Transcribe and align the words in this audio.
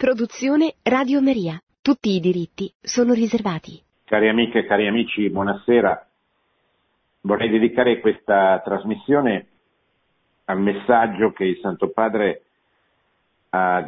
Produzione 0.00 0.76
Radio 0.82 1.20
Maria. 1.20 1.60
Tutti 1.82 2.08
i 2.16 2.20
diritti 2.20 2.72
sono 2.80 3.12
riservati. 3.12 3.78
Cari 4.06 4.30
amiche 4.30 4.60
e 4.60 4.64
cari 4.64 4.86
amici, 4.86 5.28
buonasera. 5.28 6.08
Vorrei 7.20 7.50
dedicare 7.50 8.00
questa 8.00 8.62
trasmissione 8.64 9.46
al 10.46 10.58
messaggio 10.58 11.32
che 11.32 11.44
il 11.44 11.58
Santo 11.58 11.90
Padre 11.90 12.44
ha 13.50 13.86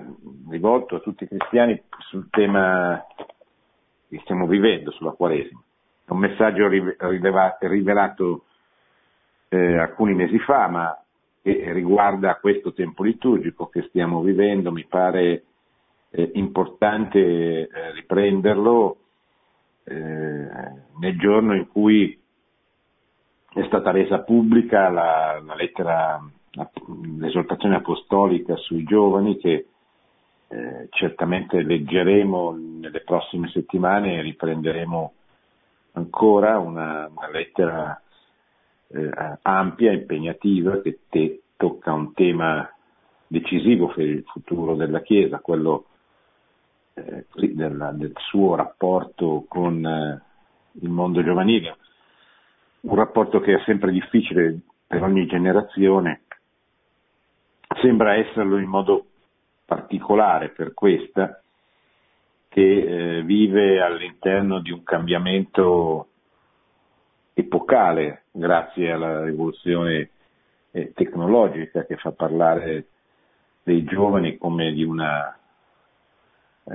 rivolto 0.51 0.97
a 0.97 1.01
tutti 1.01 1.25
i 1.25 1.29
cristiani 1.29 1.83
sul 2.11 2.29
tema 2.29 3.03
che 4.07 4.21
stiamo 4.23 4.47
vivendo, 4.47 4.91
sulla 4.91 5.13
Quaresima. 5.13 5.63
È 6.05 6.11
un 6.11 6.19
messaggio 6.19 6.69
rivelato 6.69 8.45
eh, 9.49 9.79
alcuni 9.79 10.13
mesi 10.13 10.39
fa, 10.41 10.69
ma 10.69 11.03
che 11.41 11.73
riguarda 11.73 12.37
questo 12.37 12.75
tempo 12.75 13.03
liturgico 13.03 13.69
che 13.69 13.87
stiamo 13.89 14.21
vivendo, 14.21 14.71
mi 14.73 14.85
pare 14.85 15.45
eh, 16.13 16.31
importante 16.35 17.19
eh, 17.19 17.69
riprenderlo 17.95 18.97
eh, 19.85 19.95
nel 19.95 21.19
giorno 21.19 21.55
in 21.57 21.67
cui 21.67 22.19
è 23.55 23.65
stata 23.67 23.91
resa 23.91 24.21
pubblica 24.21 24.89
la, 24.89 25.43
la 25.45 25.55
lettera, 25.55 26.23
la, 26.53 26.71
l'esortazione 27.19 27.77
apostolica 27.77 28.57
sui 28.57 28.85
giovani 28.85 29.39
che 29.39 29.67
eh, 30.49 30.87
certamente 30.91 31.63
leggeremo 31.63 32.57
nelle 32.79 33.01
prossime 33.01 33.49
settimane 33.49 34.19
e 34.19 34.23
riprenderemo 34.23 35.13
ancora 35.93 36.59
una, 36.59 37.11
una 37.15 37.31
lettera 37.31 38.01
eh, 38.89 39.39
ampia, 39.43 39.93
impegnativa, 39.93 40.81
che 40.83 41.01
te, 41.09 41.43
tocca 41.57 41.93
un 41.93 42.13
tema 42.13 42.71
decisivo 43.27 43.89
per 43.89 44.07
il 44.07 44.25
futuro 44.25 44.75
della 44.75 45.01
Chiesa, 45.01 45.39
quello 45.39 45.87
eh, 46.95 47.27
del, 47.35 47.91
del, 47.95 48.13
suo 48.17 48.55
rapporto 48.55 49.45
con 49.49 49.85
eh, 49.85 50.23
il 50.81 50.89
mondo 50.89 51.23
giovanile, 51.23 51.77
un 52.81 52.95
rapporto 52.97 53.41
che 53.41 53.55
è 53.55 53.63
sempre 53.65 53.93
difficile 53.93 54.59
per 54.87 55.03
ogni 55.03 55.27
generazione, 55.27 56.23
sembra 57.81 58.15
esserlo 58.15 58.59
in 58.59 58.69
modo 58.69 59.07
particolare 59.65 60.51
per 60.51 60.75
questa 60.75 61.41
che 62.49 62.61
eh, 63.19 63.23
vive 63.23 63.81
all'interno 63.81 64.61
di 64.61 64.71
un 64.71 64.83
cambiamento 64.83 66.09
epocale 67.33 68.25
grazie 68.31 68.93
alla 68.93 69.25
rivoluzione 69.25 70.11
eh, 70.73 70.93
tecnologica 70.93 71.87
che 71.87 71.97
fa 71.97 72.13
parlare 72.13 72.89
dei 73.63 73.85
giovani 73.85 74.37
come 74.37 74.73
di 74.73 74.85
una 74.85 75.35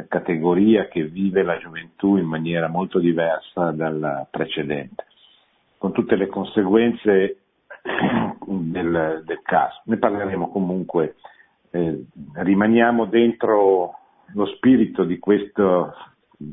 categoria 0.07 0.87
che 0.87 1.05
vive 1.05 1.43
la 1.43 1.57
gioventù 1.57 2.17
in 2.17 2.25
maniera 2.25 2.67
molto 2.67 2.99
diversa 2.99 3.71
dalla 3.71 4.27
precedente, 4.29 5.05
con 5.77 5.91
tutte 5.93 6.15
le 6.15 6.27
conseguenze 6.27 7.37
del, 8.45 9.23
del 9.25 9.41
caso. 9.43 9.81
Ne 9.85 9.97
parleremo 9.97 10.49
comunque, 10.49 11.15
eh, 11.71 12.05
rimaniamo 12.33 13.05
dentro 13.05 13.93
lo 14.33 14.45
spirito 14.47 15.03
di 15.03 15.19
questo 15.19 15.93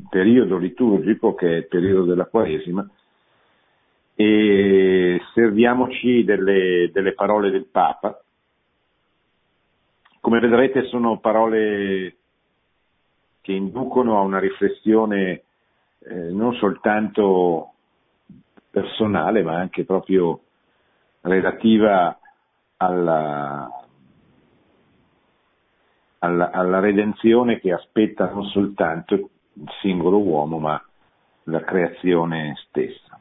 periodo 0.09 0.57
liturgico 0.57 1.35
che 1.35 1.47
è 1.47 1.55
il 1.57 1.67
periodo 1.67 2.05
della 2.05 2.25
Quaresima 2.25 2.87
e 4.15 5.21
serviamoci 5.33 6.23
delle, 6.23 6.89
delle 6.91 7.13
parole 7.13 7.51
del 7.51 7.65
Papa. 7.65 8.17
Come 10.21 10.39
vedrete 10.39 10.85
sono 10.85 11.19
parole 11.19 12.15
che 13.45 13.51
inducono 13.51 14.17
a 14.17 14.21
una 14.21 14.39
riflessione 14.39 15.43
eh, 15.99 16.31
non 16.31 16.55
soltanto 16.55 17.73
personale, 18.71 19.43
ma 19.43 19.53
anche 19.53 19.85
proprio 19.85 20.39
relativa 21.21 22.17
alla, 22.77 23.69
alla, 26.17 26.49
alla, 26.49 26.79
redenzione 26.79 27.59
che 27.59 27.71
aspetta 27.71 28.31
non 28.31 28.45
soltanto 28.45 29.13
il 29.13 29.29
singolo 29.79 30.19
uomo, 30.23 30.57
ma 30.57 30.83
la 31.43 31.61
creazione 31.61 32.55
stessa. 32.67 33.19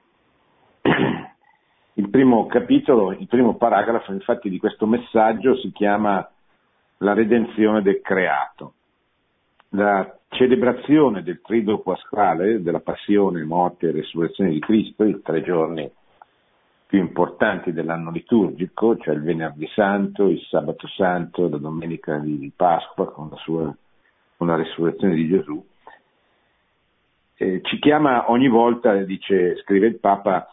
Il 1.96 2.08
primo 2.08 2.46
capitolo, 2.46 3.12
il 3.12 3.28
primo 3.28 3.56
paragrafo 3.56 4.10
infatti 4.10 4.48
di 4.48 4.58
questo 4.58 4.86
messaggio 4.86 5.54
si 5.58 5.70
chiama 5.70 6.26
La 6.98 7.12
redenzione 7.12 7.82
del 7.82 8.00
creato 8.00 8.76
la 9.74 10.18
celebrazione 10.28 11.22
del 11.22 11.40
trido 11.40 11.78
pasquale, 11.80 12.62
della 12.62 12.80
passione, 12.80 13.44
morte 13.44 13.88
e 13.88 13.92
resurrezione 13.92 14.50
di 14.50 14.60
Cristo, 14.60 15.04
i 15.04 15.20
tre 15.22 15.42
giorni 15.42 15.90
più 16.86 16.98
importanti 16.98 17.72
dell'anno 17.72 18.10
liturgico, 18.10 18.96
cioè 18.98 19.14
il 19.14 19.22
venerdì 19.22 19.66
santo, 19.74 20.28
il 20.28 20.40
sabato 20.48 20.86
santo, 20.88 21.48
la 21.48 21.58
domenica 21.58 22.18
di 22.18 22.52
Pasqua 22.54 23.10
con 23.10 23.28
la, 23.30 23.36
sua, 23.36 23.74
con 24.36 24.46
la 24.46 24.54
resurrezione 24.54 25.14
di 25.14 25.28
Gesù, 25.28 25.64
eh, 27.36 27.60
ci 27.64 27.78
chiama 27.80 28.30
ogni 28.30 28.48
volta, 28.48 28.94
dice, 29.02 29.56
scrive 29.56 29.88
il 29.88 29.98
Papa, 29.98 30.46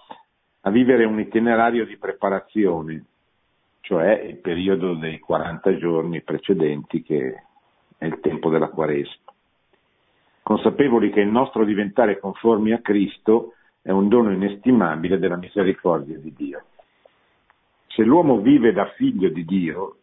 a 0.61 0.69
vivere 0.71 1.05
un 1.05 1.19
itinerario 1.19 1.85
di 1.85 1.97
preparazione, 1.97 3.05
cioè 3.81 4.19
il 4.21 4.37
periodo 4.37 4.95
dei 4.95 5.19
40 5.19 5.77
giorni 5.77 6.21
precedenti 6.21 7.03
che 7.03 7.35
il 8.05 8.19
tempo 8.19 8.49
della 8.49 8.69
Quaresima. 8.69 9.31
Consapevoli 10.43 11.11
che 11.11 11.21
il 11.21 11.29
nostro 11.29 11.63
diventare 11.63 12.19
conformi 12.19 12.73
a 12.73 12.79
Cristo 12.79 13.53
è 13.81 13.91
un 13.91 14.07
dono 14.07 14.31
inestimabile 14.31 15.19
della 15.19 15.37
misericordia 15.37 16.17
di 16.17 16.33
Dio. 16.35 16.63
Se 17.87 18.03
l'uomo 18.03 18.39
vive 18.39 18.71
da 18.71 18.85
figlio 18.95 19.29
di 19.29 19.43
Dio, 19.45 19.97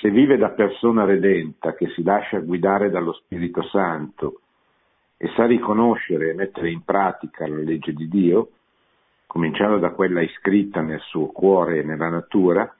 se 0.00 0.10
vive 0.10 0.36
da 0.36 0.50
persona 0.50 1.04
redenta 1.04 1.74
che 1.74 1.88
si 1.90 2.02
lascia 2.02 2.38
guidare 2.40 2.90
dallo 2.90 3.12
Spirito 3.12 3.62
Santo 3.62 4.40
e 5.16 5.30
sa 5.34 5.46
riconoscere 5.46 6.30
e 6.30 6.34
mettere 6.34 6.70
in 6.70 6.82
pratica 6.82 7.46
la 7.46 7.56
legge 7.56 7.92
di 7.92 8.08
Dio, 8.08 8.50
cominciando 9.26 9.78
da 9.78 9.90
quella 9.90 10.20
iscritta 10.20 10.80
nel 10.80 11.00
suo 11.00 11.26
cuore 11.26 11.78
e 11.78 11.82
nella 11.82 12.08
natura, 12.08 12.70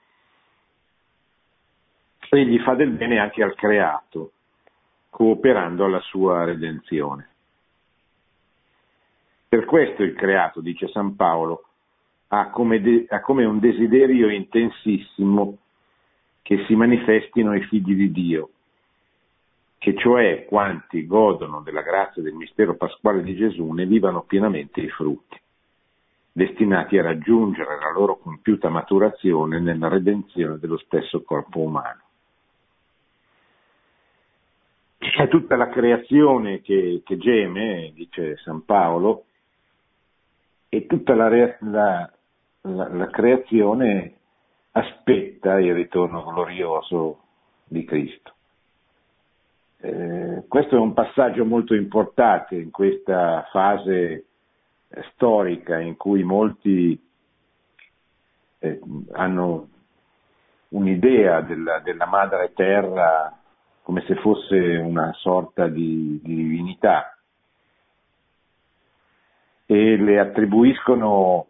egli 2.29 2.59
fa 2.59 2.75
del 2.75 2.91
bene 2.91 3.19
anche 3.19 3.43
al 3.43 3.55
creato, 3.55 4.31
cooperando 5.09 5.85
alla 5.85 6.01
sua 6.01 6.43
redenzione. 6.43 7.29
Per 9.47 9.65
questo 9.65 10.03
il 10.03 10.13
creato, 10.13 10.59
dice 10.59 10.87
San 10.89 11.15
Paolo, 11.15 11.65
ha 12.29 12.49
come, 12.49 12.81
de- 12.81 13.05
ha 13.07 13.21
come 13.21 13.45
un 13.45 13.59
desiderio 13.59 14.29
intensissimo 14.29 15.57
che 16.41 16.65
si 16.65 16.75
manifestino 16.75 17.55
i 17.55 17.63
figli 17.63 17.95
di 17.95 18.11
Dio, 18.11 18.49
che 19.77 19.95
cioè 19.95 20.45
quanti 20.45 21.05
godono 21.05 21.61
della 21.61 21.81
grazia 21.81 22.21
del 22.21 22.33
mistero 22.33 22.75
pasquale 22.75 23.23
di 23.23 23.35
Gesù 23.35 23.71
ne 23.71 23.85
vivano 23.85 24.23
pienamente 24.23 24.81
i 24.81 24.89
frutti, 24.89 25.39
destinati 26.31 26.97
a 26.97 27.03
raggiungere 27.03 27.79
la 27.79 27.91
loro 27.91 28.17
compiuta 28.17 28.69
maturazione 28.69 29.59
nella 29.59 29.87
redenzione 29.87 30.57
dello 30.57 30.77
stesso 30.77 31.23
corpo 31.23 31.59
umano. 31.59 32.04
È 35.17 35.29
tutta 35.29 35.55
la 35.55 35.69
creazione 35.69 36.59
che, 36.59 37.01
che 37.05 37.17
geme, 37.17 37.93
dice 37.93 38.35
San 38.43 38.65
Paolo, 38.65 39.23
e 40.67 40.87
tutta 40.87 41.15
la, 41.15 41.29
la, 41.29 42.11
la, 42.63 42.89
la 42.89 43.07
creazione 43.07 44.13
aspetta 44.71 45.57
il 45.61 45.73
ritorno 45.73 46.21
glorioso 46.21 47.21
di 47.63 47.85
Cristo. 47.85 48.33
Eh, 49.77 50.43
questo 50.49 50.75
è 50.75 50.79
un 50.79 50.91
passaggio 50.91 51.45
molto 51.45 51.75
importante 51.75 52.55
in 52.55 52.69
questa 52.69 53.47
fase 53.51 54.25
storica 55.13 55.79
in 55.79 55.95
cui 55.95 56.23
molti 56.23 57.01
eh, 58.59 58.79
hanno 59.13 59.69
un'idea 60.69 61.39
della, 61.39 61.79
della 61.79 62.05
madre 62.05 62.51
terra 62.53 63.39
come 63.85 64.03
se 64.07 64.15
fosse 64.15 64.57
una 64.77 65.13
sorta 65.13 65.67
di, 65.67 66.19
di 66.23 66.35
divinità 66.35 67.15
e 69.67 69.95
le 69.95 70.19
attribuiscono 70.19 71.45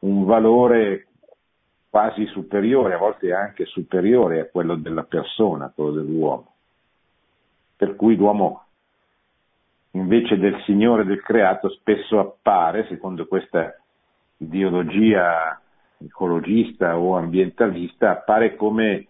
un 0.00 0.24
valore 0.26 1.06
quasi 1.88 2.26
superiore, 2.26 2.92
a 2.92 2.98
volte 2.98 3.32
anche 3.32 3.64
superiore 3.64 4.40
a 4.40 4.48
quello 4.48 4.74
della 4.74 5.04
persona, 5.04 5.72
quello 5.74 5.92
dell'uomo. 5.92 6.52
Per 7.74 7.96
cui 7.96 8.16
l'uomo 8.16 8.64
invece 9.92 10.36
del 10.36 10.60
Signore 10.66 11.06
del 11.06 11.22
creato 11.22 11.70
spesso 11.70 12.18
appare, 12.18 12.86
secondo 12.88 13.26
questa 13.26 13.74
ideologia 14.36 15.58
ecologista 15.96 16.98
o 16.98 17.16
ambientalista, 17.16 18.10
appare 18.10 18.56
come 18.56 19.06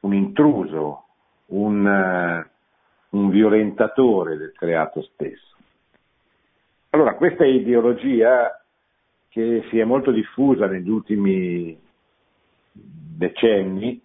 un 0.00 0.12
intruso, 0.12 1.06
un, 1.52 2.46
un 3.10 3.30
violentatore 3.30 4.36
del 4.36 4.52
creato 4.52 5.02
stesso. 5.02 5.56
Allora, 6.90 7.14
questa 7.14 7.44
ideologia 7.44 8.62
che 9.28 9.64
si 9.70 9.78
è 9.78 9.84
molto 9.84 10.10
diffusa 10.10 10.66
negli 10.66 10.90
ultimi 10.90 11.78
decenni, 12.72 14.00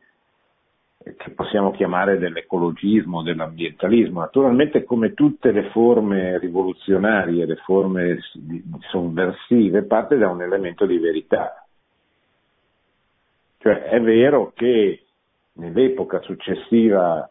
che 1.15 1.31
possiamo 1.31 1.71
chiamare 1.71 2.17
dell'ecologismo, 2.17 3.23
dell'ambientalismo. 3.23 4.19
Naturalmente 4.21 4.83
come 4.83 5.13
tutte 5.13 5.51
le 5.51 5.69
forme 5.71 6.37
rivoluzionarie, 6.37 7.45
le 7.45 7.55
forme 7.57 8.19
sovversive, 8.89 9.83
parte 9.83 10.17
da 10.17 10.29
un 10.29 10.41
elemento 10.41 10.85
di 10.85 10.97
verità. 10.97 11.65
Cioè 13.59 13.83
è 13.83 14.01
vero 14.01 14.51
che 14.53 15.03
nell'epoca 15.53 16.21
successiva 16.21 17.29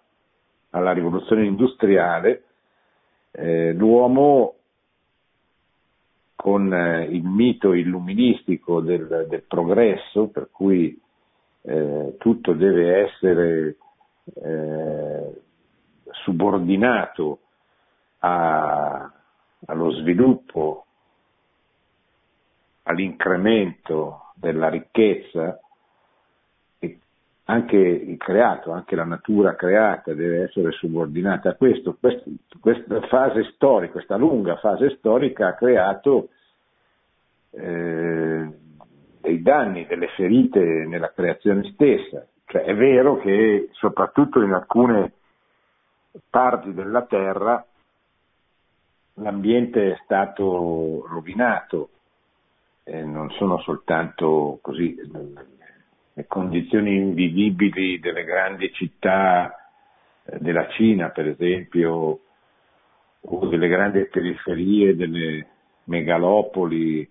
alla 0.70 0.92
rivoluzione 0.92 1.44
industriale 1.44 2.44
eh, 3.32 3.72
l'uomo 3.72 4.54
con 6.34 6.72
eh, 6.72 7.04
il 7.04 7.24
mito 7.24 7.72
illuministico 7.72 8.80
del, 8.80 9.26
del 9.28 9.42
progresso, 9.42 10.28
per 10.28 10.48
cui 10.50 10.98
eh, 11.62 12.14
tutto 12.18 12.52
deve 12.52 13.04
essere 13.04 13.76
eh, 14.34 15.42
subordinato 16.24 17.40
a, 18.20 19.12
allo 19.66 19.90
sviluppo, 19.92 20.84
all'incremento 22.84 24.32
della 24.34 24.68
ricchezza, 24.68 25.60
anche 27.48 27.76
il 27.76 28.16
creato, 28.16 28.72
anche 28.72 28.96
la 28.96 29.04
natura 29.04 29.54
creata 29.54 30.14
deve 30.14 30.44
essere 30.44 30.72
subordinata 30.72 31.50
a 31.50 31.54
questo. 31.54 31.96
Quest, 31.98 32.24
questa 32.60 33.00
fase 33.02 33.44
storica, 33.54 33.92
questa 33.92 34.16
lunga 34.16 34.56
fase 34.56 34.96
storica 34.96 35.48
ha 35.48 35.54
creato 35.54 36.30
eh, 37.50 38.48
dei 39.20 39.42
danni, 39.42 39.86
delle 39.86 40.08
ferite 40.16 40.60
nella 40.60 41.12
creazione 41.12 41.70
stessa. 41.72 42.26
Cioè, 42.46 42.62
è 42.62 42.74
vero 42.74 43.16
che 43.18 43.68
soprattutto 43.72 44.42
in 44.42 44.52
alcune 44.52 45.12
parti 46.28 46.74
della 46.74 47.02
Terra 47.02 47.64
l'ambiente 49.14 49.92
è 49.92 50.00
stato 50.02 51.06
rovinato, 51.08 51.90
eh, 52.82 53.04
non 53.04 53.30
sono 53.30 53.58
soltanto 53.60 54.58
così 54.62 54.96
le 56.16 56.26
condizioni 56.26 56.96
invivibili 56.96 58.00
delle 58.00 58.24
grandi 58.24 58.72
città 58.72 59.54
eh, 60.24 60.38
della 60.40 60.66
Cina, 60.70 61.10
per 61.10 61.28
esempio, 61.28 62.20
o 63.20 63.46
delle 63.48 63.68
grandi 63.68 64.06
periferie 64.06 64.96
delle 64.96 65.46
megalopoli 65.84 67.06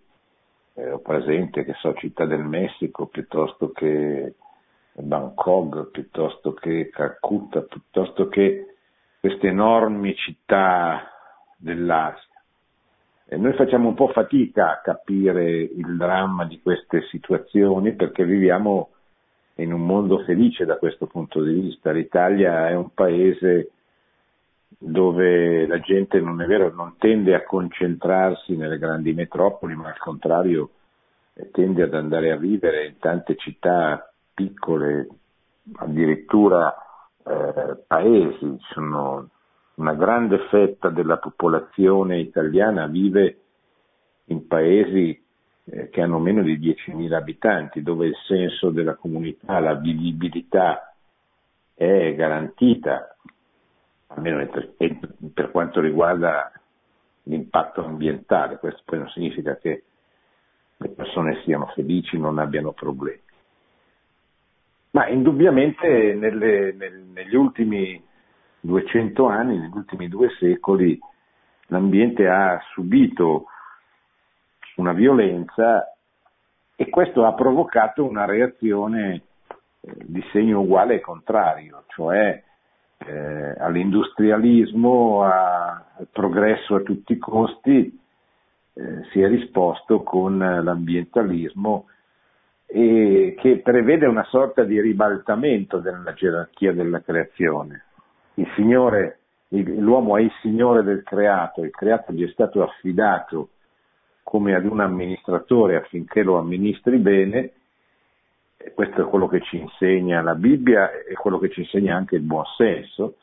eh, 0.73 0.91
ho 0.91 0.99
presente 0.99 1.63
che 1.63 1.73
so 1.73 1.93
Città 1.93 2.25
del 2.25 2.43
Messico 2.43 3.05
piuttosto 3.05 3.71
che 3.71 4.33
Bangkok, 4.93 5.91
piuttosto 5.91 6.53
che 6.53 6.89
Calcutta, 6.91 7.61
piuttosto 7.61 8.27
che 8.27 8.75
queste 9.19 9.49
enormi 9.49 10.15
città 10.15 11.11
dell'Asia. 11.57 12.41
E 13.27 13.37
noi 13.37 13.53
facciamo 13.53 13.87
un 13.87 13.93
po' 13.93 14.07
fatica 14.07 14.71
a 14.71 14.81
capire 14.81 15.59
il 15.59 15.95
dramma 15.95 16.45
di 16.45 16.59
queste 16.59 17.03
situazioni 17.11 17.93
perché 17.93 18.25
viviamo 18.25 18.94
in 19.55 19.71
un 19.71 19.85
mondo 19.85 20.19
felice 20.23 20.65
da 20.65 20.77
questo 20.77 21.07
punto 21.07 21.41
di 21.41 21.53
vista. 21.53 21.91
L'Italia 21.91 22.69
è 22.69 22.75
un 22.75 22.93
paese 22.93 23.71
dove 24.77 25.65
la 25.65 25.79
gente 25.79 26.19
non 26.19 26.41
è 26.41 26.45
vero, 26.45 26.73
non 26.73 26.95
tende 26.97 27.33
a 27.33 27.43
concentrarsi 27.43 28.55
nelle 28.55 28.77
grandi 28.77 29.13
metropoli, 29.13 29.75
ma 29.75 29.87
al 29.87 29.97
contrario 29.97 30.69
tende 31.51 31.83
ad 31.83 31.93
andare 31.93 32.31
a 32.31 32.37
vivere 32.37 32.85
in 32.87 32.97
tante 32.99 33.35
città 33.35 34.11
piccole, 34.33 35.07
addirittura 35.75 36.75
eh, 37.23 37.77
paesi. 37.87 38.57
Sono 38.71 39.29
una 39.75 39.93
grande 39.93 40.39
fetta 40.49 40.89
della 40.89 41.17
popolazione 41.17 42.19
italiana 42.19 42.87
vive 42.87 43.39
in 44.25 44.47
paesi 44.47 45.24
eh, 45.65 45.89
che 45.89 46.01
hanno 46.01 46.19
meno 46.19 46.43
di 46.43 46.59
10.000 46.59 47.13
abitanti, 47.13 47.81
dove 47.81 48.07
il 48.07 48.15
senso 48.27 48.69
della 48.69 48.95
comunità, 48.95 49.59
la 49.59 49.73
vivibilità 49.73 50.93
è 51.73 52.13
garantita, 52.15 53.15
almeno 54.07 54.45
per, 55.33 55.51
quanto 55.51 55.81
riguarda 55.81 56.51
l'impatto 57.23 57.83
ambientale. 57.83 58.57
Questo 58.57 58.81
poi 58.85 58.99
non 58.99 59.09
significa 59.09 59.57
che 59.57 59.83
le 60.77 60.89
persone 60.89 61.41
siano 61.43 61.67
felici, 61.73 62.17
non 62.17 62.37
abbiano 62.37 62.71
problemi. 62.71 63.23
Ma 64.91 65.07
indubbiamente 65.07 66.13
nelle, 66.13 66.71
nel, 66.73 66.99
negli 67.11 67.35
ultimi 67.35 68.01
200 68.61 69.25
anni, 69.27 69.57
negli 69.57 69.75
ultimi 69.75 70.07
due 70.07 70.29
secoli, 70.39 70.97
l'ambiente 71.67 72.27
ha 72.27 72.61
subito 72.73 73.47
una 74.75 74.93
violenza 74.93 75.95
e 76.75 76.89
questo 76.89 77.25
ha 77.25 77.33
provocato 77.33 78.05
una 78.05 78.25
reazione 78.25 79.21
eh, 79.79 79.91
di 80.03 80.23
segno 80.31 80.61
uguale 80.61 80.95
e 80.95 80.99
contrario, 80.99 81.83
cioè 81.87 82.43
eh, 82.97 83.55
all'industrialismo, 83.59 85.23
a, 85.23 85.85
al 85.97 86.07
progresso 86.11 86.75
a 86.75 86.81
tutti 86.81 87.13
i 87.13 87.17
costi, 87.17 87.99
eh, 88.73 89.03
si 89.11 89.21
è 89.21 89.27
risposto 89.27 90.03
con 90.03 90.37
l'ambientalismo 90.37 91.87
e 92.65 93.35
che 93.37 93.59
prevede 93.59 94.05
una 94.05 94.25
sorta 94.25 94.63
di 94.63 94.81
ribaltamento 94.81 95.77
della 95.77 96.13
gerarchia 96.13 96.73
della 96.73 96.99
creazione. 97.01 97.83
Il 98.33 98.51
Signore, 98.55 99.19
l'uomo 99.49 100.17
è 100.17 100.21
il 100.21 100.31
Signore 100.41 100.83
del 100.83 101.03
creato, 101.03 101.63
il 101.63 101.71
creato 101.71 102.11
gli 102.11 102.27
è 102.27 102.31
stato 102.31 102.63
affidato 102.63 103.49
come 104.25 104.55
ad 104.55 104.65
un 104.65 104.79
amministratore 104.79 105.75
affinché 105.75 106.23
lo 106.23 106.39
amministri 106.39 106.97
bene, 106.97 107.51
questo 108.73 109.03
è 109.03 109.05
quello 109.07 109.27
che 109.27 109.39
ci 109.41 109.59
insegna 109.59 110.23
la 110.23 110.33
Bibbia 110.33 110.91
e 110.91 111.13
quello 111.13 111.37
che 111.37 111.51
ci 111.51 111.59
insegna 111.59 111.95
anche 111.95 112.15
il 112.15 112.23
buon 112.23 112.43
senso, 112.57 113.17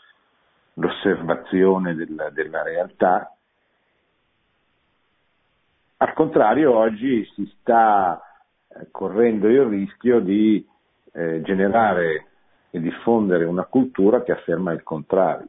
l'osservazione 0.74 1.96
della, 1.96 2.30
della 2.30 2.62
realtà. 2.62 3.34
Al 5.96 6.12
contrario, 6.12 6.72
oggi 6.72 7.28
si 7.34 7.52
sta 7.58 8.22
eh, 8.68 8.86
correndo 8.92 9.48
il 9.48 9.64
rischio 9.64 10.20
di 10.20 10.64
eh, 11.14 11.42
generare 11.42 12.26
e 12.70 12.80
diffondere 12.80 13.44
una 13.44 13.64
cultura 13.64 14.22
che 14.22 14.30
afferma 14.30 14.70
il 14.70 14.84
contrario, 14.84 15.48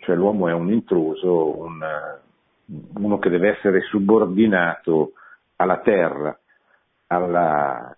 cioè 0.00 0.14
l'uomo 0.14 0.48
è 0.48 0.52
un 0.52 0.70
intruso, 0.70 1.58
un, 1.58 1.82
uno 2.66 3.18
che 3.18 3.28
deve 3.28 3.56
essere 3.56 3.80
subordinato 3.82 5.12
alla 5.56 5.78
terra, 5.78 6.38
alla, 7.08 7.96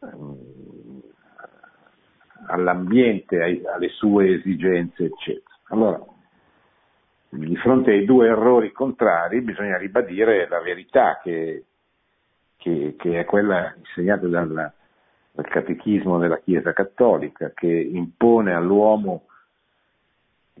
ehm, 0.00 1.00
all'ambiente, 2.48 3.42
alle 3.42 3.88
sue 3.88 4.34
esigenze, 4.34 5.04
eccetera. 5.04 5.54
Allora, 5.68 6.00
di 7.30 7.56
fronte 7.56 7.90
ai 7.90 8.04
due 8.04 8.28
errori 8.28 8.70
contrari 8.72 9.40
bisogna 9.40 9.76
ribadire 9.76 10.46
la 10.48 10.60
verità 10.60 11.18
che, 11.22 11.64
che, 12.56 12.94
che 12.96 13.20
è 13.20 13.24
quella 13.24 13.74
insegnata 13.76 14.28
dal, 14.28 14.72
dal 15.32 15.48
catechismo 15.48 16.18
della 16.18 16.38
Chiesa 16.38 16.72
Cattolica, 16.72 17.50
che 17.54 17.66
impone 17.66 18.52
all'uomo 18.52 19.26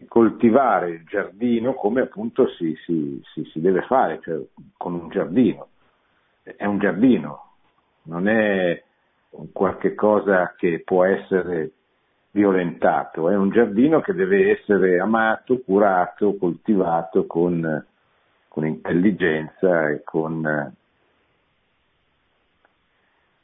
coltivare 0.08 0.90
il 0.90 1.04
giardino 1.04 1.74
come 1.74 2.02
appunto 2.02 2.48
si, 2.48 2.74
si, 2.84 3.22
si, 3.32 3.44
si 3.52 3.60
deve 3.60 3.82
fare, 3.82 4.20
cioè 4.22 4.40
con 4.76 4.94
un 4.94 5.08
giardino. 5.08 5.68
È 6.42 6.64
un 6.66 6.78
giardino, 6.78 7.54
non 8.02 8.28
è 8.28 8.82
qualche 9.52 9.94
cosa 9.94 10.54
che 10.56 10.82
può 10.84 11.04
essere 11.04 11.70
violentato, 12.32 13.30
è 13.30 13.36
un 13.36 13.50
giardino 13.50 14.00
che 14.00 14.12
deve 14.12 14.58
essere 14.58 14.98
amato, 14.98 15.60
curato, 15.60 16.36
coltivato 16.36 17.26
con, 17.26 17.86
con 18.48 18.66
intelligenza 18.66 19.88
e 19.90 20.02
con, 20.02 20.44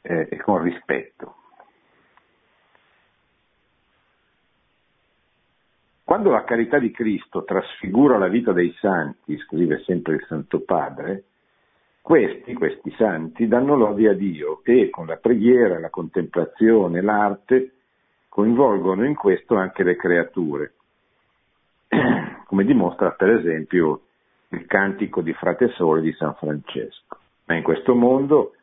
eh, 0.01 0.27
e 0.29 0.37
con 0.37 0.61
rispetto. 0.61 1.35
Quando 6.11 6.29
la 6.31 6.43
carità 6.43 6.77
di 6.77 6.91
Cristo 6.91 7.45
trasfigura 7.45 8.17
la 8.17 8.27
vita 8.27 8.51
dei 8.51 8.75
santi, 8.81 9.37
scrive 9.37 9.81
sempre 9.85 10.15
il 10.15 10.25
Santo 10.27 10.59
Padre, 10.59 11.23
questi, 12.01 12.53
questi 12.53 12.93
santi, 12.97 13.47
danno 13.47 13.77
lode 13.77 14.09
a 14.09 14.13
Dio 14.13 14.59
e 14.65 14.89
con 14.89 15.05
la 15.05 15.15
preghiera, 15.15 15.79
la 15.79 15.89
contemplazione, 15.89 17.01
l'arte, 17.01 17.71
coinvolgono 18.27 19.05
in 19.05 19.15
questo 19.15 19.55
anche 19.55 19.83
le 19.83 19.95
creature. 19.95 20.73
come 22.43 22.65
dimostra 22.65 23.11
per 23.11 23.29
esempio 23.29 24.01
il 24.49 24.65
cantico 24.65 25.21
di 25.21 25.31
Frate 25.31 25.69
Sole 25.69 26.01
di 26.01 26.11
San 26.11 26.33
Francesco. 26.33 27.19
Ma 27.45 27.55
in 27.55 27.63
questo 27.63 27.95
mondo 27.95 28.55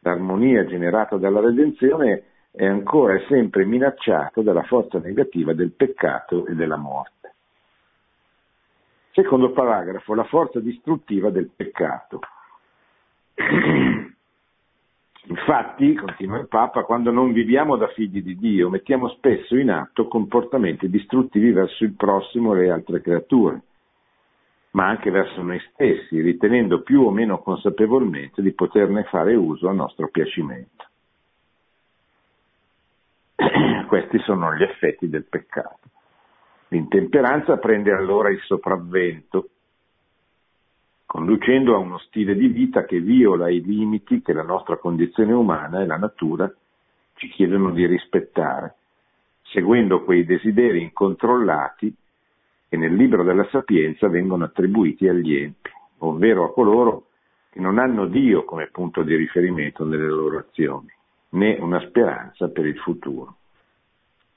l'armonia 0.00 0.66
generata 0.66 1.16
dalla 1.18 1.38
redenzione 1.38 2.24
è 2.56 2.64
ancora 2.64 3.14
e 3.14 3.26
sempre 3.28 3.66
minacciata 3.66 4.40
dalla 4.40 4.62
forza 4.62 4.98
negativa 4.98 5.52
del 5.52 5.72
peccato 5.72 6.46
e 6.46 6.54
della 6.54 6.78
morte. 6.78 7.34
Secondo 9.12 9.52
paragrafo, 9.52 10.14
la 10.14 10.24
forza 10.24 10.58
distruttiva 10.58 11.28
del 11.28 11.50
peccato. 11.54 12.20
Infatti, 15.28 15.94
continua 15.96 16.38
il 16.38 16.48
Papa, 16.48 16.84
quando 16.84 17.10
non 17.10 17.32
viviamo 17.32 17.76
da 17.76 17.88
figli 17.88 18.22
di 18.22 18.36
Dio, 18.36 18.70
mettiamo 18.70 19.08
spesso 19.08 19.56
in 19.56 19.70
atto 19.70 20.08
comportamenti 20.08 20.88
distruttivi 20.88 21.52
verso 21.52 21.84
il 21.84 21.92
prossimo 21.92 22.54
e 22.54 22.60
le 22.60 22.70
altre 22.70 23.02
creature, 23.02 23.60
ma 24.70 24.86
anche 24.86 25.10
verso 25.10 25.42
noi 25.42 25.60
stessi, 25.72 26.22
ritenendo 26.22 26.80
più 26.80 27.02
o 27.02 27.10
meno 27.10 27.38
consapevolmente 27.40 28.40
di 28.40 28.52
poterne 28.52 29.04
fare 29.04 29.34
uso 29.34 29.68
a 29.68 29.72
nostro 29.72 30.08
piacimento. 30.08 30.85
Questi 33.96 34.18
sono 34.18 34.54
gli 34.54 34.62
effetti 34.62 35.08
del 35.08 35.24
peccato. 35.24 35.88
L'intemperanza 36.68 37.56
prende 37.56 37.92
allora 37.92 38.28
il 38.28 38.40
sopravvento, 38.40 39.48
conducendo 41.06 41.74
a 41.74 41.78
uno 41.78 41.96
stile 42.00 42.34
di 42.34 42.46
vita 42.48 42.84
che 42.84 43.00
viola 43.00 43.48
i 43.48 43.62
limiti 43.62 44.20
che 44.20 44.34
la 44.34 44.42
nostra 44.42 44.76
condizione 44.76 45.32
umana 45.32 45.80
e 45.80 45.86
la 45.86 45.96
natura 45.96 46.54
ci 47.14 47.28
chiedono 47.30 47.70
di 47.70 47.86
rispettare, 47.86 48.74
seguendo 49.44 50.04
quei 50.04 50.26
desideri 50.26 50.82
incontrollati 50.82 51.96
che 52.68 52.76
nel 52.76 52.92
libro 52.92 53.22
della 53.22 53.48
sapienza 53.50 54.08
vengono 54.08 54.44
attribuiti 54.44 55.08
agli 55.08 55.36
empi, 55.36 55.70
ovvero 56.00 56.44
a 56.44 56.52
coloro 56.52 57.06
che 57.48 57.60
non 57.60 57.78
hanno 57.78 58.04
Dio 58.04 58.44
come 58.44 58.68
punto 58.70 59.02
di 59.02 59.16
riferimento 59.16 59.86
nelle 59.86 60.06
loro 60.06 60.36
azioni, 60.36 60.92
né 61.30 61.56
una 61.58 61.80
speranza 61.80 62.50
per 62.50 62.66
il 62.66 62.76
futuro. 62.76 63.36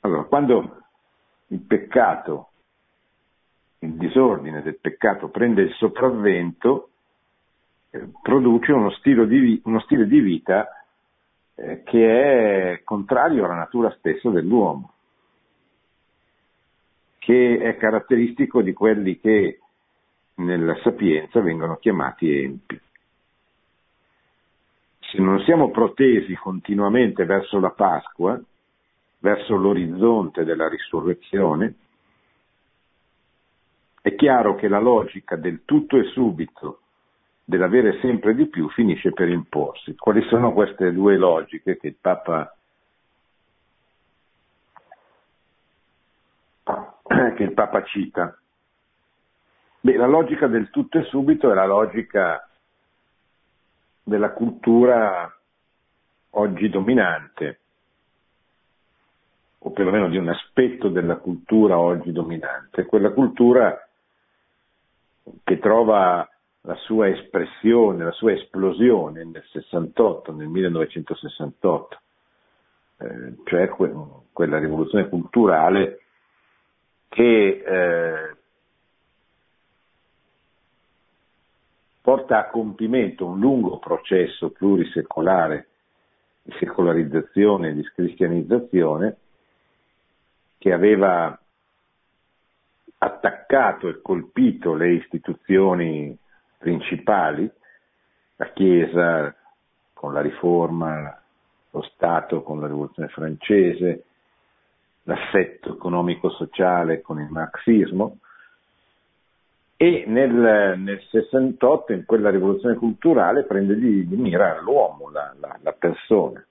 Allora, 0.02 0.24
quando 0.24 0.84
il 1.48 1.60
peccato, 1.60 2.50
il 3.80 3.94
disordine 3.94 4.62
del 4.62 4.80
peccato 4.80 5.30
prende 5.30 5.64
il 5.64 5.74
sopravvento, 5.74 6.90
eh, 7.90 8.08
produce 8.22 8.72
uno 8.72 8.92
stile 8.92 9.28
di, 9.28 9.62
uno 9.66 9.80
stile 9.82 10.08
di 10.08 10.20
vita 10.20 10.68
eh, 11.56 11.84
che 11.84 12.74
è 12.74 12.84
contrario 12.84 13.46
alla 13.46 13.56
natura 13.56 13.92
stessa 13.98 14.30
dell'uomo, 14.30 14.94
che 17.18 17.60
è 17.60 17.76
caratteristico 17.78 18.62
di 18.62 18.74
quelli 18.74 19.20
che 19.20 19.60
nella 20.36 20.78
sapienza 20.82 21.42
vengono 21.42 21.76
chiamati 21.78 22.44
empi. 22.44 22.80
Se 25.00 25.18
non 25.18 25.40
siamo 25.42 25.72
protesi 25.72 26.36
continuamente 26.36 27.26
verso 27.26 27.60
la 27.60 27.72
Pasqua, 27.72 28.40
verso 29.20 29.56
l'orizzonte 29.56 30.44
della 30.44 30.68
risurrezione, 30.68 31.76
è 34.02 34.16
chiaro 34.16 34.56
che 34.56 34.68
la 34.68 34.80
logica 34.80 35.36
del 35.36 35.66
tutto 35.66 35.98
e 35.98 36.06
subito, 36.06 36.82
dell'avere 37.44 38.00
sempre 38.00 38.34
di 38.34 38.48
più, 38.48 38.70
finisce 38.70 39.12
per 39.12 39.28
imporsi. 39.30 39.96
Quali 39.96 40.22
sono 40.28 40.54
queste 40.54 40.94
due 40.94 41.18
logiche 41.18 41.78
che 41.78 41.88
il 41.88 41.98
Papa, 42.00 42.56
che 47.36 47.44
il 47.44 47.54
Papa 47.54 47.84
cita? 47.84 48.38
Beh, 49.82 49.96
la 49.96 50.08
logica 50.08 50.48
del 50.48 50.70
tutto 50.70 50.98
e 50.98 51.04
subito 51.04 51.52
è 51.52 51.54
la 51.54 51.66
logica 51.66 52.48
della 54.04 54.32
cultura 54.32 55.34
oggi 56.32 56.70
dominante, 56.70 57.59
o 59.62 59.72
perlomeno 59.72 60.08
di 60.08 60.18
un 60.18 60.30
aspetto 60.30 60.88
della 60.90 61.18
cultura 61.18 61.78
oggi 61.78 62.12
dominante, 62.12 62.86
quella 62.86 63.12
cultura 63.12 63.78
che 65.44 65.60
trova 65.60 66.28
la 66.62 66.76
sua 66.76 67.10
espressione, 67.10 68.04
la 68.04 68.12
sua 68.12 68.34
esplosione 68.34 69.24
nel 69.24 69.44
68, 69.52 70.34
nel 70.34 70.48
1968, 70.48 72.00
eh, 72.98 73.34
cioè 73.46 73.68
que- 73.70 73.94
quella 74.32 74.60
rivoluzione 74.60 75.10
culturale 75.10 76.02
che 77.10 77.64
eh, 77.66 78.36
porta 82.02 82.40
a 82.40 82.50
compimento 82.50 83.26
un 83.26 83.40
lungo 83.40 83.78
processo 83.80 84.52
plurisecolare 84.52 85.68
di 86.44 86.54
secolarizzazione 86.60 87.70
e 87.70 87.74
di 87.74 87.84
cristianizzazione 87.84 89.18
che 90.60 90.74
aveva 90.74 91.40
attaccato 92.98 93.88
e 93.88 94.02
colpito 94.02 94.76
le 94.76 94.92
istituzioni 94.92 96.16
principali, 96.58 97.50
la 98.36 98.52
Chiesa 98.52 99.34
con 99.94 100.14
la 100.14 100.22
riforma, 100.22 101.18
lo 101.72 101.82
Stato 101.94 102.44
con 102.44 102.60
la 102.60 102.68
rivoluzione 102.68 103.08
francese, 103.10 104.04
l'assetto 105.04 105.74
economico-sociale 105.76 107.02
con 107.02 107.20
il 107.20 107.30
marxismo 107.30 108.18
e 109.78 110.04
nel, 110.08 110.78
nel 110.78 111.02
68 111.10 111.94
in 111.94 112.04
quella 112.06 112.30
rivoluzione 112.30 112.76
culturale 112.76 113.44
prende 113.44 113.76
di, 113.76 114.06
di 114.06 114.16
mira 114.18 114.60
l'uomo, 114.60 115.10
la, 115.10 115.34
la, 115.40 115.58
la 115.62 115.72
persona 115.72 116.46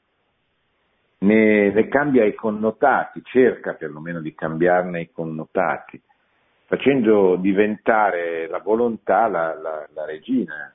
ne, 1.18 1.70
ne 1.70 1.88
cambia 1.88 2.24
i 2.24 2.34
connotati, 2.34 3.22
cerca 3.24 3.74
perlomeno 3.74 4.20
di 4.20 4.34
cambiarne 4.34 5.00
i 5.00 5.10
connotati, 5.12 6.00
facendo 6.66 7.36
diventare 7.36 8.46
la 8.46 8.58
volontà 8.58 9.26
la, 9.26 9.54
la, 9.54 9.88
la 9.92 10.04
regina 10.04 10.72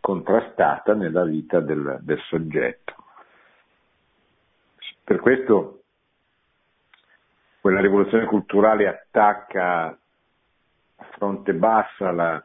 contrastata 0.00 0.94
nella 0.94 1.24
vita 1.24 1.60
del, 1.60 1.98
del, 2.00 2.18
soggetto. 2.28 2.94
Per 5.04 5.20
questo 5.20 5.82
quella 7.60 7.80
rivoluzione 7.80 8.24
culturale 8.26 8.88
attacca 8.88 9.86
a 10.96 11.04
fronte 11.12 11.52
bassa 11.52 12.10
la, 12.10 12.42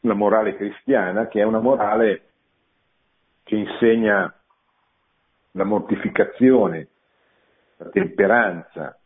la 0.00 0.14
morale 0.14 0.56
cristiana, 0.56 1.26
che 1.26 1.40
è 1.40 1.44
una 1.44 1.60
morale 1.60 2.22
che 3.42 3.56
insegna 3.56 4.32
la 5.52 5.64
mortificazione, 5.64 6.88
la 7.76 7.88
temperanza, 7.90 8.98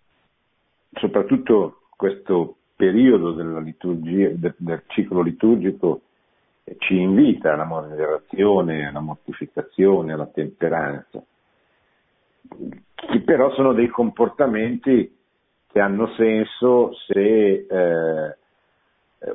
soprattutto 0.92 1.82
questo 1.96 2.56
periodo 2.76 3.32
del, 3.32 3.74
del 4.56 4.82
ciclo 4.88 5.22
liturgico 5.22 6.02
ci 6.78 6.96
invita 6.96 7.52
alla 7.52 7.64
moderazione, 7.64 8.86
alla 8.86 9.00
mortificazione, 9.00 10.12
alla 10.12 10.26
temperanza, 10.26 11.22
che 12.94 13.20
però 13.20 13.52
sono 13.54 13.72
dei 13.72 13.88
comportamenti 13.88 15.16
che 15.66 15.80
hanno 15.80 16.12
senso 16.14 16.92
se 17.06 17.66
eh, 17.68 18.36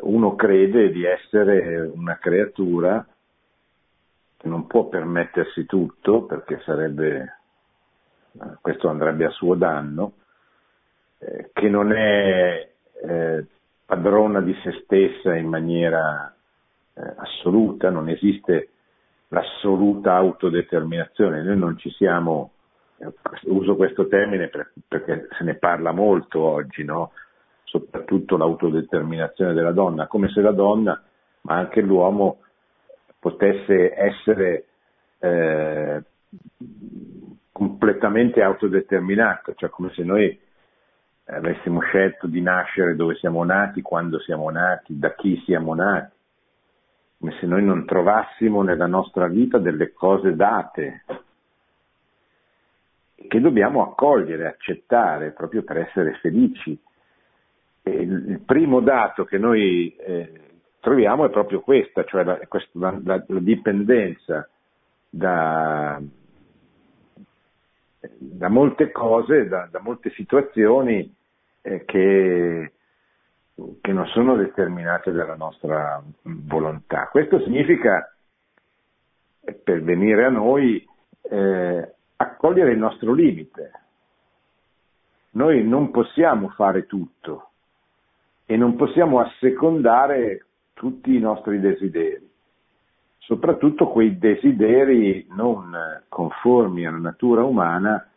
uno 0.02 0.36
crede 0.36 0.92
di 0.92 1.04
essere 1.04 1.80
una 1.94 2.18
creatura 2.18 3.06
non 4.44 4.68
può 4.68 4.88
permettersi 4.88 5.66
tutto 5.66 6.24
perché 6.24 6.62
sarebbe, 6.64 7.40
questo 8.62 8.90
andrebbe 8.90 9.26
a 9.26 9.32
suo 9.32 9.56
danno, 9.56 10.14
eh, 11.20 11.50
che 11.54 11.70
non 11.70 11.92
è 11.92 12.70
eh, 13.04 13.46
padrona 13.86 14.42
di 14.42 14.54
se 14.64 14.82
stessa 14.84 15.36
in 15.36 15.48
maniera 15.48 16.34
eh, 16.94 17.14
assoluta, 17.18 17.90
non 17.90 18.10
esiste 18.10 18.70
l'assoluta 19.30 20.16
autodeterminazione, 20.16 21.42
noi 21.42 21.58
non 21.58 21.78
ci 21.78 21.90
siamo, 21.92 22.52
eh, 22.98 23.12
uso 23.46 23.76
questo 23.76 24.08
termine 24.08 24.48
per, 24.48 24.72
perché 24.88 25.28
se 25.38 25.44
ne 25.44 25.56
parla 25.56 25.92
molto 25.92 26.42
oggi, 26.42 26.84
no? 26.84 27.12
soprattutto 27.64 28.38
l'autodeterminazione 28.38 29.54
della 29.54 29.74
donna, 29.74 30.08
come 30.08 30.30
se 30.30 30.42
la 30.42 30.52
donna, 30.52 31.02
ma 31.42 31.56
anche 31.56 31.82
l'uomo, 31.82 32.40
potesse 33.20 33.94
essere 33.96 34.66
eh, 35.20 36.04
completamente 37.52 38.42
autodeterminato, 38.42 39.54
cioè 39.56 39.70
come 39.70 39.92
se 39.94 40.04
noi 40.04 40.40
avessimo 41.26 41.82
scelto 41.82 42.28
di 42.28 42.42
nascere 42.42 42.96
dove 42.96 43.16
siamo 43.16 43.44
nati, 43.44 43.82
quando 43.82 44.20
siamo 44.20 44.50
nati, 44.50 44.98
da 44.98 45.14
chi 45.14 45.42
siamo 45.46 45.74
nati, 45.74 46.16
come 47.20 47.36
se 47.40 47.46
noi 47.48 47.64
non 47.64 47.86
trovassimo 47.86 48.62
nella 48.62 48.88
nostra 48.88 49.28
vita 49.28 49.58
delle 49.58 49.92
cose 49.92 50.36
date 50.36 51.04
che 53.28 53.42
dobbiamo 53.42 53.84
accogliere, 53.84 54.48
accettare 54.48 55.32
proprio 55.32 55.64
per 55.64 55.78
essere 55.78 56.14
felici. 56.22 56.80
Il, 57.84 58.30
il 58.30 58.40
primo 58.46 58.80
dato 58.82 59.26
che 59.26 59.38
noi 59.38 59.96
eh, 59.96 60.47
troviamo 60.88 61.26
è 61.26 61.30
proprio 61.30 61.60
questa, 61.60 62.06
cioè 62.06 62.24
la, 62.24 62.40
la, 62.72 63.00
la, 63.04 63.24
la 63.28 63.40
dipendenza 63.42 64.48
da, 65.10 66.00
da, 68.00 68.48
molte 68.48 68.90
cose, 68.94 69.50
da, 69.50 69.68
da 69.70 69.82
molte 69.82 70.12
situazioni 70.12 71.14
eh, 71.60 71.84
che, 71.84 72.72
che, 73.82 73.92
non 73.92 74.06
sono 74.08 74.38
determinate 74.38 75.12
dalla 75.12 75.36
nostra 75.36 76.02
volontà. 76.22 77.10
Questo 77.12 77.42
significa, 77.42 78.16
eh, 79.42 79.54
per 79.56 79.84
venire 79.84 80.24
a 80.24 80.30
noi, 80.30 80.88
eh, 81.24 81.96
accogliere 82.16 82.72
il 82.72 82.78
nostro 82.78 83.12
limite. 83.12 83.72
Noi 85.32 85.68
non 85.68 85.92
possiamo 85.92 86.48
fare 86.48 86.86
tutto 86.86 87.50
e 88.46 88.56
non 88.56 88.78
possiamo 88.78 89.20
assecondare 89.20 90.47
tutti 90.78 91.16
i 91.16 91.20
nostri 91.20 91.60
desideri, 91.60 92.30
soprattutto 93.18 93.88
quei 93.88 94.20
desideri 94.20 95.26
non 95.32 95.76
conformi 96.08 96.86
alla 96.86 97.00
natura 97.00 97.44
umana 97.44 98.08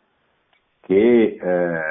che 0.79 1.39
eh, 1.41 1.81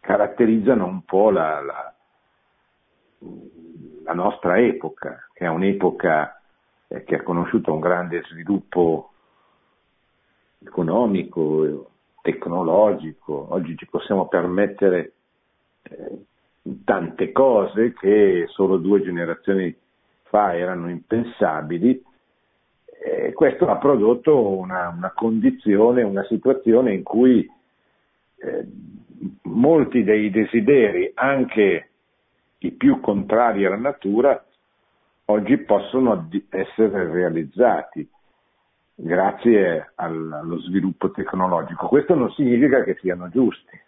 caratterizzano 0.00 0.84
un 0.84 1.02
po' 1.02 1.30
la, 1.30 1.62
la, 1.62 1.94
la, 4.04 4.12
nostra 4.12 4.58
epoca, 4.58 5.28
che 5.32 5.46
è 5.46 5.48
un'epoca 5.48 6.42
eh, 6.88 7.04
che 7.04 7.16
ha 7.16 7.22
conosciuto 7.22 7.72
un 7.72 7.80
grande 7.80 8.22
sviluppo 8.28 9.12
economico, 10.58 11.90
tecnologico, 12.20 13.46
oggi 13.50 13.76
ci 13.78 13.86
possiamo 13.86 14.28
permettere 14.28 15.12
eh, 15.84 16.24
tante 16.84 17.32
cose 17.32 17.92
che 17.94 18.46
solo 18.48 18.76
due 18.76 19.02
generazioni 19.02 19.74
fa 20.24 20.54
erano 20.54 20.88
impensabili. 20.90 22.02
E 23.00 23.32
questo 23.32 23.68
ha 23.68 23.76
prodotto 23.76 24.48
una, 24.48 24.88
una 24.88 25.12
condizione, 25.14 26.02
una 26.02 26.24
situazione 26.24 26.92
in 26.92 27.02
cui 27.02 27.48
eh, 28.36 28.66
molti 29.42 30.02
dei 30.02 30.30
desideri, 30.30 31.10
anche 31.14 31.90
i 32.58 32.72
più 32.72 33.00
contrari 33.00 33.64
alla 33.64 33.76
natura, 33.76 34.44
oggi 35.26 35.58
possono 35.58 36.28
essere 36.48 37.10
realizzati 37.10 38.08
grazie 38.94 39.92
allo 39.94 40.58
sviluppo 40.60 41.10
tecnologico. 41.12 41.86
Questo 41.86 42.14
non 42.14 42.30
significa 42.32 42.82
che 42.82 42.96
siano 43.00 43.28
giusti, 43.28 43.80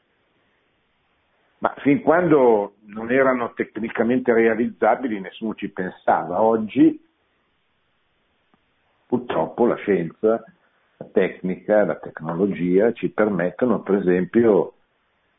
ma 1.60 1.74
fin 1.78 2.00
quando 2.02 2.76
non 2.86 3.10
erano 3.10 3.52
tecnicamente 3.52 4.32
realizzabili 4.32 5.20
nessuno 5.20 5.54
ci 5.54 5.68
pensava. 5.68 6.40
Oggi 6.40 7.02
purtroppo 9.06 9.66
la 9.66 9.74
scienza, 9.76 10.42
la 10.96 11.06
tecnica, 11.12 11.84
la 11.84 11.96
tecnologia 11.96 12.92
ci 12.92 13.10
permettono 13.10 13.82
per 13.82 13.96
esempio 13.96 14.74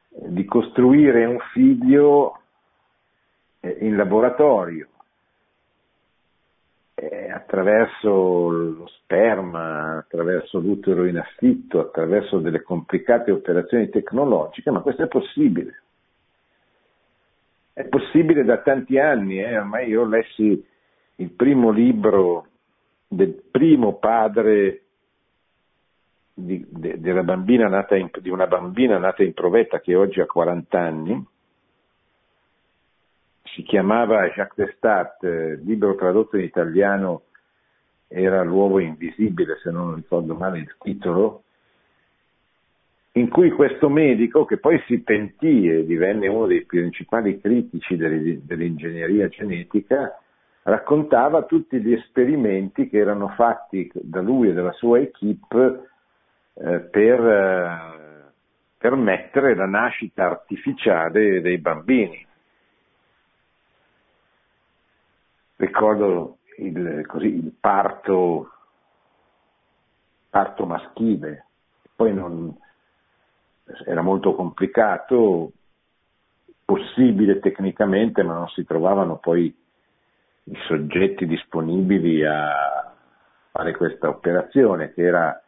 di 0.09 0.45
costruire 0.45 1.25
un 1.25 1.39
figlio 1.53 2.39
eh, 3.61 3.77
in 3.79 3.95
laboratorio 3.95 4.89
eh, 6.93 7.31
attraverso 7.31 8.49
lo 8.49 8.87
sperma, 8.87 9.97
attraverso 9.97 10.59
l'utero 10.59 11.05
in 11.05 11.17
affitto, 11.17 11.79
attraverso 11.79 12.37
delle 12.37 12.61
complicate 12.61 13.31
operazioni 13.31 13.89
tecnologiche, 13.89 14.69
ma 14.69 14.81
questo 14.81 15.03
è 15.03 15.07
possibile 15.07 15.81
è 17.81 17.87
possibile 17.87 18.43
da 18.43 18.57
tanti 18.57 18.97
anni, 18.99 19.39
eh? 19.39 19.57
ormai 19.57 19.89
io 19.89 20.05
lessi 20.05 20.63
il 21.15 21.29
primo 21.31 21.71
libro 21.71 22.47
del 23.07 23.43
primo 23.51 23.95
padre 23.95 24.83
di, 26.33 26.65
de, 26.69 26.95
in, 26.97 28.09
di 28.19 28.29
una 28.29 28.47
bambina 28.47 28.97
nata 28.97 29.23
in 29.23 29.33
provetta 29.33 29.79
che 29.79 29.95
oggi 29.95 30.21
ha 30.21 30.25
40 30.25 30.79
anni, 30.79 31.25
si 33.43 33.63
chiamava 33.63 34.29
Jacques 34.29 34.65
Destat, 34.65 35.23
eh, 35.23 35.55
libro 35.57 35.95
tradotto 35.95 36.37
in 36.37 36.43
italiano 36.43 37.23
era 38.07 38.43
L'uovo 38.43 38.79
invisibile, 38.79 39.57
se 39.61 39.71
non 39.71 39.95
ricordo 39.95 40.35
male 40.35 40.59
il 40.59 40.75
titolo, 40.79 41.43
in 43.13 43.29
cui 43.29 43.51
questo 43.51 43.89
medico, 43.89 44.45
che 44.45 44.57
poi 44.57 44.81
si 44.87 44.99
pentì 44.99 45.69
e 45.69 45.85
divenne 45.85 46.27
uno 46.27 46.45
dei 46.45 46.65
principali 46.65 47.41
critici 47.41 47.97
dell'ingegneria 47.97 49.27
genetica, 49.27 50.17
raccontava 50.63 51.43
tutti 51.43 51.81
gli 51.81 51.91
esperimenti 51.91 52.87
che 52.87 52.97
erano 52.97 53.29
fatti 53.29 53.91
da 53.93 54.21
lui 54.21 54.49
e 54.49 54.53
dalla 54.53 54.71
sua 54.73 54.99
equip 54.99 55.53
eh, 56.53 56.79
per 56.79 57.19
eh, 57.19 58.31
permettere 58.77 59.55
la 59.55 59.65
nascita 59.65 60.25
artificiale 60.25 61.41
dei 61.41 61.57
bambini. 61.57 62.25
Ricordo 65.57 66.37
il, 66.59 67.05
così, 67.07 67.27
il 67.27 67.53
parto, 67.59 68.51
parto 70.29 70.65
maschile, 70.65 71.45
poi 71.95 72.13
non, 72.13 72.57
era 73.85 74.01
molto 74.01 74.33
complicato, 74.33 75.51
possibile 76.65 77.39
tecnicamente, 77.39 78.23
ma 78.23 78.33
non 78.33 78.47
si 78.49 78.63
trovavano 78.63 79.17
poi 79.17 79.53
i 80.43 80.57
soggetti 80.67 81.25
disponibili 81.25 82.25
a 82.25 82.93
fare 83.51 83.75
questa 83.75 84.09
operazione 84.09 84.93
che 84.93 85.01
era 85.03 85.41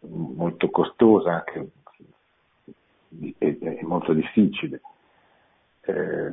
molto 0.00 0.70
costosa 0.70 1.32
anche, 1.34 1.70
e, 3.38 3.78
molto 3.82 4.12
difficile. 4.12 4.80
Eh, 5.80 6.32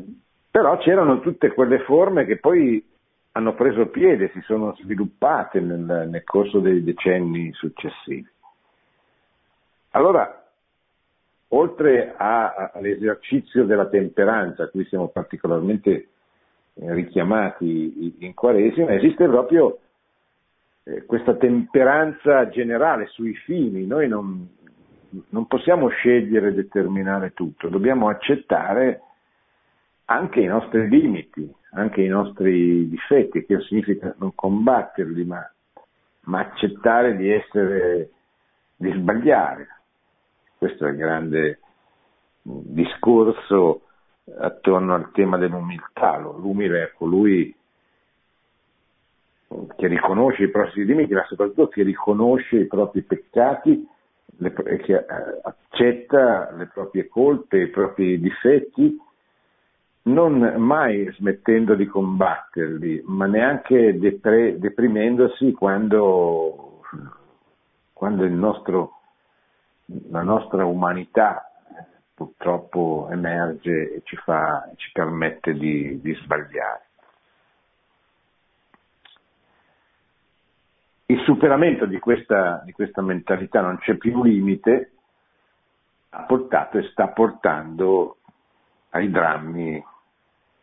però 0.52 0.78
c'erano 0.78 1.20
tutte 1.20 1.54
quelle 1.54 1.80
forme 1.80 2.26
che 2.26 2.38
poi 2.38 2.86
hanno 3.34 3.54
preso 3.54 3.88
piede, 3.88 4.32
si 4.34 4.42
sono 4.42 4.76
sviluppate 4.76 5.60
nel, 5.60 6.08
nel 6.10 6.24
corso 6.24 6.60
dei 6.60 6.84
decenni 6.84 7.52
successivi. 7.54 8.28
Allora, 9.92 10.39
oltre 11.50 12.14
a, 12.16 12.72
all'esercizio 12.74 13.66
della 13.66 13.88
temperanza, 13.88 14.64
a 14.64 14.68
cui 14.68 14.86
siamo 14.86 15.08
particolarmente 15.08 16.08
eh, 16.74 16.94
richiamati 16.94 18.16
in 18.20 18.34
Quaresima, 18.34 18.94
esiste 18.94 19.26
proprio 19.28 19.80
eh, 20.84 21.06
questa 21.06 21.36
temperanza 21.36 22.50
generale 22.50 23.08
sui 23.08 23.34
fini. 23.34 23.86
Noi 23.86 24.08
non, 24.08 24.48
non 25.30 25.48
possiamo 25.48 25.88
scegliere 25.88 26.50
e 26.50 26.54
determinare 26.54 27.34
tutto, 27.34 27.70
dobbiamo 27.70 28.10
accettare 28.10 29.02
anche 30.06 30.42
i 30.42 30.48
nostri 30.48 30.88
limiti, 30.88 31.52
anche 31.72 32.02
i 32.02 32.08
nostri 32.08 32.88
difetti, 32.90 33.46
che 33.46 33.60
significa 33.62 34.14
non 34.18 34.34
combatterli, 34.34 35.24
ma, 35.24 35.52
ma 36.22 36.40
accettare 36.40 37.16
di 37.16 37.30
essere, 37.32 38.10
di 38.76 38.92
sbagliare 38.92 39.79
questo 40.60 40.86
è 40.86 40.90
il 40.90 40.98
grande 40.98 41.60
discorso 42.42 43.84
attorno 44.38 44.94
al 44.94 45.10
tema 45.14 45.38
dell'umiltà. 45.38 46.18
L'umile 46.18 46.84
è 46.84 46.92
colui 46.96 47.56
che 49.78 49.88
riconosce 49.88 50.44
i 50.44 50.50
propri 50.50 50.86
limiti, 50.86 51.14
ma 51.14 51.26
soprattutto 51.28 51.70
che 51.70 51.82
riconosce 51.84 52.58
i 52.58 52.68
propri 52.68 53.02
peccati 53.04 53.88
e 54.42 54.78
che 54.78 54.94
eh, 54.94 55.06
accetta 55.42 56.52
le 56.52 56.66
proprie 56.68 57.08
colpe, 57.08 57.62
i 57.62 57.70
propri 57.70 58.20
difetti, 58.20 59.00
non 60.04 60.56
mai 60.58 61.10
smettendo 61.14 61.74
di 61.74 61.86
combatterli, 61.86 63.04
ma 63.06 63.28
neanche 63.28 63.98
depre- 63.98 64.60
deprimendosi 64.60 65.54
quando, 65.54 66.82
quando 67.94 68.26
il 68.26 68.34
nostro 68.34 68.99
la 70.10 70.22
nostra 70.22 70.66
umanità 70.66 71.50
purtroppo 72.14 73.08
emerge 73.12 73.96
e 73.96 74.02
ci, 74.04 74.16
fa, 74.18 74.70
ci 74.76 74.90
permette 74.92 75.54
di, 75.54 76.00
di 76.02 76.14
sbagliare. 76.16 76.84
Il 81.06 81.22
superamento 81.22 81.86
di 81.86 81.98
questa, 81.98 82.62
di 82.66 82.72
questa 82.72 83.02
mentalità 83.02 83.62
non 83.62 83.78
c'è 83.78 83.96
più 83.96 84.22
limite, 84.22 84.92
ha 86.10 86.24
portato 86.24 86.78
e 86.78 86.90
sta 86.92 87.08
portando 87.08 88.18
ai 88.90 89.10
drammi 89.10 89.84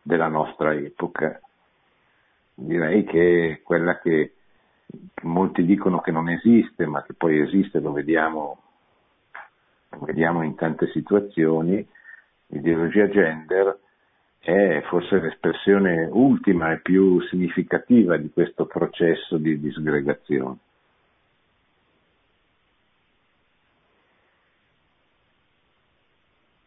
della 0.02 0.28
nostra 0.28 0.74
epoca. 0.74 1.40
Direi 2.54 3.04
che 3.04 3.62
quella 3.64 3.98
che 3.98 4.34
molti 5.22 5.64
dicono 5.64 6.00
che 6.00 6.12
non 6.12 6.28
esiste, 6.28 6.86
ma 6.86 7.02
che 7.02 7.14
poi 7.14 7.40
esiste, 7.40 7.80
lo 7.80 7.92
vediamo 7.92 8.65
vediamo 10.00 10.42
in 10.42 10.54
tante 10.54 10.88
situazioni, 10.90 11.86
l'ideologia 12.48 13.08
gender 13.08 13.78
è 14.38 14.80
forse 14.88 15.18
l'espressione 15.18 16.08
ultima 16.10 16.72
e 16.72 16.80
più 16.80 17.20
significativa 17.22 18.16
di 18.16 18.30
questo 18.30 18.66
processo 18.66 19.38
di 19.38 19.58
disgregazione. 19.58 20.58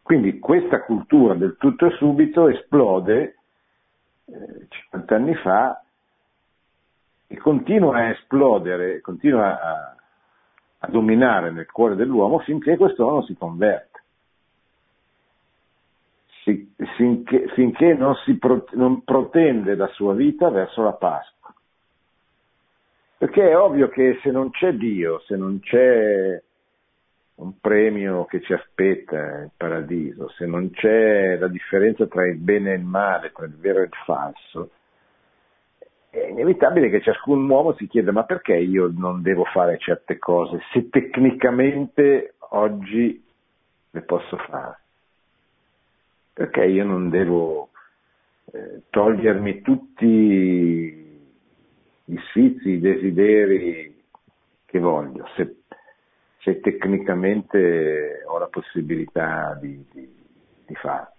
Quindi 0.02 0.40
questa 0.40 0.82
cultura 0.82 1.34
del 1.34 1.56
tutto 1.56 1.86
e 1.86 1.90
subito 1.96 2.48
esplode 2.48 3.36
eh, 4.24 4.66
50 4.68 5.14
anni 5.14 5.34
fa 5.36 5.82
e 7.28 7.36
continua 7.36 7.96
a 7.96 8.08
esplodere, 8.10 9.00
continua 9.00 9.60
a, 9.60 9.94
a 10.82 10.88
dominare 10.88 11.50
nel 11.50 11.70
cuore 11.70 11.94
dell'uomo 11.94 12.38
finché 12.40 12.76
quest'uomo 12.76 13.22
si 13.24 13.34
converte. 13.36 13.88
Si, 16.42 16.74
finché, 16.96 17.48
finché 17.54 17.94
non, 17.94 18.14
si 18.24 18.38
pro, 18.38 18.64
non 18.72 19.04
protende 19.04 19.74
la 19.74 19.88
sua 19.88 20.14
vita 20.14 20.48
verso 20.48 20.82
la 20.82 20.92
Pasqua. 20.92 21.54
Perché 23.18 23.50
è 23.50 23.58
ovvio 23.58 23.90
che 23.90 24.18
se 24.22 24.30
non 24.30 24.50
c'è 24.50 24.72
Dio, 24.72 25.20
se 25.26 25.36
non 25.36 25.60
c'è 25.60 26.42
un 27.34 27.58
premio 27.60 28.24
che 28.24 28.40
ci 28.40 28.54
aspetta 28.54 29.42
il 29.42 29.50
paradiso, 29.54 30.30
se 30.30 30.46
non 30.46 30.70
c'è 30.70 31.36
la 31.36 31.48
differenza 31.48 32.06
tra 32.06 32.26
il 32.26 32.38
bene 32.38 32.72
e 32.72 32.76
il 32.76 32.84
male, 32.84 33.32
tra 33.32 33.44
il 33.44 33.56
vero 33.56 33.80
e 33.80 33.84
il 33.84 33.94
falso, 34.04 34.70
è 36.10 36.26
inevitabile 36.26 36.90
che 36.90 37.00
ciascun 37.00 37.48
uomo 37.48 37.74
si 37.74 37.86
chieda 37.86 38.12
ma 38.12 38.24
perché 38.24 38.56
io 38.56 38.90
non 38.92 39.22
devo 39.22 39.44
fare 39.44 39.78
certe 39.78 40.18
cose 40.18 40.60
se 40.72 40.88
tecnicamente 40.88 42.34
oggi 42.50 43.24
le 43.90 44.00
posso 44.02 44.36
fare? 44.36 44.78
Perché 46.32 46.64
io 46.64 46.84
non 46.84 47.10
devo 47.10 47.70
eh, 48.52 48.82
togliermi 48.90 49.60
tutti 49.62 50.06
i 52.04 52.18
sfizi, 52.28 52.70
i 52.70 52.80
desideri 52.80 54.02
che 54.66 54.78
voglio, 54.78 55.28
se 55.36 55.60
se 56.42 56.60
tecnicamente 56.60 58.22
ho 58.26 58.38
la 58.38 58.46
possibilità 58.46 59.54
di, 59.60 59.84
di, 59.92 60.24
di 60.66 60.74
farlo. 60.74 61.14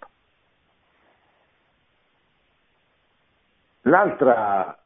L'altra, 3.82 4.81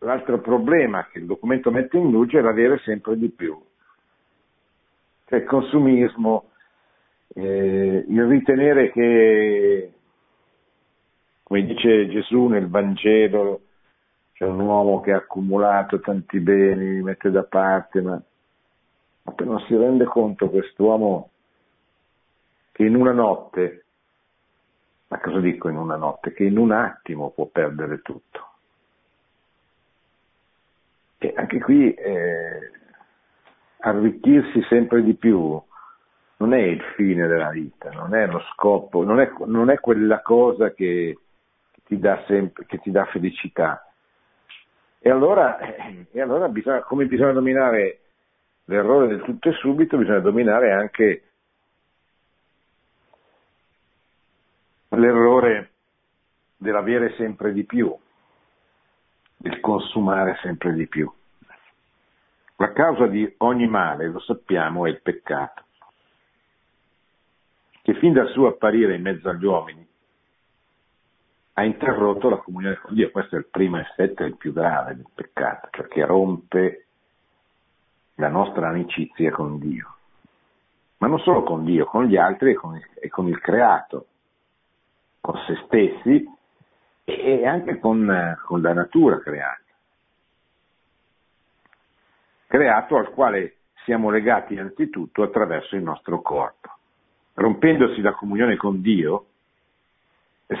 l'altro 0.00 0.40
problema 0.40 1.06
che 1.06 1.18
il 1.18 1.26
documento 1.26 1.70
mette 1.70 1.96
in 1.96 2.10
luce 2.10 2.38
è 2.38 2.42
l'avere 2.42 2.78
sempre 2.78 3.16
di 3.16 3.28
più, 3.28 3.60
cioè 5.26 5.40
il 5.40 5.44
consumismo, 5.44 6.50
eh, 7.34 8.04
il 8.08 8.24
ritenere 8.24 8.90
che, 8.90 9.92
come 11.42 11.64
dice 11.64 12.08
Gesù 12.08 12.46
nel 12.46 12.68
Vangelo, 12.68 13.60
c'è 14.32 14.44
un 14.44 14.60
uomo 14.60 15.00
che 15.00 15.12
ha 15.12 15.16
accumulato 15.16 16.00
tanti 16.00 16.38
beni, 16.40 16.94
li 16.94 17.02
mette 17.02 17.30
da 17.30 17.42
parte, 17.42 18.00
ma 18.00 18.22
non 19.44 19.60
si 19.66 19.76
rende 19.76 20.04
conto 20.04 20.48
quest'uomo 20.48 21.30
che 22.72 22.84
in 22.84 22.94
una 22.94 23.12
notte, 23.12 23.84
ma 25.08 25.18
cosa 25.18 25.40
dico 25.40 25.68
in 25.68 25.76
una 25.76 25.96
notte? 25.96 26.32
Che 26.32 26.44
in 26.44 26.56
un 26.56 26.70
attimo 26.70 27.30
può 27.30 27.46
perdere 27.46 28.00
tutto. 28.02 28.47
E 31.18 31.32
anche 31.36 31.60
qui 31.60 31.92
eh, 31.92 32.70
arricchirsi 33.78 34.62
sempre 34.68 35.02
di 35.02 35.14
più 35.14 35.60
non 36.38 36.54
è 36.54 36.58
il 36.58 36.80
fine 36.94 37.26
della 37.26 37.50
vita, 37.50 37.90
non 37.90 38.14
è 38.14 38.26
lo 38.26 38.40
scopo, 38.52 39.02
non 39.02 39.20
è, 39.20 39.30
non 39.46 39.70
è 39.70 39.80
quella 39.80 40.20
cosa 40.22 40.72
che, 40.72 41.18
che, 41.72 41.80
ti 41.84 41.98
dà 41.98 42.22
sempre, 42.26 42.64
che 42.66 42.78
ti 42.78 42.90
dà 42.90 43.04
felicità. 43.06 43.84
E 45.00 45.10
allora, 45.10 45.58
eh, 45.58 46.06
e 46.12 46.20
allora 46.20 46.48
bisogna, 46.48 46.82
come 46.82 47.06
bisogna 47.06 47.32
dominare 47.32 48.00
l'errore 48.66 49.08
del 49.08 49.22
tutto 49.22 49.48
e 49.48 49.52
subito, 49.54 49.96
bisogna 49.96 50.20
dominare 50.20 50.72
anche 50.72 51.22
l'errore 54.90 55.70
dell'avere 56.56 57.14
sempre 57.16 57.52
di 57.52 57.64
più, 57.64 57.96
del 59.38 59.60
consumare 59.60 60.36
sempre 60.42 60.74
di 60.74 60.86
più. 60.86 61.10
La 62.56 62.72
causa 62.72 63.06
di 63.06 63.32
ogni 63.38 63.68
male, 63.68 64.08
lo 64.08 64.18
sappiamo, 64.18 64.84
è 64.84 64.90
il 64.90 65.00
peccato, 65.00 65.62
che 67.82 67.94
fin 67.94 68.12
dal 68.12 68.28
suo 68.30 68.48
apparire 68.48 68.96
in 68.96 69.02
mezzo 69.02 69.28
agli 69.28 69.44
uomini 69.44 69.86
ha 71.54 71.64
interrotto 71.64 72.28
la 72.28 72.36
comunione 72.38 72.76
con 72.76 72.94
Dio. 72.94 73.10
Questo 73.10 73.36
è 73.36 73.38
il 73.38 73.46
primo 73.46 73.78
effetto, 73.78 74.24
il 74.24 74.36
più 74.36 74.52
grave 74.52 74.96
del 74.96 75.06
peccato, 75.14 75.68
cioè 75.70 75.86
che 75.86 76.04
rompe 76.04 76.86
la 78.16 78.28
nostra 78.28 78.68
amicizia 78.68 79.30
con 79.30 79.58
Dio, 79.60 79.94
ma 80.98 81.06
non 81.06 81.20
solo 81.20 81.44
con 81.44 81.64
Dio, 81.64 81.84
con 81.86 82.06
gli 82.06 82.16
altri 82.16 82.50
e 82.50 82.54
con 82.54 82.80
e 83.00 83.08
con 83.08 83.28
il 83.28 83.40
creato, 83.40 84.06
con 85.20 85.36
se 85.46 85.56
stessi 85.64 86.28
e 87.16 87.46
anche 87.46 87.78
con, 87.78 88.36
con 88.44 88.60
la 88.60 88.72
natura 88.72 89.18
creata. 89.20 89.62
Creato 92.46 92.96
al 92.96 93.10
quale 93.10 93.56
siamo 93.84 94.10
legati 94.10 94.54
innanzitutto 94.54 95.22
attraverso 95.22 95.76
il 95.76 95.82
nostro 95.82 96.20
corpo. 96.20 96.68
Rompendosi 97.34 98.00
la 98.00 98.12
comunione 98.12 98.56
con 98.56 98.80
Dio, 98.80 99.26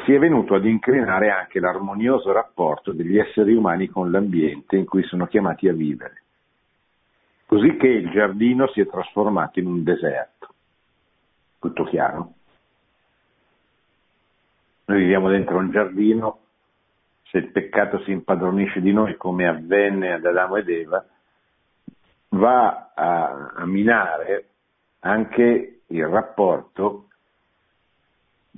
si 0.04 0.12
è 0.12 0.18
venuto 0.18 0.54
ad 0.54 0.64
incrinare 0.64 1.30
anche 1.30 1.60
l'armonioso 1.60 2.30
rapporto 2.32 2.92
degli 2.92 3.18
esseri 3.18 3.54
umani 3.54 3.88
con 3.88 4.10
l'ambiente 4.10 4.76
in 4.76 4.84
cui 4.84 5.02
sono 5.04 5.26
chiamati 5.26 5.66
a 5.66 5.72
vivere 5.72 6.22
così 7.48 7.76
che 7.78 7.88
il 7.88 8.10
giardino 8.10 8.68
si 8.68 8.82
è 8.82 8.86
trasformato 8.86 9.58
in 9.58 9.66
un 9.66 9.82
deserto. 9.82 10.48
Tutto 11.58 11.84
chiaro? 11.84 12.34
Noi 14.88 15.00
viviamo 15.00 15.28
dentro 15.28 15.58
un 15.58 15.70
giardino, 15.70 16.38
se 17.24 17.36
il 17.36 17.50
peccato 17.50 18.00
si 18.04 18.10
impadronisce 18.10 18.80
di 18.80 18.90
noi 18.90 19.18
come 19.18 19.46
avvenne 19.46 20.14
ad 20.14 20.24
Adamo 20.24 20.56
ed 20.56 20.68
Eva, 20.70 21.04
va 22.30 22.92
a, 22.94 23.52
a 23.54 23.66
minare 23.66 24.48
anche 25.00 25.80
il 25.86 26.06
rapporto 26.06 27.08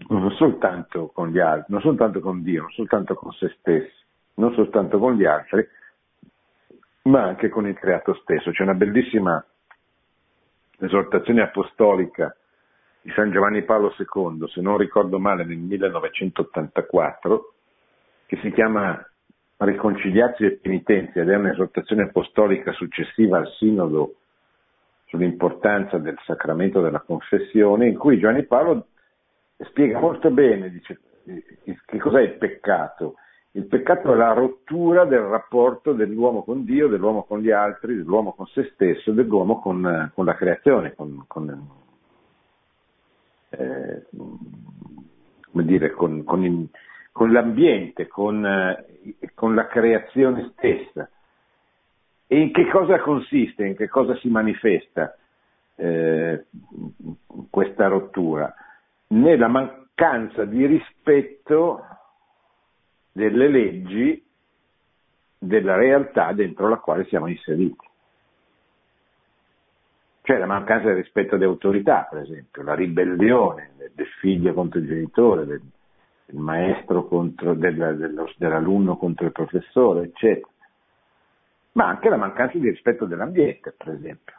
non 0.06 0.30
soltanto 0.36 1.08
con 1.08 1.30
gli 1.30 1.40
altri, 1.40 1.72
non 1.72 1.80
soltanto 1.80 2.20
con 2.20 2.42
Dio, 2.44 2.60
non 2.62 2.70
soltanto 2.70 3.16
con 3.16 3.32
se 3.32 3.48
stessi, 3.58 4.04
non 4.34 4.54
soltanto 4.54 5.00
con 5.00 5.14
gli 5.14 5.24
altri, 5.24 5.66
ma 7.02 7.24
anche 7.24 7.48
con 7.48 7.66
il 7.66 7.74
creato 7.74 8.14
stesso. 8.14 8.52
C'è 8.52 8.62
una 8.62 8.74
bellissima 8.74 9.44
esortazione 10.78 11.42
apostolica 11.42 12.32
di 13.02 13.10
San 13.14 13.30
Giovanni 13.30 13.62
Paolo 13.62 13.94
II, 13.96 14.48
se 14.48 14.60
non 14.60 14.76
ricordo 14.76 15.18
male 15.18 15.44
nel 15.44 15.58
1984, 15.58 17.54
che 18.26 18.38
si 18.42 18.52
chiama 18.52 19.04
Riconciliazio 19.56 20.46
e 20.46 20.52
penitenza 20.52 21.20
ed 21.20 21.28
è 21.28 21.36
un'esortazione 21.36 22.04
apostolica 22.04 22.72
successiva 22.72 23.38
al 23.38 23.48
sinodo 23.58 24.14
sull'importanza 25.06 25.98
del 25.98 26.16
sacramento 26.24 26.80
della 26.80 27.00
confessione, 27.00 27.88
in 27.88 27.98
cui 27.98 28.18
Giovanni 28.18 28.46
Paolo 28.46 28.86
spiega 29.58 29.98
molto 29.98 30.30
bene 30.30 30.70
dice, 30.70 31.00
che 31.84 31.98
cos'è 31.98 32.20
il 32.22 32.38
peccato. 32.38 33.16
Il 33.52 33.66
peccato 33.66 34.12
è 34.12 34.16
la 34.16 34.32
rottura 34.32 35.04
del 35.04 35.22
rapporto 35.22 35.92
dell'uomo 35.92 36.44
con 36.44 36.64
Dio, 36.64 36.86
dell'uomo 36.86 37.24
con 37.24 37.40
gli 37.40 37.50
altri, 37.50 37.96
dell'uomo 37.96 38.32
con 38.32 38.46
se 38.46 38.70
stesso, 38.74 39.10
dell'uomo 39.10 39.60
con, 39.60 40.10
con 40.14 40.24
la 40.24 40.36
creazione, 40.36 40.94
con, 40.94 41.24
con, 41.26 41.68
eh, 43.50 44.06
dire, 45.52 45.90
con 45.92 46.44
il, 46.44 46.68
l'ambiente, 47.30 48.02
eh, 48.02 48.08
con, 49.34 49.54
la 49.54 49.66
creazione 49.66 50.52
stessa. 50.52 51.08
E 52.26 52.38
in 52.38 52.52
che 52.52 52.68
cosa 52.68 53.00
consiste, 53.00 53.66
in 53.66 53.76
che 53.76 53.88
cosa 53.88 54.14
si 54.16 54.28
manifesta 54.28 55.16
eh, 55.74 56.44
questa 57.50 57.88
rottura? 57.88 58.54
Nella 59.08 59.48
mancanza 59.48 60.44
di 60.44 60.64
rispetto 60.66 61.84
delle 63.12 63.48
leggi 63.48 64.24
della 65.36 65.74
realtà 65.74 66.32
dentro 66.32 66.68
la 66.68 66.76
quale 66.76 67.04
siamo 67.06 67.26
inseriti. 67.26 67.89
Cioè 70.30 70.38
la 70.38 70.46
mancanza 70.46 70.86
di 70.90 70.94
rispetto 70.94 71.34
alle 71.34 71.44
autorità, 71.44 72.06
per 72.08 72.20
esempio, 72.20 72.62
la 72.62 72.74
ribellione 72.74 73.72
del 73.92 74.06
figlio 74.20 74.54
contro 74.54 74.78
il 74.78 74.86
genitore, 74.86 75.44
del, 75.44 75.60
del 76.26 76.40
maestro 76.40 77.08
contro, 77.08 77.54
del, 77.54 77.96
dello, 77.96 78.32
dell'alunno 78.36 78.96
contro 78.96 79.26
il 79.26 79.32
professore, 79.32 80.04
eccetera. 80.04 80.46
Ma 81.72 81.88
anche 81.88 82.08
la 82.08 82.16
mancanza 82.16 82.56
di 82.58 82.68
rispetto 82.70 83.06
dell'ambiente, 83.06 83.74
per 83.76 83.88
esempio. 83.88 84.34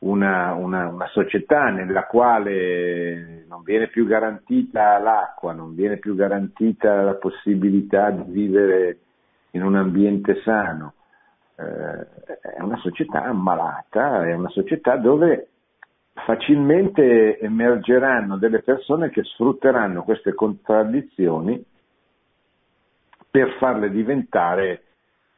una, 0.00 0.54
una, 0.54 0.88
una, 0.88 1.06
società 1.06 1.68
nella 1.68 2.06
quale 2.06 3.44
non 3.46 3.62
viene 3.62 3.86
più 3.86 4.06
garantita 4.06 4.98
l'acqua, 4.98 5.52
non 5.52 5.76
viene 5.76 5.98
più 5.98 6.16
garantita 6.16 7.02
la 7.02 7.14
possibilità 7.14 8.10
di 8.10 8.24
vivere 8.26 8.98
in 9.52 9.62
un 9.62 9.76
ambiente 9.76 10.40
sano. 10.42 10.94
Eh, 11.56 12.56
è 12.56 12.60
una 12.60 12.78
società 12.78 13.24
ammalata, 13.24 14.26
è 14.26 14.34
una 14.34 14.48
società 14.48 14.96
dove 14.96 15.48
facilmente 16.14 17.38
emergeranno 17.38 18.36
delle 18.36 18.60
persone 18.60 19.10
che 19.10 19.22
sfrutteranno 19.24 20.02
queste 20.02 20.34
contraddizioni 20.34 21.64
per 23.30 23.56
farle 23.58 23.90
diventare 23.90 24.82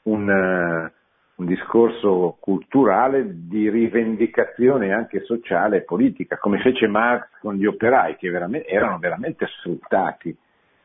un, 0.03 0.29
uh, 0.29 0.91
un 1.37 1.47
discorso 1.47 2.37
culturale 2.41 3.25
di 3.49 3.71
rivendicazione 3.71 4.93
anche 4.93 5.23
sociale 5.25 5.79
e 5.79 5.83
politica, 5.83 6.37
come 6.39 6.61
fece 6.61 6.89
Marx 6.89 7.29
con 7.41 7.55
gli 7.55 7.67
operai 7.67 8.17
che 8.17 8.31
veramente, 8.31 8.69
erano 8.69 8.99
veramente 8.99 9.47
sfruttati. 9.47 10.37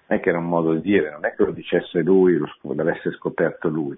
Non 0.08 0.20
è 0.20 0.22
che 0.22 0.30
era 0.30 0.38
un 0.38 0.48
modo 0.48 0.74
di 0.74 0.82
dire, 0.82 1.12
non 1.12 1.26
è 1.26 1.36
che 1.36 1.44
lo 1.44 1.52
dicesse 1.52 2.02
lui, 2.02 2.38
lo, 2.38 2.48
l'avesse 2.74 3.12
scoperto 3.12 3.70
lui, 3.70 3.98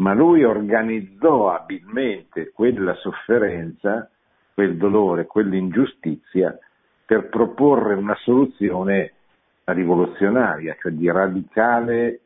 ma 0.00 0.14
lui 0.14 0.44
organizzò 0.44 1.50
abilmente 1.50 2.50
quella 2.52 2.94
sofferenza, 2.94 4.10
quel 4.54 4.76
dolore, 4.76 5.26
quell'ingiustizia 5.26 6.58
per 7.04 7.28
proporre 7.28 7.94
una 7.94 8.16
soluzione 8.16 9.12
rivoluzionaria, 9.64 10.76
cioè 10.80 10.92
di 10.92 11.10
radicale 11.10 12.20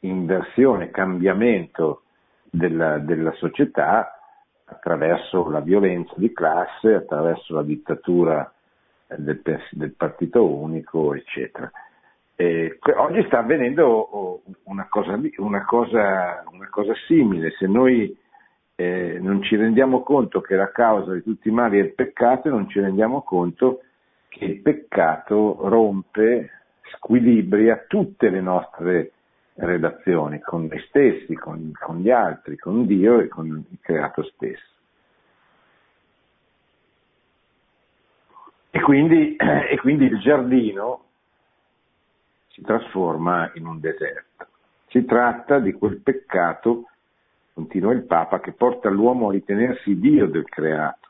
inversione, 0.00 0.90
cambiamento 0.90 2.02
della, 2.50 2.98
della 2.98 3.32
società 3.32 4.18
attraverso 4.66 5.48
la 5.48 5.60
violenza 5.60 6.12
di 6.16 6.32
classe, 6.32 6.94
attraverso 6.94 7.54
la 7.54 7.62
dittatura 7.62 8.52
del, 9.06 9.40
del 9.70 9.92
partito 9.92 10.46
unico, 10.46 11.14
eccetera. 11.14 11.70
Eh, 12.36 12.80
oggi 12.96 13.22
sta 13.26 13.38
avvenendo 13.38 13.86
oh, 13.86 14.42
una 14.64 14.88
cosa, 14.88 15.18
una 15.36 15.64
cosa, 15.64 16.42
cosa 16.74 16.92
simile, 17.06 17.52
se 17.52 17.68
noi 17.68 18.18
eh, 18.74 19.18
non 19.20 19.40
ci 19.44 19.54
rendiamo 19.54 20.02
conto 20.02 20.40
che 20.40 20.56
la 20.56 20.72
causa 20.72 21.12
di 21.12 21.22
tutti 21.22 21.46
i 21.46 21.52
mali 21.52 21.78
è 21.78 21.82
il 21.82 21.94
peccato, 21.94 22.48
non 22.48 22.68
ci 22.68 22.80
rendiamo 22.80 23.22
conto 23.22 23.82
che 24.26 24.44
il 24.44 24.60
peccato 24.60 25.68
rompe, 25.68 26.50
squilibria 26.96 27.84
tutte 27.86 28.28
le 28.28 28.40
nostre 28.40 29.12
relazioni 29.54 30.40
con 30.40 30.66
noi 30.66 30.80
stessi, 30.88 31.34
con, 31.34 31.70
con 31.78 32.00
gli 32.00 32.10
altri, 32.10 32.56
con 32.56 32.86
Dio 32.86 33.20
e 33.20 33.28
con 33.28 33.46
il 33.46 33.78
creato 33.80 34.24
stesso. 34.24 34.72
E 38.72 38.80
quindi, 38.80 39.36
e 39.38 39.78
quindi 39.78 40.06
il 40.06 40.18
giardino 40.18 41.04
si 42.48 42.62
trasforma 42.62 43.52
in 43.54 43.64
un 43.64 43.78
deserto. 43.78 44.48
Si 44.94 45.04
tratta 45.06 45.58
di 45.58 45.72
quel 45.72 46.00
peccato, 46.00 46.88
continua 47.52 47.92
il 47.92 48.04
Papa, 48.04 48.38
che 48.38 48.52
porta 48.52 48.88
l'uomo 48.88 49.28
a 49.28 49.32
ritenersi 49.32 49.98
Dio 49.98 50.28
del 50.28 50.44
creato, 50.44 51.08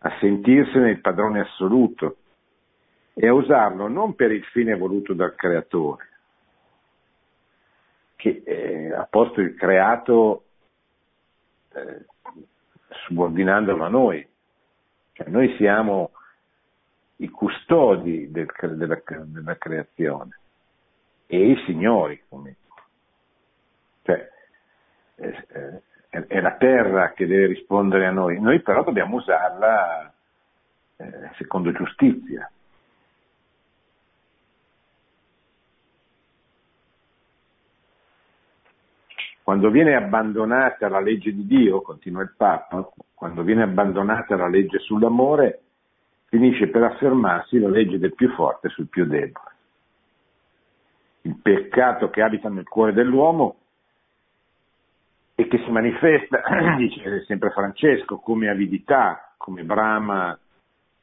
a 0.00 0.14
sentirsene 0.20 0.90
il 0.90 1.00
padrone 1.00 1.40
assoluto 1.40 2.18
e 3.14 3.26
a 3.26 3.32
usarlo 3.32 3.88
non 3.88 4.14
per 4.14 4.30
il 4.30 4.44
fine 4.44 4.76
voluto 4.76 5.14
dal 5.14 5.34
creatore, 5.34 6.08
che 8.16 8.42
eh, 8.44 8.92
ha 8.92 9.06
posto 9.08 9.40
il 9.40 9.54
creato 9.54 10.44
eh, 11.72 12.04
subordinandolo 13.06 13.84
a 13.84 13.88
noi. 13.88 14.28
Cioè, 15.12 15.28
noi 15.28 15.56
siamo 15.56 16.10
i 17.16 17.28
custodi 17.30 18.30
del, 18.30 18.52
della, 18.76 19.00
della, 19.06 19.56
creazione 19.56 20.38
e 21.26 21.52
i 21.52 21.56
signori. 21.64 22.22
Come, 22.28 22.56
cioè, 24.02 24.28
è, 25.14 26.26
è, 26.26 26.40
la 26.40 26.56
terra 26.56 27.12
che 27.12 27.26
deve 27.26 27.46
rispondere 27.46 28.06
a 28.06 28.10
noi, 28.10 28.40
noi 28.40 28.60
però 28.60 28.82
dobbiamo 28.84 29.16
usarla 29.16 30.12
eh, 30.96 31.30
secondo 31.36 31.72
giustizia. 31.72 32.50
Quando 39.42 39.70
viene 39.70 39.96
abbandonata 39.96 40.88
la 40.88 41.00
legge 41.00 41.32
di 41.34 41.46
Dio, 41.46 41.82
continua 41.82 42.22
il 42.22 42.32
Papa, 42.36 42.88
quando 43.12 43.42
viene 43.42 43.62
abbandonata 43.62 44.36
la 44.36 44.48
legge 44.48 44.78
sull'amore, 44.78 45.62
finisce 46.26 46.68
per 46.68 46.84
affermarsi 46.84 47.58
la 47.58 47.68
legge 47.68 47.98
del 47.98 48.14
più 48.14 48.30
forte 48.34 48.68
sul 48.68 48.86
più 48.86 49.04
debole. 49.04 49.50
Il 51.22 51.36
peccato 51.42 52.08
che 52.08 52.22
abita 52.22 52.48
nel 52.48 52.68
cuore 52.68 52.92
dell'uomo 52.92 53.61
e 55.42 55.48
che 55.48 55.58
si 55.64 55.70
manifesta, 55.70 56.42
dice 56.78 57.24
sempre 57.26 57.50
Francesco, 57.50 58.18
come 58.18 58.48
avidità, 58.48 59.34
come 59.36 59.64
brama 59.64 60.38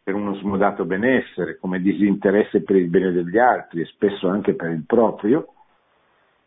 per 0.01 0.13
uno 0.15 0.33
smodato 0.35 0.85
benessere, 0.85 1.57
come 1.57 1.81
disinteresse 1.81 2.63
per 2.63 2.77
il 2.77 2.87
bene 2.87 3.11
degli 3.11 3.37
altri 3.37 3.81
e 3.81 3.85
spesso 3.85 4.29
anche 4.29 4.55
per 4.55 4.71
il 4.71 4.85
proprio, 4.85 5.53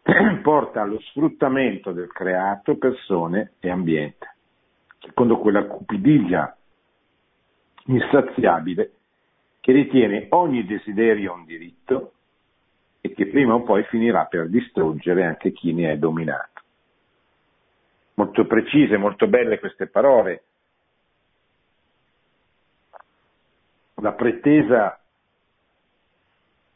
porta 0.43 0.81
allo 0.81 0.99
sfruttamento 1.01 1.93
del 1.93 2.11
creato, 2.11 2.77
persone 2.77 3.53
e 3.61 3.71
ambiente, 3.71 4.35
secondo 4.99 5.39
quella 5.39 5.65
cupidigia 5.67 6.57
insaziabile 7.87 8.93
che 9.61 9.73
ritiene 9.73 10.27
ogni 10.31 10.65
desiderio 10.65 11.35
un 11.35 11.45
diritto 11.45 12.13
e 13.01 13.13
che 13.13 13.27
prima 13.27 13.55
o 13.55 13.63
poi 13.63 13.85
finirà 13.85 14.25
per 14.25 14.49
distruggere 14.49 15.25
anche 15.25 15.53
chi 15.53 15.73
ne 15.73 15.93
è 15.93 15.99
dominato. 15.99 16.52
Molto 18.15 18.47
precise, 18.47 18.97
molto 18.97 19.27
belle 19.27 19.59
queste 19.59 19.87
parole. 19.87 20.45
La 23.97 24.13
pretesa 24.13 24.99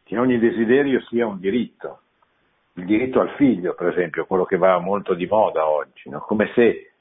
che 0.04 0.18
ogni 0.18 0.38
desiderio 0.38 1.00
sia 1.02 1.26
un 1.26 1.38
diritto 1.40 2.00
il 2.76 2.84
diritto 2.84 3.20
al 3.20 3.30
figlio, 3.36 3.74
per 3.74 3.88
esempio, 3.88 4.26
quello 4.26 4.44
che 4.44 4.58
va 4.58 4.78
molto 4.78 5.14
di 5.14 5.26
moda 5.26 5.66
oggi, 5.66 6.10
no? 6.10 6.20
come 6.20 6.50
se 6.54 6.92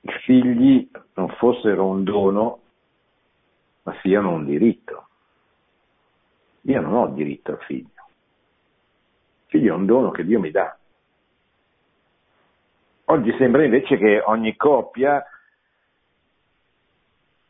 i 0.00 0.12
figli 0.24 0.90
non 1.14 1.28
fossero 1.38 1.86
un 1.86 2.04
dono, 2.04 2.60
ma 3.84 3.96
siano 4.02 4.32
un 4.32 4.44
diritto. 4.44 5.08
Io 6.62 6.80
non 6.80 6.94
ho 6.94 7.08
diritto 7.08 7.52
al 7.52 7.62
figlio. 7.62 7.88
Il 7.88 9.46
figlio 9.46 9.72
è 9.72 9.76
un 9.76 9.86
dono 9.86 10.10
che 10.10 10.24
Dio 10.24 10.38
mi 10.38 10.50
dà. 10.50 10.76
Oggi 13.12 13.30
sembra 13.36 13.62
invece 13.62 13.98
che 13.98 14.22
ogni 14.24 14.56
coppia 14.56 15.22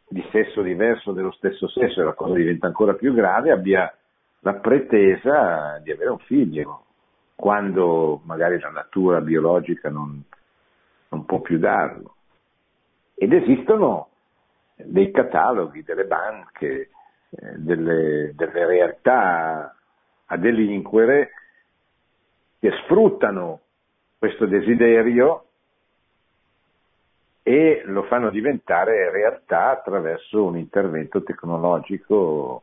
di 0.09 0.21
sesso 0.33 0.61
diverso 0.61 1.13
dello 1.13 1.31
stesso 1.31 1.69
sesso, 1.69 2.01
e 2.01 2.05
la 2.05 2.15
cosa 2.15 2.35
diventa 2.35 2.67
ancora 2.67 2.95
più 2.95 3.15
grave, 3.15 3.53
abbia 3.53 3.97
la 4.41 4.55
pretesa 4.55 5.79
di 5.79 5.93
avere 5.93 6.11
un 6.11 6.19
figlio, 6.19 6.87
quando 7.37 8.23
magari 8.25 8.59
la 8.59 8.71
natura 8.71 9.21
biologica 9.21 9.89
non, 9.89 10.21
non 11.11 11.25
può 11.27 11.39
più 11.39 11.61
darlo. 11.61 12.17
Ed 13.15 13.33
esistono 13.33 14.09
dei 14.75 15.13
cataloghi, 15.13 15.85
delle 15.85 16.07
banche, 16.07 16.91
eh, 17.31 17.59
delle, 17.59 18.33
delle 18.35 18.67
realtà 18.67 19.77
a 20.27 20.37
delinquere 20.37 21.31
che 22.59 22.73
sfruttano 22.83 23.61
questo 24.19 24.47
desiderio 24.47 25.47
e 27.43 27.83
lo 27.87 28.05
fanno 28.05 28.31
diventare 28.31 29.11
realtà 29.11 29.71
attraverso 29.71 30.45
un 30.45 30.57
intervento 30.57 31.23
tecnologico 31.23 32.63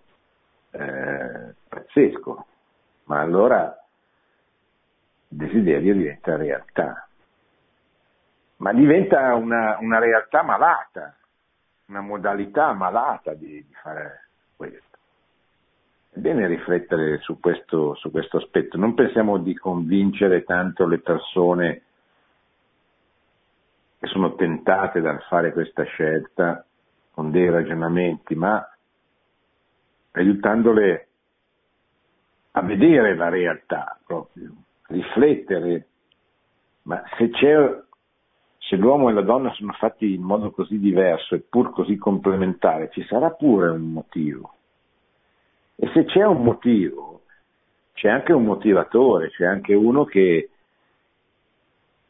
eh, 0.72 1.54
pazzesco. 1.68 2.46
Ma 3.06 3.20
allora 3.20 3.76
il 5.30 5.38
desiderio 5.38 5.94
diventa 5.94 6.36
realtà, 6.38 7.08
ma 8.58 8.74
diventa 8.74 9.34
una, 9.36 9.78
una 9.80 10.00
realtà 10.00 10.44
malata, 10.44 11.16
una 11.88 12.02
modalità 12.02 12.72
malata 12.74 13.34
di, 13.34 13.48
di 13.48 13.74
fare 13.82 14.30
questo. 14.56 14.98
È 16.12 16.20
bene 16.20 16.48
riflettere 16.48 17.18
su 17.20 17.40
questo, 17.40 17.96
su 17.96 18.12
questo 18.12 18.38
aspetto, 18.38 18.78
non 18.78 18.94
pensiamo 18.94 19.38
di 19.38 19.56
convincere 19.56 20.44
tanto 20.44 20.88
le 20.88 21.00
persone 21.00 21.82
che 24.00 24.08
sono 24.08 24.36
tentate 24.36 25.02
dal 25.02 25.22
fare 25.24 25.52
questa 25.52 25.84
scelta 25.84 26.66
con 27.12 27.32
dei 27.32 27.50
ragionamenti, 27.50 28.34
ma 28.34 28.66
aiutandole 30.12 31.08
a 32.52 32.62
vedere 32.62 33.16
la 33.16 33.28
realtà 33.28 34.00
proprio, 34.06 34.54
riflettere, 34.88 35.88
ma 36.84 37.04
se 37.18 37.30
se 38.58 38.76
l'uomo 38.76 39.10
e 39.10 39.14
la 39.14 39.22
donna 39.22 39.52
sono 39.54 39.74
fatti 39.74 40.14
in 40.14 40.22
modo 40.22 40.52
così 40.52 40.80
diverso 40.80 41.36
e 41.36 41.40
pur 41.40 41.72
così 41.72 41.98
complementare, 41.98 42.90
ci 42.92 43.04
sarà 43.04 43.32
pure 43.32 43.70
un 43.70 43.92
motivo. 43.92 44.54
E 45.76 45.90
se 45.94 46.06
c'è 46.06 46.24
un 46.24 46.44
motivo, 46.44 47.24
c'è 47.94 48.10
anche 48.10 48.32
un 48.32 48.44
motivatore, 48.44 49.30
c'è 49.32 49.46
anche 49.46 49.74
uno 49.74 50.06
che 50.06 50.52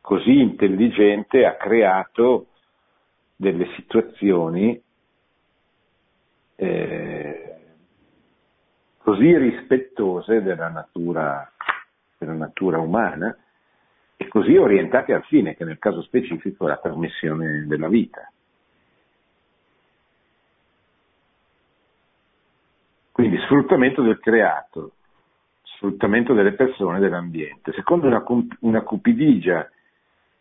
così 0.01 0.39
intelligente 0.39 1.45
ha 1.45 1.55
creato 1.55 2.47
delle 3.35 3.67
situazioni 3.75 4.81
eh, 6.55 7.55
così 8.97 9.37
rispettose 9.37 10.41
della 10.41 10.67
natura, 10.69 11.49
della 12.17 12.33
natura 12.33 12.79
umana 12.79 13.35
e 14.17 14.27
così 14.27 14.55
orientate 14.57 15.13
al 15.13 15.23
fine, 15.23 15.55
che 15.55 15.63
nel 15.63 15.79
caso 15.79 16.01
specifico 16.01 16.65
è 16.65 16.69
la 16.69 16.77
trasmissione 16.77 17.65
della 17.65 17.87
vita. 17.87 18.29
Quindi 23.13 23.37
sfruttamento 23.39 24.01
del 24.01 24.19
creato, 24.19 24.93
sfruttamento 25.63 26.33
delle 26.33 26.53
persone, 26.53 26.99
dell'ambiente, 26.99 27.71
secondo 27.73 28.07
una, 28.07 28.23
una 28.59 28.81
cupidigia 28.81 29.69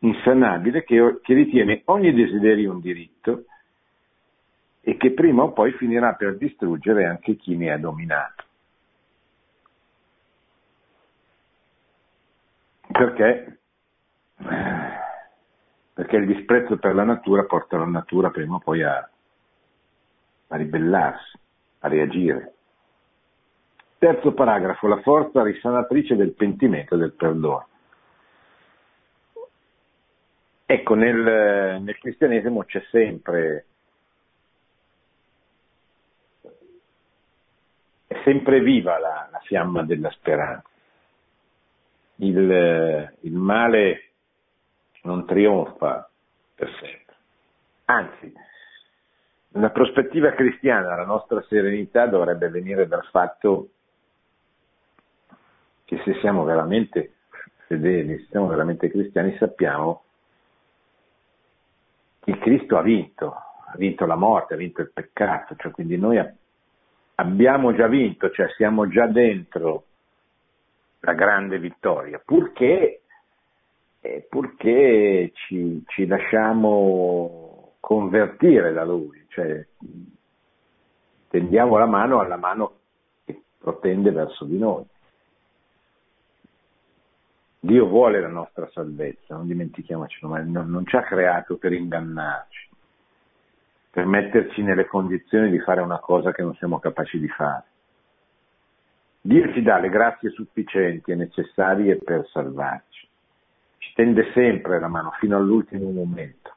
insanabile 0.01 0.85
che, 0.85 1.19
che 1.23 1.35
ritiene 1.35 1.83
ogni 1.87 2.13
desiderio 2.13 2.73
un 2.73 2.81
diritto 2.81 3.45
e 4.81 4.97
che 4.97 5.13
prima 5.13 5.43
o 5.43 5.53
poi 5.53 5.73
finirà 5.73 6.15
per 6.15 6.37
distruggere 6.37 7.05
anche 7.05 7.37
chi 7.37 7.57
ne 7.57 7.73
ha 7.73 7.79
dominato. 7.79 8.45
Perché? 12.91 13.59
Perché 15.93 16.17
il 16.17 16.27
disprezzo 16.27 16.79
per 16.79 16.95
la 16.95 17.05
natura 17.05 17.45
porta 17.45 17.77
la 17.77 17.85
natura 17.85 18.31
prima 18.31 18.57
o 18.57 18.61
poi 18.61 18.83
a, 18.83 19.09
a 20.49 20.57
ribellarsi, 20.57 21.39
a 21.81 21.89
reagire. 21.89 22.55
Terzo 23.99 24.33
paragrafo, 24.33 24.87
la 24.87 25.01
forza 25.03 25.43
risanatrice 25.43 26.17
del 26.17 26.33
pentimento 26.33 26.95
e 26.95 26.99
del 26.99 27.13
perdono. 27.13 27.68
Ecco, 30.71 30.93
nel, 30.93 31.81
nel 31.81 31.99
cristianesimo 31.99 32.63
c'è 32.65 32.85
sempre, 32.91 33.65
è 38.07 38.21
sempre 38.23 38.61
viva 38.61 38.99
la, 38.99 39.29
la 39.33 39.39
fiamma 39.45 39.83
della 39.83 40.11
speranza. 40.11 40.69
Il, 42.17 43.15
il 43.21 43.33
male 43.33 44.11
non 45.05 45.25
trionfa 45.25 46.07
per 46.55 46.71
sempre. 46.83 47.15
Anzi, 47.87 48.31
nella 49.53 49.71
prospettiva 49.71 50.33
cristiana 50.33 50.97
la 50.97 51.07
nostra 51.07 51.43
serenità 51.49 52.05
dovrebbe 52.05 52.51
venire 52.51 52.87
dal 52.87 53.07
fatto 53.07 53.71
che 55.87 55.99
se 56.05 56.13
siamo 56.21 56.45
veramente 56.45 57.15
fedeli, 57.69 58.19
se 58.19 58.27
siamo 58.29 58.49
veramente 58.49 58.91
cristiani, 58.91 59.35
sappiamo 59.39 60.03
il 62.29 62.39
Cristo 62.39 62.77
ha 62.77 62.83
vinto, 62.83 63.27
ha 63.33 63.75
vinto 63.77 64.05
la 64.05 64.15
morte, 64.15 64.55
ha 64.55 64.59
vinto 64.59 64.83
il 64.83 64.91
peccato, 64.93 65.57
cioè 65.57 65.73
quindi 65.73 65.97
noi 65.97 66.23
abbiamo 67.15 67.75
già 67.75 67.87
vinto, 67.87 68.31
cioè 68.31 68.49
siamo 68.55 68.87
già 68.87 69.07
dentro 69.07 69.85
la 71.01 71.15
grande 71.15 71.59
vittoria, 71.59 72.21
purché, 72.23 73.01
eh, 74.01 74.27
purché 74.29 75.31
ci, 75.33 75.83
ci, 75.87 76.07
lasciamo 76.07 77.77
convertire 77.81 78.73
da 78.73 78.85
Lui, 78.85 79.25
cioè 79.29 79.67
tendiamo 81.31 81.79
la 81.79 81.87
mano 81.87 82.21
alla 82.21 82.37
mano 82.37 82.73
che 83.25 83.41
protende 83.59 84.11
verso 84.11 84.45
di 84.45 84.59
noi. 84.59 84.85
Dio 87.69 87.87
vuole 87.87 88.19
la 88.19 88.29
nostra 88.29 88.67
salvezza, 88.73 89.35
non 89.35 89.47
dimentichiamocelo, 89.47 90.27
ma 90.27 90.41
non, 90.41 90.71
non 90.71 90.87
ci 90.87 90.97
ha 90.97 91.03
creato 91.03 91.59
per 91.59 91.75
ingannarci, 91.75 92.67
per 93.91 94.07
metterci 94.07 94.63
nelle 94.63 94.87
condizioni 94.87 95.51
di 95.51 95.59
fare 95.59 95.83
una 95.83 95.99
cosa 95.99 96.33
che 96.33 96.41
non 96.41 96.55
siamo 96.55 96.79
capaci 96.79 97.19
di 97.19 97.29
fare. 97.29 97.65
Dio 99.21 99.53
ci 99.53 99.61
dà 99.61 99.79
le 99.81 99.91
grazie 99.91 100.31
sufficienti 100.31 101.11
e 101.11 101.17
necessarie 101.17 101.97
per 101.97 102.27
salvarci, 102.33 103.07
ci 103.77 103.93
tende 103.95 104.31
sempre 104.33 104.81
la 104.81 104.89
mano 104.89 105.11
fino 105.19 105.37
all'ultimo 105.37 105.91
momento 105.91 106.55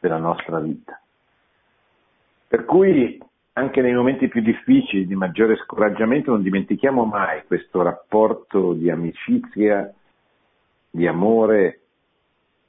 della 0.00 0.16
nostra 0.16 0.60
vita. 0.60 0.98
Per 2.48 2.64
cui 2.64 3.22
anche 3.52 3.82
nei 3.82 3.92
momenti 3.92 4.28
più 4.28 4.40
difficili, 4.40 5.06
di 5.06 5.14
maggiore 5.14 5.56
scoraggiamento, 5.56 6.30
non 6.30 6.40
dimentichiamo 6.40 7.04
mai 7.04 7.44
questo 7.44 7.82
rapporto 7.82 8.72
di 8.72 8.88
amicizia 8.88 9.92
di 10.98 11.06
amore 11.06 11.82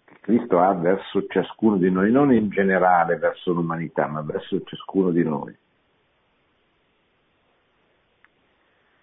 che 0.05 0.19
Cristo 0.21 0.59
ha 0.59 0.71
verso 0.75 1.25
ciascuno 1.27 1.77
di 1.77 1.89
noi, 1.89 2.11
non 2.11 2.31
in 2.31 2.49
generale 2.49 3.17
verso 3.17 3.51
l'umanità, 3.53 4.05
ma 4.05 4.21
verso 4.21 4.61
ciascuno 4.63 5.09
di 5.09 5.23
noi. 5.23 5.57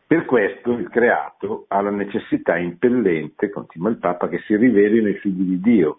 Per 0.06 0.24
questo 0.26 0.70
il 0.74 0.88
creato 0.88 1.64
ha 1.66 1.80
la 1.80 1.90
necessità 1.90 2.56
impellente, 2.56 3.50
continua 3.50 3.90
il 3.90 3.98
Papa, 3.98 4.28
che 4.28 4.38
si 4.46 4.54
rivelino 4.54 5.08
i 5.08 5.16
figli 5.16 5.42
di 5.42 5.60
Dio, 5.60 5.96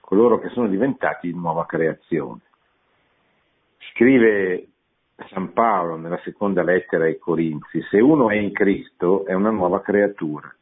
coloro 0.00 0.38
che 0.38 0.50
sono 0.50 0.68
diventati 0.68 1.32
nuova 1.32 1.64
creazione. 1.64 2.42
Scrive 3.92 4.68
San 5.30 5.54
Paolo 5.54 5.96
nella 5.96 6.20
seconda 6.22 6.62
lettera 6.62 7.04
ai 7.04 7.18
Corinzi, 7.18 7.80
se 7.88 8.00
uno 8.00 8.28
è 8.28 8.34
in 8.34 8.52
Cristo 8.52 9.24
è 9.24 9.32
una 9.32 9.50
nuova 9.50 9.80
creatura 9.80 10.54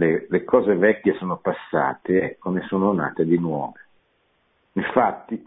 le, 0.00 0.26
le 0.28 0.44
cose 0.44 0.74
vecchie 0.74 1.14
sono 1.14 1.36
passate, 1.36 2.38
ne 2.42 2.62
sono 2.62 2.92
nate 2.92 3.26
di 3.26 3.38
nuove. 3.38 3.86
Infatti, 4.72 5.42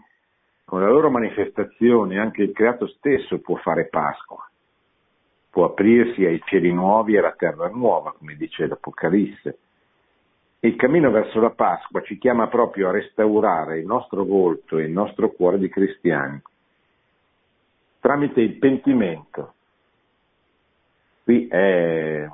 con 0.64 0.80
la 0.80 0.88
loro 0.88 1.10
manifestazione 1.10 2.18
anche 2.18 2.42
il 2.42 2.52
creato 2.52 2.86
stesso 2.86 3.40
può 3.40 3.56
fare 3.56 3.88
Pasqua, 3.88 4.48
può 5.50 5.64
aprirsi 5.64 6.24
ai 6.24 6.40
cieli 6.44 6.72
nuovi 6.72 7.14
e 7.14 7.18
alla 7.18 7.34
terra 7.36 7.68
nuova, 7.68 8.14
come 8.16 8.36
dice 8.36 8.66
l'Apocalisse. 8.66 9.58
E 10.60 10.68
il 10.68 10.76
cammino 10.76 11.10
verso 11.10 11.40
la 11.40 11.50
Pasqua 11.50 12.00
ci 12.02 12.16
chiama 12.16 12.46
proprio 12.46 12.88
a 12.88 12.92
restaurare 12.92 13.80
il 13.80 13.86
nostro 13.86 14.24
volto 14.24 14.78
e 14.78 14.84
il 14.84 14.92
nostro 14.92 15.30
cuore 15.32 15.58
di 15.58 15.68
cristiani 15.68 16.40
tramite 18.00 18.42
il 18.42 18.58
pentimento. 18.58 19.54
Qui 21.24 21.48
è 21.48 22.28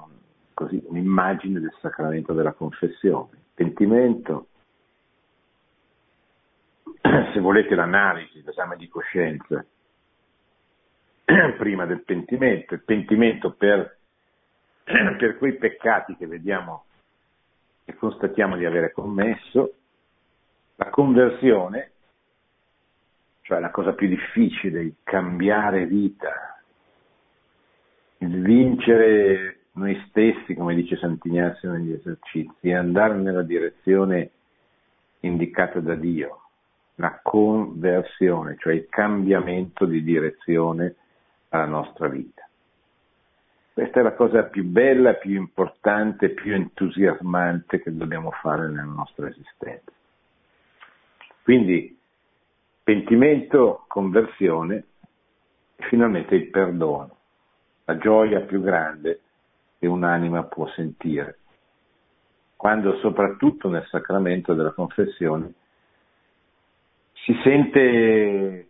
così, 0.61 0.83
un'immagine 0.85 1.59
del 1.59 1.75
sacramento 1.81 2.35
della 2.35 2.53
confessione. 2.53 3.31
Pentimento, 3.55 4.49
se 7.33 7.40
volete 7.40 7.75
l'analisi, 7.75 8.42
l'esame 8.42 8.77
di 8.77 8.87
coscienza, 8.87 9.64
prima 11.57 11.87
del 11.87 12.03
pentimento, 12.03 12.75
il 12.75 12.83
pentimento 12.83 13.53
per, 13.53 13.96
per 14.85 15.38
quei 15.38 15.57
peccati 15.57 16.14
che 16.16 16.27
vediamo 16.27 16.85
e 17.87 17.94
constatiamo 17.94 18.57
di 18.57 18.66
avere 18.66 18.92
commesso, 18.92 19.77
la 20.75 20.90
conversione, 20.90 21.92
cioè 23.40 23.61
la 23.61 23.70
cosa 23.70 23.94
più 23.94 24.09
difficile, 24.09 24.83
il 24.83 24.96
cambiare 25.05 25.87
vita, 25.87 26.61
il 28.18 28.42
vincere 28.42 29.60
noi 29.72 30.02
stessi, 30.09 30.54
come 30.54 30.74
dice 30.74 30.96
Sant'Ignazio 30.96 31.70
negli 31.70 31.92
esercizi, 31.92 32.72
andare 32.72 33.14
nella 33.14 33.42
direzione 33.42 34.30
indicata 35.20 35.81
da 35.81 35.94
Dio, 35.94 36.40
la 36.96 37.21
conversione, 37.23 38.56
cioè 38.58 38.75
il 38.75 38.87
cambiamento 38.88 39.85
di 39.85 40.02
direzione 40.02 40.96
alla 41.50 41.66
nostra 41.66 42.08
vita. 42.08 42.44
Questa 43.73 44.00
è 44.00 44.02
la 44.02 44.14
cosa 44.14 44.42
più 44.42 44.64
bella, 44.64 45.14
più 45.14 45.37
importante, 45.37 46.31
più 46.31 46.52
entusiasmante 46.52 47.81
che 47.81 47.96
dobbiamo 47.96 48.31
fare 48.33 48.68
nella 48.68 48.83
nostra 48.83 49.29
esistenza. 49.29 49.92
Quindi 51.42 51.96
pentimento, 52.83 53.85
conversione 53.87 54.85
e 55.77 55.85
finalmente 55.85 56.35
il 56.35 56.50
perdono, 56.50 57.16
la 57.85 57.96
gioia 57.96 58.40
più 58.40 58.60
grande 58.60 59.21
che 59.81 59.87
un'anima 59.87 60.44
può 60.44 60.68
sentire, 60.68 61.38
quando 62.54 62.98
soprattutto 62.98 63.70
nel 63.70 63.87
sacramento 63.88 64.52
della 64.52 64.72
confessione 64.72 65.54
si 67.14 67.35
sente, 67.42 68.68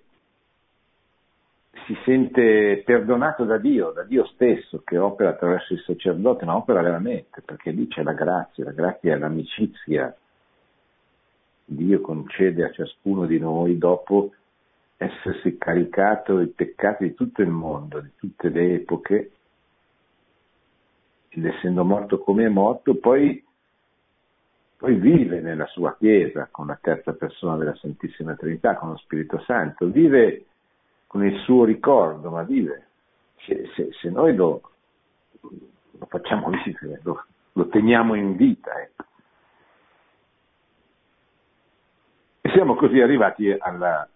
si 1.87 1.97
sente 2.05 2.83
perdonato 2.87 3.45
da 3.45 3.59
Dio, 3.59 3.91
da 3.91 4.05
Dio 4.05 4.25
stesso 4.27 4.83
che 4.85 4.97
opera 4.99 5.31
attraverso 5.31 5.73
il 5.73 5.81
sacerdote, 5.81 6.45
ma 6.45 6.55
opera 6.55 6.81
veramente, 6.81 7.43
perché 7.43 7.73
lì 7.73 7.89
c'è 7.89 8.05
la 8.05 8.13
grazia, 8.13 8.65
la 8.65 8.71
grazia 8.71 9.15
è 9.15 9.19
l'amicizia. 9.19 10.17
Dio 11.65 12.01
concede 12.01 12.65
a 12.65 12.71
ciascuno 12.71 13.27
di 13.27 13.41
noi 13.41 13.79
dopo 13.79 14.33
essersi 14.97 15.59
caricato 15.59 16.39
i 16.39 16.47
peccati 16.47 17.05
di 17.09 17.15
tutto 17.15 17.43
il 17.43 17.51
mondo, 17.51 18.01
di 18.01 18.11
tutte 18.15 18.49
le 18.51 18.75
epoche, 18.75 19.33
ed 21.31 21.45
essendo 21.45 21.85
morto 21.85 22.19
come 22.19 22.47
è 22.47 22.49
morto, 22.49 22.97
poi, 22.97 23.43
poi 24.77 24.95
vive 24.97 25.41
nella 25.41 25.67
sua 25.67 25.97
Chiesa 25.97 26.49
con 26.51 26.67
la 26.67 26.79
terza 26.81 27.13
persona 27.13 27.57
della 27.57 27.75
Santissima 27.77 28.35
Trinità, 28.35 28.75
con 28.75 28.91
lo 28.91 28.97
Spirito 28.97 29.41
Santo, 29.41 29.87
vive 29.87 30.47
con 31.07 31.25
il 31.25 31.39
suo 31.41 31.65
ricordo, 31.65 32.31
ma 32.31 32.43
vive. 32.43 32.87
Se, 33.37 33.71
se, 33.75 33.91
se 33.93 34.11
noi 34.11 34.35
lo, 34.35 34.71
lo 35.41 36.07
facciamo 36.07 36.51
vivere, 36.51 37.01
lo, 37.03 37.25
lo 37.53 37.69
teniamo 37.69 38.15
in 38.15 38.35
vita. 38.37 38.73
Ecco. 38.81 39.05
E 42.41 42.51
siamo 42.51 42.75
così 42.75 43.01
arrivati 43.01 43.51
alla, 43.53 44.09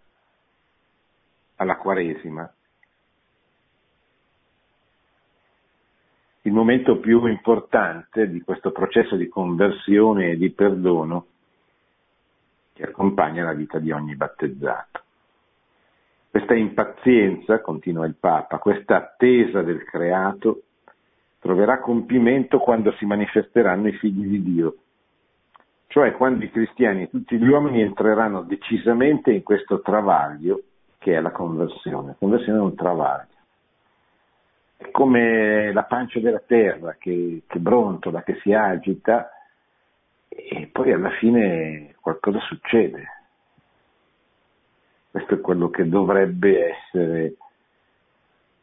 alla 1.57 1.77
Quaresima, 1.77 2.53
il 6.47 6.53
momento 6.53 6.99
più 6.99 7.25
importante 7.27 8.29
di 8.29 8.41
questo 8.43 8.71
processo 8.71 9.17
di 9.17 9.29
conversione 9.29 10.31
e 10.31 10.37
di 10.37 10.51
perdono 10.51 11.27
che 12.75 12.83
accompagna 12.83 13.45
la 13.45 13.55
vita 13.55 13.79
di 13.79 13.91
ogni 13.91 14.15
battezzato. 14.15 15.01
Questa 16.31 16.55
impazienza, 16.55 17.61
continua 17.61 18.05
il 18.07 18.17
Papa, 18.19 18.59
questa 18.59 18.97
attesa 18.97 19.63
del 19.63 19.85
creato, 19.85 20.63
troverà 21.39 21.79
compimento 21.79 22.59
quando 22.59 22.93
si 22.93 23.07
manifesteranno 23.07 23.89
i 23.89 23.93
figli 23.93 24.27
di 24.27 24.43
Dio, 24.43 24.77
cioè 25.87 26.13
quando 26.13 26.45
i 26.45 26.51
cristiani 26.51 27.03
e 27.03 27.09
tutti 27.09 27.39
gli 27.39 27.47
uomini 27.47 27.81
entreranno 27.81 28.43
decisamente 28.43 29.31
in 29.31 29.43
questo 29.43 29.81
travaglio 29.81 30.61
che 30.99 31.15
è 31.17 31.21
la 31.21 31.31
conversione. 31.31 32.09
La 32.09 32.17
conversione 32.19 32.59
è 32.59 32.63
un 32.63 32.75
travaglio. 32.75 33.34
Come 34.91 35.73
la 35.73 35.85
pancia 35.85 36.21
della 36.21 36.43
terra 36.45 36.97
che, 36.99 37.43
che 37.47 37.59
brontola, 37.59 38.23
che 38.23 38.39
si 38.43 38.53
agita 38.53 39.31
e 40.29 40.69
poi 40.71 40.93
alla 40.93 41.11
fine 41.11 41.95
qualcosa 42.01 42.39
succede. 42.41 43.03
Questo 45.11 45.35
è 45.35 45.41
quello 45.41 45.71
che 45.71 45.89
dovrebbe 45.89 46.71
essere 46.71 47.35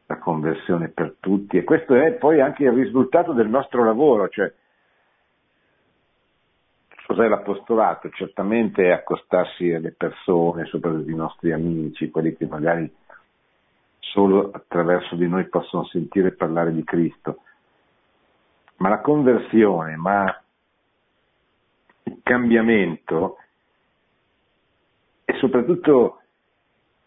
la 0.06 0.18
conversione 0.18 0.90
per 0.90 1.16
tutti 1.20 1.58
e 1.58 1.64
questo 1.64 1.96
è 1.96 2.12
poi 2.14 2.42
anche 2.42 2.64
il 2.64 2.72
risultato 2.72 3.32
del 3.32 3.48
nostro 3.48 3.86
lavoro, 3.86 4.28
cioè 4.28 4.52
cos'è 7.06 7.28
l'apostolato? 7.28 8.10
Certamente 8.10 8.84
è 8.84 8.92
accostarsi 8.92 9.72
alle 9.72 9.92
persone, 9.92 10.66
soprattutto 10.66 11.10
i 11.10 11.16
nostri 11.16 11.52
amici, 11.52 12.10
quelli 12.10 12.36
che 12.36 12.46
magari 12.46 12.90
solo 14.02 14.52
attraverso 14.52 15.16
di 15.16 15.28
noi 15.28 15.48
possono 15.48 15.86
sentire 15.86 16.34
parlare 16.34 16.74
di 16.74 16.84
Cristo. 16.84 17.44
Ma 18.78 18.90
la 18.90 19.00
conversione, 19.00 19.96
ma 19.96 20.44
il 22.04 22.20
cambiamento 22.24 23.38
è 25.24 25.34
soprattutto 25.38 26.22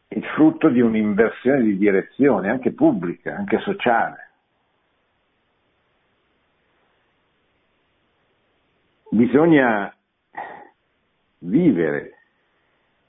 il 0.09 0.25
frutto 0.35 0.69
di 0.69 0.81
un'inversione 0.81 1.63
di 1.63 1.77
direzione, 1.77 2.49
anche 2.49 2.73
pubblica, 2.73 3.37
anche 3.37 3.59
sociale. 3.59 4.31
Bisogna 9.11 9.95
vivere 11.39 12.24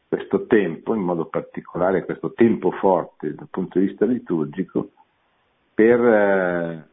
questo 0.07 0.45
tempo, 0.45 0.93
in 0.93 1.01
modo 1.01 1.25
particolare 1.25 2.05
questo 2.05 2.33
tempo 2.33 2.71
forte 2.71 3.33
dal 3.33 3.47
punto 3.49 3.79
di 3.79 3.87
vista 3.87 4.05
liturgico, 4.05 4.91
per, 5.73 5.99
eh, 5.99 6.87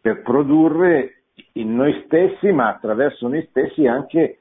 per 0.00 0.22
produrre 0.22 1.22
in 1.52 1.74
noi 1.74 2.02
stessi, 2.06 2.50
ma 2.52 2.68
attraverso 2.68 3.28
noi 3.28 3.46
stessi 3.50 3.86
anche 3.86 4.38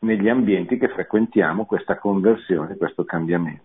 negli 0.00 0.28
ambienti 0.28 0.78
che 0.78 0.88
frequentiamo 0.88 1.64
questa 1.64 1.98
conversione, 1.98 2.76
questo 2.76 3.04
cambiamento. 3.04 3.64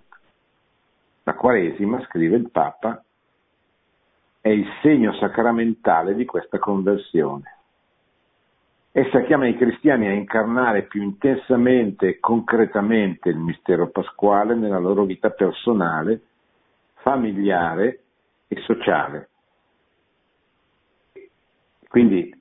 La 1.24 1.36
Quaresima, 1.36 2.02
scrive 2.06 2.38
il 2.38 2.50
Papa, 2.50 3.04
è 4.42 4.50
il 4.50 4.66
segno 4.82 5.14
sacramentale 5.14 6.16
di 6.16 6.26
questa 6.26 6.58
conversione. 6.58 7.58
Essa 8.94 9.22
chiama 9.22 9.48
i 9.48 9.56
cristiani 9.56 10.08
a 10.08 10.12
incarnare 10.12 10.84
più 10.84 11.02
intensamente 11.02 12.08
e 12.08 12.20
concretamente 12.20 13.30
il 13.30 13.38
mistero 13.38 13.90
pasquale 13.90 14.54
nella 14.54 14.80
loro 14.80 15.06
vita 15.06 15.30
personale, 15.30 16.22
familiare 16.96 18.04
e 18.50 18.60
sociale. 18.62 19.30
Quindi 21.88 22.38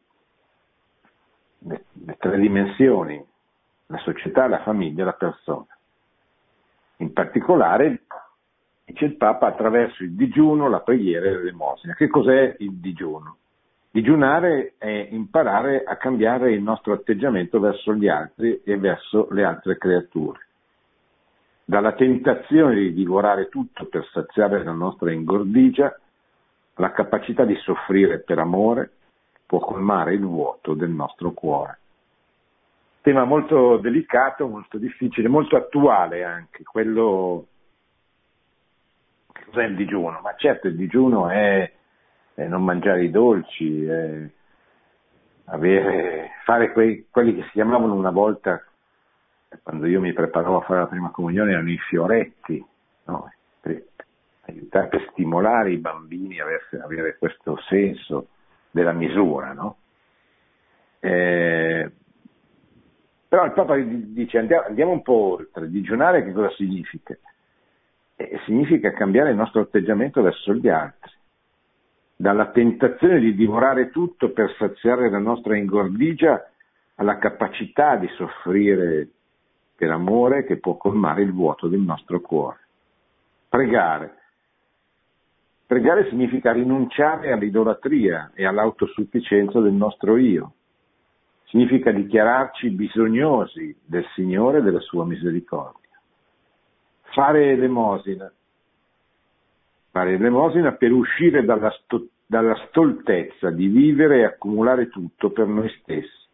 le, 1.59 1.84
tre 2.18 2.38
dimensioni, 2.38 3.24
la 3.86 3.98
società, 3.98 4.48
la 4.48 4.62
famiglia 4.62 5.03
e 5.03 5.05
la 5.05 5.12
persona. 5.12 5.78
In 6.96 7.12
particolare, 7.12 8.03
dice 8.84 9.05
il 9.05 9.16
Papa, 9.16 9.46
attraverso 9.46 10.03
il 10.03 10.14
digiuno, 10.14 10.68
la 10.68 10.80
preghiera 10.80 11.26
e 11.26 11.30
l'elemosina. 11.30 11.94
Che 11.94 12.09
cos'è 12.09 12.57
il 12.59 12.72
digiuno? 12.72 13.36
Digiunare 13.93 14.74
è 14.78 15.09
imparare 15.11 15.82
a 15.82 15.97
cambiare 15.97 16.53
il 16.53 16.62
nostro 16.62 16.93
atteggiamento 16.93 17.59
verso 17.59 17.93
gli 17.93 18.07
altri 18.07 18.62
e 18.62 18.76
verso 18.76 19.26
le 19.32 19.43
altre 19.43 19.78
creature. 19.78 20.38
Dalla 21.64 21.93
tentazione 21.95 22.76
di 22.76 22.93
divorare 22.93 23.49
tutto 23.49 23.86
per 23.86 24.07
saziare 24.12 24.62
la 24.62 24.70
nostra 24.72 25.11
ingordigia, 25.11 25.93
la 26.76 26.93
capacità 26.93 27.45
di 27.45 27.57
soffrire 27.57 28.20
per 28.20 28.38
amore 28.38 28.93
può 29.45 29.59
colmare 29.59 30.14
il 30.14 30.24
vuoto 30.24 30.74
del 30.74 30.91
nostro 30.91 31.32
cuore. 31.32 31.78
Tema 33.01 33.24
molto 33.24 33.78
delicato, 33.78 34.47
molto 34.47 34.78
difficile, 34.78 35.26
molto 35.26 35.57
attuale 35.57 36.22
anche, 36.22 36.62
quello 36.62 37.47
cos'è 39.47 39.64
il 39.64 39.74
digiuno? 39.74 40.20
Ma 40.22 40.36
certo 40.36 40.68
il 40.68 40.76
digiuno 40.76 41.28
è 41.28 41.72
eh, 42.41 42.49
non 42.49 42.64
mangiare 42.64 43.05
i 43.05 43.11
dolci, 43.11 43.84
eh, 43.84 44.30
avere, 45.47 46.30
fare 46.45 46.72
quei, 46.72 47.07
quelli 47.11 47.34
che 47.34 47.43
si 47.45 47.51
chiamavano 47.51 47.95
una 47.95 48.11
volta, 48.11 48.64
quando 49.62 49.86
io 49.86 50.01
mi 50.01 50.12
preparavo 50.12 50.59
a 50.59 50.64
fare 50.64 50.80
la 50.80 50.86
prima 50.86 51.11
comunione, 51.11 51.53
erano 51.53 51.70
i 51.70 51.78
fioretti, 51.78 52.64
no? 53.05 53.30
per 53.61 53.84
aiutare, 54.47 54.88
per 54.88 55.09
stimolare 55.11 55.72
i 55.72 55.78
bambini 55.78 56.41
a 56.41 56.45
avere, 56.45 56.62
avere 56.82 57.18
questo 57.18 57.59
senso 57.68 58.28
della 58.70 58.93
misura. 58.93 59.53
No? 59.53 59.76
Eh, 61.01 61.91
però 63.28 63.45
il 63.45 63.53
Papa 63.53 63.76
dice 63.76 64.38
andiamo, 64.38 64.66
andiamo, 64.66 64.93
un 64.93 65.03
po' 65.03 65.36
oltre, 65.38 65.68
digiunare 65.68 66.24
che 66.24 66.32
cosa 66.32 66.51
significa? 66.55 67.16
Eh, 68.16 68.41
significa 68.45 68.93
cambiare 68.93 69.30
il 69.30 69.36
nostro 69.36 69.61
atteggiamento 69.61 70.22
verso 70.22 70.55
gli 70.55 70.68
altri 70.68 71.18
dalla 72.20 72.50
tentazione 72.50 73.18
di 73.18 73.34
divorare 73.34 73.88
tutto 73.88 74.32
per 74.32 74.54
saziare 74.58 75.08
la 75.08 75.18
nostra 75.18 75.56
ingordigia 75.56 76.50
alla 76.96 77.16
capacità 77.16 77.96
di 77.96 78.08
soffrire 78.08 79.08
per 79.74 79.90
amore 79.90 80.44
che 80.44 80.58
può 80.58 80.76
colmare 80.76 81.22
il 81.22 81.32
vuoto 81.32 81.66
del 81.66 81.80
nostro 81.80 82.20
cuore. 82.20 82.58
Pregare. 83.48 84.16
Pregare 85.66 86.10
significa 86.10 86.52
rinunciare 86.52 87.32
all'idolatria 87.32 88.32
e 88.34 88.44
all'autosufficienza 88.44 89.58
del 89.60 89.72
nostro 89.72 90.18
io. 90.18 90.52
Significa 91.44 91.90
dichiararci 91.90 92.68
bisognosi 92.68 93.74
del 93.82 94.04
Signore 94.14 94.58
e 94.58 94.62
della 94.62 94.80
sua 94.80 95.06
misericordia. 95.06 95.98
Fare 97.14 97.52
elemosina 97.52 98.30
fare 99.91 100.12
l'elemosina 100.12 100.72
per 100.72 100.93
uscire 100.93 101.45
dalla, 101.45 101.70
sto, 101.70 102.09
dalla 102.26 102.55
stoltezza 102.68 103.51
di 103.51 103.66
vivere 103.66 104.18
e 104.18 104.24
accumulare 104.24 104.88
tutto 104.88 105.30
per 105.30 105.47
noi 105.47 105.68
stessi, 105.80 106.26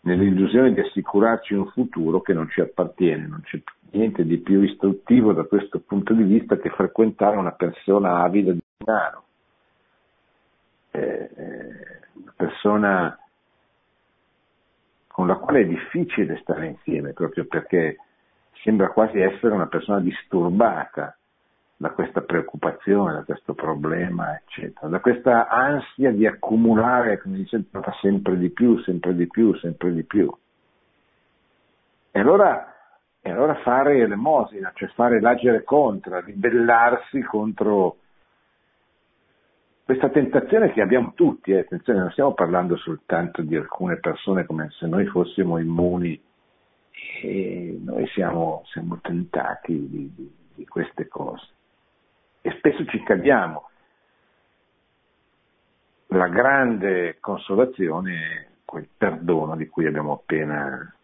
nell'illusione 0.00 0.72
di 0.72 0.80
assicurarci 0.80 1.54
un 1.54 1.66
futuro 1.68 2.20
che 2.20 2.32
non 2.32 2.48
ci 2.48 2.60
appartiene, 2.60 3.26
non 3.26 3.42
c'è 3.42 3.60
niente 3.90 4.24
di 4.24 4.38
più 4.38 4.62
istruttivo 4.62 5.32
da 5.32 5.44
questo 5.44 5.80
punto 5.80 6.14
di 6.14 6.22
vista 6.22 6.56
che 6.56 6.70
frequentare 6.70 7.36
una 7.36 7.52
persona 7.52 8.22
avida 8.22 8.52
di 8.52 8.60
denaro, 8.76 9.24
eh, 10.90 11.30
eh 11.34 11.92
una 12.14 12.32
persona 12.36 13.18
con 15.08 15.26
la 15.26 15.36
quale 15.36 15.60
è 15.60 15.66
difficile 15.66 16.38
stare 16.42 16.66
insieme 16.66 17.12
proprio 17.12 17.44
perché 17.46 17.96
sembra 18.62 18.88
quasi 18.90 19.18
essere 19.18 19.54
una 19.54 19.66
persona 19.66 20.00
disturbata 20.00 21.16
da 21.76 21.90
questa 21.90 22.20
preoccupazione, 22.22 23.14
da 23.14 23.24
questo 23.24 23.52
problema, 23.54 24.36
eccetera, 24.36 24.88
da 24.88 25.00
questa 25.00 25.48
ansia 25.48 26.12
di 26.12 26.26
accumulare, 26.26 27.20
come 27.20 27.38
dice 27.38 27.64
sempre 28.00 28.38
di 28.38 28.50
più, 28.50 28.78
sempre 28.82 29.14
di 29.14 29.26
più, 29.26 29.54
sempre 29.56 29.92
di 29.92 30.04
più. 30.04 30.32
E 32.12 32.20
allora, 32.20 32.72
e 33.20 33.30
allora 33.30 33.56
fare 33.56 34.06
l'emosina, 34.06 34.70
cioè 34.74 34.88
fare 34.90 35.20
l'agere 35.20 35.64
contra, 35.64 36.20
ribellarsi 36.20 37.20
contro 37.22 37.96
questa 39.84 40.08
tentazione 40.08 40.72
che 40.72 40.80
abbiamo 40.80 41.12
tutti, 41.14 41.50
eh, 41.50 41.58
attenzione, 41.58 41.98
non 41.98 42.10
stiamo 42.12 42.32
parlando 42.32 42.76
soltanto 42.76 43.42
di 43.42 43.56
alcune 43.56 43.98
persone 43.98 44.46
come 44.46 44.70
se 44.78 44.86
noi 44.86 45.04
fossimo 45.06 45.58
immuni 45.58 46.18
e 47.20 47.78
noi 47.84 48.06
siamo, 48.06 48.62
siamo 48.66 48.98
tentati 49.02 49.88
di, 49.88 50.12
di, 50.14 50.34
di 50.54 50.66
queste 50.66 51.06
cose 51.08 51.53
e 52.46 52.50
spesso 52.58 52.84
ci 52.84 53.02
cadiamo. 53.02 53.70
La 56.08 56.28
grande 56.28 57.16
consolazione 57.18 58.12
è 58.12 58.46
quel 58.66 58.86
perdono 58.94 59.56
di 59.56 59.66
cui 59.66 59.86
abbiamo 59.86 60.12
appena 60.12 60.94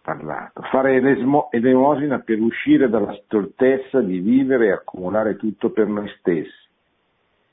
parlato. 0.00 0.62
Fare 0.62 1.00
l'elemosina 1.00 2.20
per 2.20 2.40
uscire 2.40 2.88
dalla 2.88 3.12
stoltezza 3.24 4.00
di 4.00 4.20
vivere 4.20 4.68
e 4.68 4.72
accumulare 4.72 5.36
tutto 5.36 5.68
per 5.68 5.86
noi 5.86 6.08
stessi, 6.18 6.66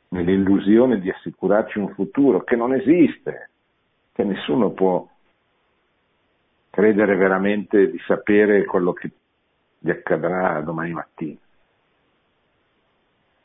nell'illusione 0.09 1.01
di 1.01 1.09
assicurarci 1.09 1.77
un 1.77 1.89
futuro 1.89 2.45
che 2.45 2.55
non 2.55 2.73
esiste, 2.73 3.49
che 4.13 4.23
nessuno 4.23 4.71
può 4.71 5.05
credere 6.69 7.17
veramente 7.17 7.91
di 7.91 7.99
sapere 8.07 8.63
quello 8.63 8.93
che 8.93 9.11
gli 9.79 9.89
accadrà 9.89 10.61
domani 10.61 10.93
mattina. 10.93 11.39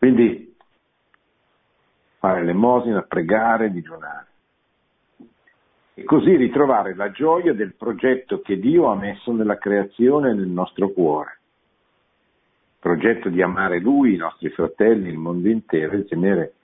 Quindi 0.01 0.57
fare 2.21 2.43
l'emosina, 2.43 3.03
pregare, 3.03 3.71
digiunare. 3.71 4.27
E 5.93 6.05
così 6.05 6.37
ritrovare 6.37 6.95
la 6.95 7.11
gioia 7.11 7.53
del 7.53 7.75
progetto 7.75 8.41
che 8.41 8.59
Dio 8.59 8.87
ha 8.87 8.97
messo 8.97 9.31
nella 9.31 9.59
creazione 9.59 10.33
nel 10.33 10.47
nostro 10.47 10.89
cuore. 10.89 11.41
Progetto 12.79 13.29
di 13.29 13.43
amare 13.43 13.79
Lui, 13.79 14.15
i 14.15 14.17
nostri 14.17 14.49
fratelli, 14.49 15.11
il 15.11 15.19
mondo 15.19 15.51
intero 15.51 15.93
e, 15.93 16.07
tenere, 16.07 16.55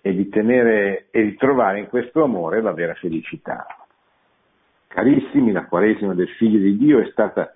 e 0.00 0.12
di 0.12 0.28
tenere 0.28 1.06
e 1.12 1.22
di 1.22 1.36
trovare 1.36 1.78
in 1.78 1.86
questo 1.86 2.24
amore 2.24 2.60
la 2.60 2.72
vera 2.72 2.94
felicità. 2.94 3.66
Carissimi, 4.88 5.52
la 5.52 5.66
Quaresima 5.66 6.12
del 6.12 6.30
Figlio 6.30 6.58
di 6.58 6.76
Dio 6.76 6.98
è 6.98 7.08
stata 7.12 7.54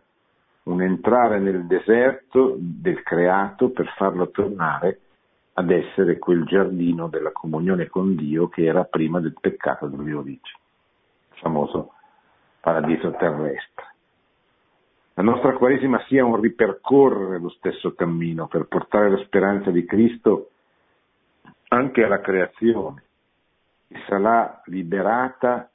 un 0.64 0.82
entrare 0.82 1.38
nel 1.38 1.66
deserto 1.66 2.56
del 2.58 3.02
creato 3.02 3.70
per 3.70 3.92
farlo 3.96 4.30
tornare 4.30 5.00
ad 5.54 5.70
essere 5.70 6.18
quel 6.18 6.44
giardino 6.44 7.08
della 7.08 7.32
comunione 7.32 7.88
con 7.88 8.14
Dio 8.14 8.48
che 8.48 8.64
era 8.64 8.84
prima 8.84 9.20
del 9.20 9.34
peccato 9.38 9.86
delle 9.86 10.14
origini, 10.14 10.58
il 11.32 11.38
famoso 11.38 11.92
paradiso 12.60 13.10
terrestre. 13.12 13.90
La 15.14 15.22
nostra 15.22 15.52
Quaresima 15.52 16.02
sia 16.06 16.24
un 16.24 16.40
ripercorrere 16.40 17.38
lo 17.38 17.50
stesso 17.50 17.94
cammino 17.94 18.46
per 18.46 18.64
portare 18.64 19.10
la 19.10 19.22
speranza 19.24 19.70
di 19.70 19.84
Cristo 19.84 20.50
anche 21.68 22.02
alla 22.02 22.20
creazione, 22.20 23.02
che 23.88 23.98
sarà 24.06 24.62
liberata, 24.66 25.70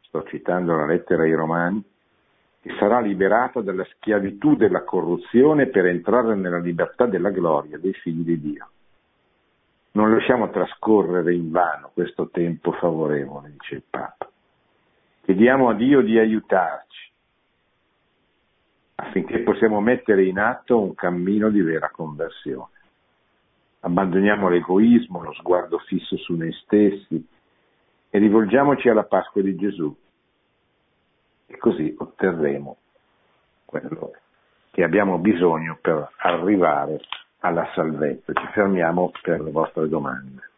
sto 0.00 0.22
citando 0.24 0.76
la 0.76 0.86
lettera 0.86 1.24
ai 1.24 1.34
Romani, 1.34 1.84
che 2.60 2.74
sarà 2.78 3.00
liberata 3.00 3.62
dalla 3.62 3.84
schiavitù 3.84 4.54
della 4.54 4.82
corruzione 4.84 5.68
per 5.68 5.86
entrare 5.86 6.34
nella 6.34 6.58
libertà 6.58 7.06
della 7.06 7.30
gloria 7.30 7.78
dei 7.78 7.94
figli 7.94 8.22
di 8.22 8.40
Dio. 8.40 8.68
Non 9.92 10.12
lasciamo 10.12 10.50
trascorrere 10.50 11.34
in 11.34 11.50
vano 11.50 11.90
questo 11.94 12.28
tempo 12.28 12.72
favorevole, 12.72 13.50
dice 13.50 13.76
il 13.76 13.82
Papa. 13.88 14.30
Chiediamo 15.22 15.68
a 15.70 15.74
Dio 15.74 16.02
di 16.02 16.18
aiutarci 16.18 17.10
affinché 18.96 19.38
possiamo 19.40 19.80
mettere 19.80 20.24
in 20.24 20.38
atto 20.38 20.80
un 20.80 20.94
cammino 20.94 21.48
di 21.48 21.62
vera 21.62 21.90
conversione. 21.90 22.78
Abbandoniamo 23.80 24.48
l'egoismo, 24.50 25.22
lo 25.22 25.32
sguardo 25.32 25.78
fisso 25.78 26.18
su 26.18 26.34
noi 26.34 26.52
stessi 26.52 27.26
e 28.10 28.18
rivolgiamoci 28.18 28.90
alla 28.90 29.04
Pasqua 29.04 29.40
di 29.40 29.56
Gesù, 29.56 29.96
e 31.50 31.56
così 31.58 31.92
otterremo 31.98 32.76
quello 33.64 34.12
che 34.70 34.84
abbiamo 34.84 35.18
bisogno 35.18 35.78
per 35.80 36.08
arrivare 36.18 37.00
alla 37.40 37.68
salvezza. 37.74 38.32
Ci 38.32 38.46
fermiamo 38.52 39.10
per 39.20 39.40
le 39.40 39.50
vostre 39.50 39.88
domande. 39.88 40.49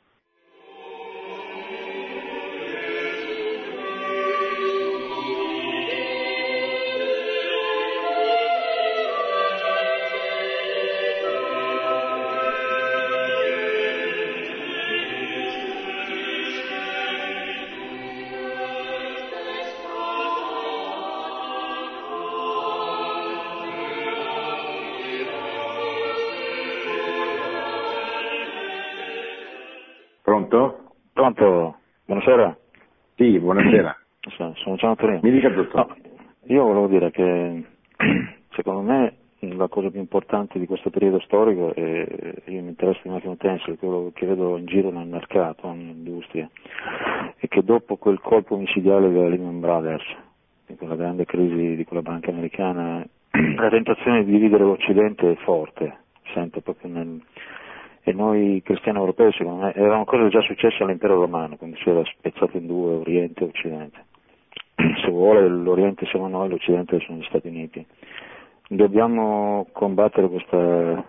Pronto? 31.43 31.79
Buonasera. 32.05 32.57
Sì, 33.17 33.39
buonasera. 33.41 33.97
Sono 34.55 34.77
Gian 34.77 34.95
Torino. 34.95 35.21
Mi 35.25 35.33
dica 35.33 35.51
tutto. 35.51 35.77
No, 35.77 35.97
io 36.45 36.63
volevo 36.63 36.87
dire 36.87 37.11
che 37.11 37.65
secondo 38.55 38.83
me 38.83 39.15
la 39.41 39.67
cosa 39.67 39.91
più 39.91 39.99
importante 39.99 40.61
di 40.61 40.67
questo 40.67 40.91
periodo 40.91 41.19
storico, 41.19 41.75
e 41.75 42.43
io 42.45 42.63
mi 42.63 42.69
interesso 42.69 43.01
di 43.03 43.09
macchina 43.09 43.33
utensile, 43.33 43.77
quello 43.77 44.13
che 44.15 44.25
vedo 44.25 44.57
in 44.57 44.67
giro 44.67 44.93
nel 44.93 45.09
mercato, 45.09 45.67
nell'industria, 45.73 46.49
è 47.37 47.49
che 47.49 47.65
dopo 47.65 47.97
quel 47.97 48.21
colpo 48.21 48.57
micidiale 48.57 49.11
della 49.11 49.29
Lehman 49.29 49.59
Brothers, 49.59 50.05
di 50.67 50.77
quella 50.77 50.95
grande 50.95 51.25
crisi 51.25 51.75
di 51.75 51.85
quella 51.85 52.03
banca 52.03 52.31
americana, 52.31 53.05
la 53.57 53.69
tentazione 53.69 54.25
di 54.25 54.31
dividere 54.31 54.63
l'Occidente 54.63 55.33
è 55.33 55.35
forte, 55.43 55.93
sento 56.33 56.61
proprio 56.61 56.93
nel, 56.93 57.21
e 58.05 58.12
noi 58.23 58.63
cristiani 58.65 58.99
europei 58.99 59.33
secondo 59.33 59.65
me 59.65 59.75
erano 59.75 60.05
cose 60.05 60.29
già 60.29 60.41
successe 60.43 60.83
all'impero 60.83 61.19
romano, 61.19 61.57
quando 61.57 61.77
si 61.77 61.89
era 61.89 62.03
spezzato 62.05 62.57
in 62.57 62.67
due 62.67 62.95
Oriente 62.95 63.45
e 63.45 63.47
Occidente. 63.49 64.05
Se 65.03 65.11
vuole 65.11 65.49
l'Oriente 65.49 66.07
siamo 66.07 66.29
noi, 66.29 66.49
l'Occidente 66.49 67.01
sono 67.01 67.19
gli 67.19 67.25
Stati 67.25 67.49
Uniti. 67.49 67.85
Dobbiamo 68.69 69.67
combattere 69.73 70.29
questa, 70.29 71.05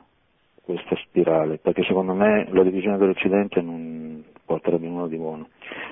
questa 0.63 0.95
spirale, 0.97 1.57
perché 1.57 1.83
secondo 1.83 2.13
me 2.13 2.47
la 2.51 2.63
divisione 2.63 2.97
dell'Occidente 2.97 3.61
non 3.61 4.23
porterebbe 4.45 4.87
nulla 4.87 5.07
di 5.07 5.17
buono. 5.17 5.47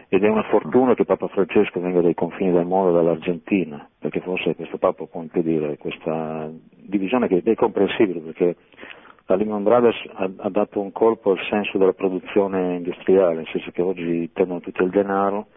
Ed 0.09 0.23
è 0.23 0.27
una 0.27 0.43
fortuna 0.43 0.93
che 0.93 1.05
Papa 1.05 1.27
Francesco 1.27 1.79
venga 1.79 2.01
dai 2.01 2.13
confini 2.13 2.51
del 2.51 2.65
mondo, 2.65 2.91
dall'Argentina, 2.91 3.87
perché 3.97 4.19
forse 4.19 4.55
questo 4.55 4.77
Papa 4.77 5.05
può 5.05 5.21
impedire 5.21 5.77
questa 5.77 6.49
divisione 6.75 7.27
che 7.27 7.41
è 7.43 7.55
comprensibile, 7.55 8.19
perché 8.19 8.55
la 9.25 9.35
Lehman 9.35 9.63
Brothers 9.63 9.97
ha, 10.13 10.29
ha, 10.37 10.49
dato 10.49 10.79
un 10.81 10.91
colpo 10.91 11.31
al 11.31 11.39
senso 11.49 11.77
della 11.77 11.93
produzione 11.93 12.75
industriale, 12.75 13.35
nel 13.35 13.47
senso 13.47 13.71
che 13.71 13.81
oggi 13.81 14.31
tendono 14.33 14.59
tutti 14.59 14.81
il 14.81 14.89
denaro 14.89 15.47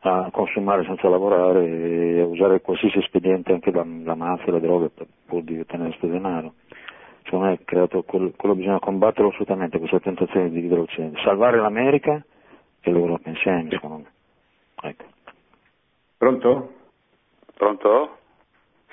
a 0.00 0.28
consumare 0.30 0.84
senza 0.84 1.08
lavorare 1.08 1.64
e 1.64 2.20
a 2.20 2.26
usare 2.26 2.60
qualsiasi 2.60 2.98
espediente, 2.98 3.52
anche 3.52 3.70
la, 3.70 3.84
la 4.04 4.14
mafia, 4.14 4.52
la 4.52 4.58
droga, 4.58 4.90
pur 5.26 5.42
di 5.42 5.58
ottenere 5.58 5.90
questo 5.90 6.06
denaro. 6.08 6.54
Secondo 7.22 7.46
me 7.46 7.58
creato, 7.64 8.02
quello, 8.02 8.32
quello 8.36 8.54
bisogna 8.54 8.78
combatterlo 8.78 9.30
assolutamente, 9.30 9.78
questa 9.78 10.00
tentazione 10.00 10.50
di 10.50 10.56
dividere 10.56 10.80
l'Occidente. 10.80 11.20
Salvare 11.22 11.58
l'America 11.58 12.22
e 12.82 12.92
l'Europa 12.92 13.30
insieme, 13.30 13.70
secondo 13.70 13.96
me. 13.96 14.12
Ecco. 14.82 15.04
Pronto? 16.18 16.72
Pronto? 17.54 18.18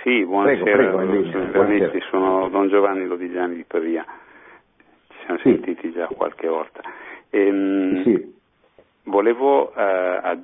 Sì, 0.03 0.25
buonasera, 0.25 0.63
prego, 0.63 0.97
prego, 0.97 1.49
buonasera. 1.51 2.05
sono 2.09 2.49
Don 2.49 2.69
Giovanni 2.69 3.05
Lodigiani 3.05 3.55
di 3.55 3.63
Pavia, 3.67 4.03
ci 5.09 5.17
siamo 5.25 5.37
sì. 5.39 5.51
sentiti 5.51 5.91
già 5.91 6.07
qualche 6.07 6.47
volta. 6.47 6.81
Ehm, 7.29 8.01
sì. 8.03 8.39
Volevo 9.03 9.71
eh, 9.75 10.39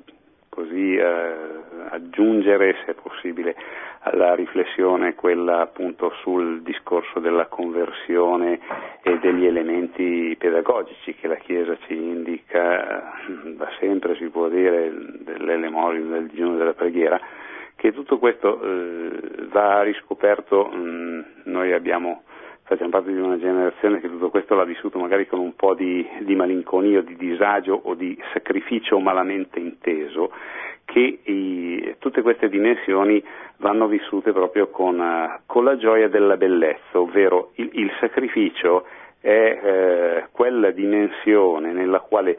così 0.48 0.94
eh, 0.94 1.34
aggiungere, 1.90 2.76
se 2.84 2.92
è 2.92 2.94
possibile, 2.94 3.56
alla 4.00 4.36
riflessione 4.36 5.16
quella 5.16 5.60
appunto 5.60 6.12
sul 6.22 6.62
discorso 6.62 7.18
della 7.18 7.46
conversione 7.46 8.60
e 9.02 9.18
degli 9.18 9.44
elementi 9.44 10.36
pedagogici 10.38 11.14
che 11.14 11.26
la 11.26 11.34
Chiesa 11.34 11.76
ci 11.86 11.94
indica 11.94 13.26
eh, 13.26 13.54
da 13.56 13.68
sempre, 13.80 14.14
si 14.14 14.28
può 14.28 14.48
dire, 14.48 14.92
dell'elemosina, 15.18 16.18
del 16.18 16.26
digiuno 16.28 16.56
della 16.56 16.74
preghiera 16.74 17.20
che 17.78 17.92
tutto 17.92 18.18
questo 18.18 18.60
eh, 18.60 19.46
va 19.52 19.82
riscoperto, 19.82 20.66
mh, 20.66 21.24
noi 21.44 21.72
abbiamo 21.72 22.24
facciamo 22.64 22.90
parte 22.90 23.12
di 23.12 23.18
una 23.18 23.38
generazione 23.38 24.00
che 24.00 24.08
tutto 24.08 24.28
questo 24.28 24.54
l'ha 24.54 24.64
vissuto 24.64 24.98
magari 24.98 25.26
con 25.26 25.38
un 25.38 25.54
po' 25.54 25.74
di, 25.74 26.06
di 26.20 26.34
malinconia, 26.34 27.00
di 27.00 27.16
disagio 27.16 27.80
o 27.84 27.94
di 27.94 28.20
sacrificio 28.34 28.98
malamente 28.98 29.58
inteso, 29.58 30.32
che 30.84 31.20
i, 31.22 31.94
tutte 31.98 32.20
queste 32.20 32.48
dimensioni 32.50 33.24
vanno 33.58 33.86
vissute 33.86 34.32
proprio 34.32 34.68
con, 34.68 34.98
uh, 34.98 35.40
con 35.46 35.64
la 35.64 35.78
gioia 35.78 36.08
della 36.08 36.36
bellezza, 36.36 36.98
ovvero 36.98 37.52
il, 37.54 37.70
il 37.72 37.90
sacrificio 38.00 38.84
è 39.20 39.30
eh, 39.30 40.26
quella 40.32 40.70
dimensione 40.70 41.72
nella 41.72 42.00
quale 42.00 42.32
eh, 42.32 42.38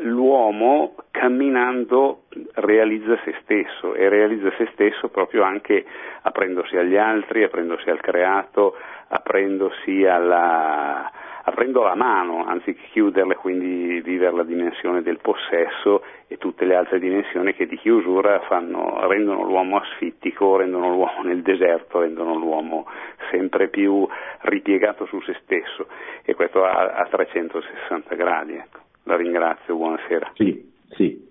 l'uomo 0.00 0.94
camminando 1.10 2.22
realizza 2.54 3.18
se 3.24 3.34
stesso 3.42 3.94
e 3.94 4.08
realizza 4.08 4.50
se 4.56 4.68
stesso 4.72 5.08
proprio 5.08 5.42
anche 5.42 5.84
aprendosi 6.22 6.76
agli 6.76 6.96
altri, 6.96 7.44
aprendosi 7.44 7.88
al 7.88 8.00
creato, 8.00 8.76
aprendosi 9.08 10.04
alla, 10.04 11.10
aprendo 11.44 11.82
la 11.82 11.94
mano 11.94 12.44
anziché 12.46 12.80
chiuderla 12.90 13.34
e 13.34 13.36
quindi 13.36 14.00
vivere 14.00 14.36
la 14.36 14.44
dimensione 14.44 15.02
del 15.02 15.18
possesso 15.20 16.02
e 16.26 16.36
tutte 16.36 16.64
le 16.64 16.74
altre 16.74 16.98
dimensioni 16.98 17.54
che 17.54 17.66
di 17.66 17.76
chiusura 17.76 18.40
fanno, 18.40 19.06
rendono 19.06 19.44
l'uomo 19.44 19.78
asfittico, 19.78 20.56
rendono 20.56 20.90
l'uomo 20.90 21.22
nel 21.22 21.42
deserto, 21.42 22.00
rendono 22.00 22.34
l'uomo 22.34 22.86
sempre 23.30 23.68
più 23.68 24.06
ripiegato 24.42 25.06
su 25.06 25.20
se 25.22 25.36
stesso 25.42 25.86
e 26.24 26.34
questo 26.34 26.64
a, 26.64 26.92
a 26.92 27.06
360 27.06 28.14
gradi. 28.14 28.54
Ecco. 28.54 28.89
La 29.10 29.16
ringrazio, 29.16 29.74
buonasera. 29.74 30.30
Sì, 30.34 30.72
sì. 30.90 31.28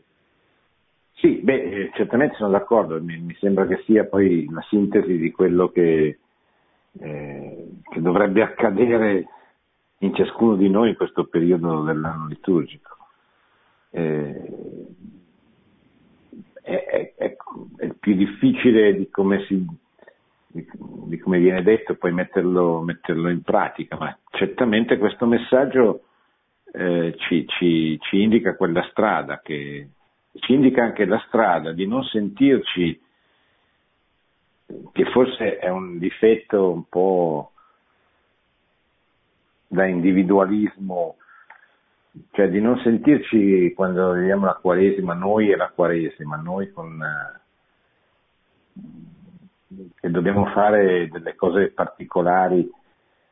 Sì, 1.13 1.39
beh, 1.41 1.61
eh, 1.61 1.91
certamente 1.93 2.35
sono 2.35 2.49
d'accordo, 2.49 3.01
mi, 3.01 3.17
mi, 3.19 3.33
sembra 3.39 3.65
che 3.67 3.81
sia 3.85 4.03
poi 4.03 4.45
la 4.51 4.61
sintesi 4.67 5.17
di 5.17 5.31
quello 5.31 5.69
che, 5.69 6.19
eh, 6.99 7.67
che 7.89 8.01
dovrebbe 8.01 8.41
accadere 8.41 9.27
in 9.99 10.13
ciascuno 10.13 10.57
di 10.57 10.69
noi 10.69 10.89
in 10.89 10.97
questo 10.97 11.23
periodo 11.27 11.83
dell'anno 11.83 12.27
liturgico. 12.27 12.97
Eh, 13.91 14.43
è, 16.61 17.13
è, 17.15 17.35
è, 17.77 17.93
più 17.97 18.13
difficile 18.13 18.93
di 18.93 19.09
come, 19.09 19.45
si, 19.45 19.65
di, 20.47 20.67
di 21.05 21.17
come 21.17 21.39
viene 21.39 21.63
detto 21.63 21.95
poi 21.95 22.11
metterlo, 22.11 22.81
metterlo, 22.81 23.29
in 23.29 23.41
pratica, 23.41 23.95
ma 23.97 24.17
certamente 24.31 24.97
questo 24.97 25.25
messaggio 25.25 26.01
eh, 26.71 27.15
ci, 27.17 27.45
ci, 27.47 27.97
ci, 28.01 28.21
indica 28.21 28.55
quella 28.55 28.83
strada, 28.91 29.39
che, 29.41 29.89
ci 30.33 30.53
indica 30.53 30.83
anche 30.83 31.05
la 31.05 31.21
strada 31.27 31.71
di 31.71 31.87
non 31.87 32.03
sentirci, 32.03 33.01
che 34.91 35.05
forse 35.05 35.57
è 35.57 35.69
un 35.69 35.97
difetto 35.97 36.71
un 36.71 36.87
po' 36.87 37.51
da 39.67 39.85
individualismo, 39.85 41.17
cioè 42.31 42.49
di 42.49 42.59
non 42.59 42.79
sentirci 42.79 43.73
quando 43.73 44.13
viviamo 44.13 44.45
la 44.45 44.55
Quaresima, 44.55 45.13
noi 45.13 45.51
e 45.51 45.55
la 45.55 45.71
Quaresima, 45.73 46.35
noi 46.37 46.71
con, 46.71 47.01
eh, 47.01 47.39
che 49.99 50.09
dobbiamo 50.09 50.45
fare 50.47 51.07
delle 51.09 51.35
cose 51.35 51.71
particolari 51.71 52.69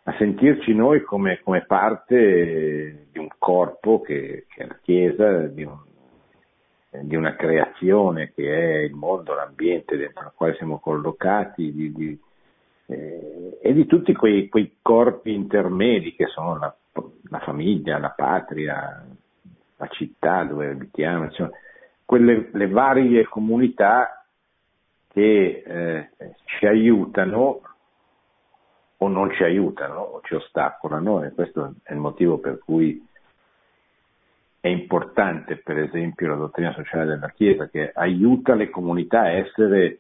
a 0.04 0.16
sentirci 0.18 0.74
noi 0.74 1.02
come, 1.02 1.42
come 1.44 1.66
parte 1.66 3.07
corpo 3.38 4.02
che, 4.02 4.46
che, 4.50 4.64
è 4.64 4.68
la 4.68 4.78
Chiesa, 4.82 5.42
di, 5.48 5.64
un, 5.64 5.78
di, 7.02 7.16
una 7.16 7.36
creazione 7.36 8.32
che 8.34 8.54
è 8.54 8.78
il 8.84 8.94
mondo, 8.94 9.34
l'ambiente 9.34 9.98
dentro 9.98 10.26
il 10.26 10.32
quale 10.36 10.56
siamo 10.56 10.80
collocati, 10.80 11.72
di, 11.72 11.92
di, 11.92 12.20
eh, 12.88 13.58
e 13.62 13.74
di 13.74 13.86
tutti 13.86 14.14
quei, 14.14 14.50
quei, 14.50 14.78
corpi 14.82 15.34
intermedi 15.34 16.16
che 16.16 16.28
sono 16.28 16.58
la, 16.58 16.76
la, 17.30 17.40
famiglia, 17.40 17.98
la 17.98 18.12
patria, 18.12 19.06
la 19.76 19.88
città 19.88 20.44
dove 20.44 20.70
abitiamo, 20.70 21.26
insomma, 21.26 21.52
quelle 22.06 22.50
le 22.54 22.68
varie 22.68 23.26
comunità 23.26 24.26
che 25.10 25.64
eh, 25.66 26.10
ci 26.46 26.66
aiutano 26.66 27.62
o 28.98 29.08
non 29.08 29.32
ci 29.32 29.44
aiutano 29.44 30.00
o 30.00 30.22
ci 30.24 30.36
ostacolano 30.36 31.24
e 31.24 31.32
questo 31.34 31.74
è 31.84 31.94
il 31.94 32.00
motivo 32.00 32.38
per 32.40 32.60
cui 32.60 33.07
è 34.60 34.68
importante 34.68 35.58
per 35.58 35.78
esempio 35.78 36.28
la 36.28 36.36
dottrina 36.36 36.74
sociale 36.74 37.06
della 37.06 37.30
Chiesa 37.30 37.70
che 37.70 37.92
aiuta 37.94 38.56
le 38.56 38.70
comunità 38.70 39.22
a 39.22 39.32
essere 39.32 40.00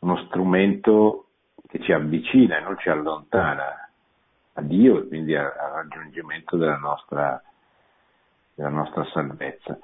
uno 0.00 0.16
strumento 0.26 1.26
che 1.66 1.80
ci 1.80 1.92
avvicina 1.92 2.58
e 2.58 2.62
non 2.62 2.78
ci 2.78 2.88
allontana 2.88 3.88
a 4.54 4.62
Dio 4.62 4.98
e 4.98 5.08
quindi 5.08 5.34
al 5.34 5.52
raggiungimento 5.74 6.56
della 6.56 6.76
nostra, 6.76 7.40
della 8.54 8.68
nostra 8.70 9.04
salvezza. 9.12 9.78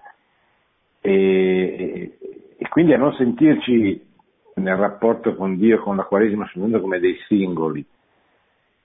E, 1.01 2.19
e, 2.59 2.69
quindi 2.69 2.95
a 2.95 2.99
non 2.99 3.15
sentirci 3.15 4.13
nel 4.55 4.77
rapporto 4.77 5.35
con 5.35 5.57
Dio, 5.57 5.81
con 5.83 5.97
la 5.97 6.05
Quaresima 6.05 6.47
sul 6.47 6.63
mondo 6.63 6.81
come 6.81 6.99
dei 6.99 7.17
singoli, 7.27 7.85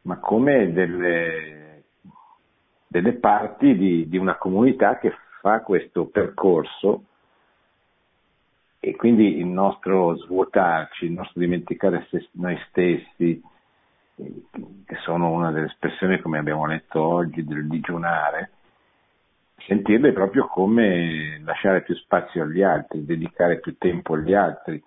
ma 0.01 0.17
come 0.17 0.71
delle, 0.73 1.68
delle 2.89 3.13
parti 3.13 3.77
di, 3.77 4.09
di, 4.09 4.17
una 4.17 4.35
comunità 4.35 4.97
che 4.97 5.13
fa 5.41 5.61
questo 5.61 6.05
percorso 6.07 7.03
e 8.79 8.95
quindi 8.95 9.37
il 9.37 9.45
nostro 9.45 10.17
svuotarci, 10.17 11.05
il 11.05 11.11
nostro 11.11 11.39
dimenticare 11.39 12.07
noi 12.31 12.57
stessi, 12.69 13.39
che 14.15 14.95
sono 15.03 15.29
una 15.29 15.51
delle 15.51 15.67
espressioni 15.67 16.19
come 16.19 16.39
abbiamo 16.39 16.65
letto 16.65 16.99
oggi 16.99 17.45
del 17.45 17.67
digiunare, 17.67 18.51
sentirle 19.67 20.11
proprio 20.11 20.47
come 20.47 21.39
lasciare 21.43 21.83
più 21.83 21.93
spazio 21.95 22.41
agli 22.41 22.63
altri, 22.63 23.05
dedicare 23.05 23.59
più 23.59 23.77
tempo 23.77 24.15
agli 24.15 24.33
altri, 24.33 24.81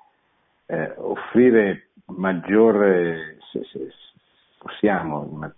eh, 0.66 0.92
offrire 0.96 1.90
maggiore, 2.07 3.38
se, 3.53 3.62
se, 3.70 3.92
possiamo, 4.59 5.22
ma, 5.22 5.55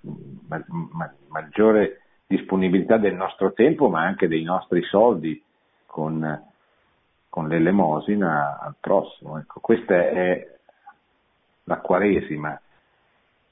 ma, 0.48 0.64
ma, 0.68 1.14
maggiore 1.28 2.03
disponibilità 2.26 2.96
del 2.96 3.14
nostro 3.14 3.52
tempo, 3.52 3.88
ma 3.88 4.02
anche 4.02 4.28
dei 4.28 4.42
nostri 4.42 4.82
soldi 4.82 5.42
con, 5.86 6.42
con 7.28 7.48
l'elemosina 7.48 8.58
al 8.60 8.74
prossimo. 8.80 9.38
Ecco, 9.38 9.60
questa 9.60 9.94
è 9.94 10.52
la 11.64 11.78
Quaresima, 11.78 12.60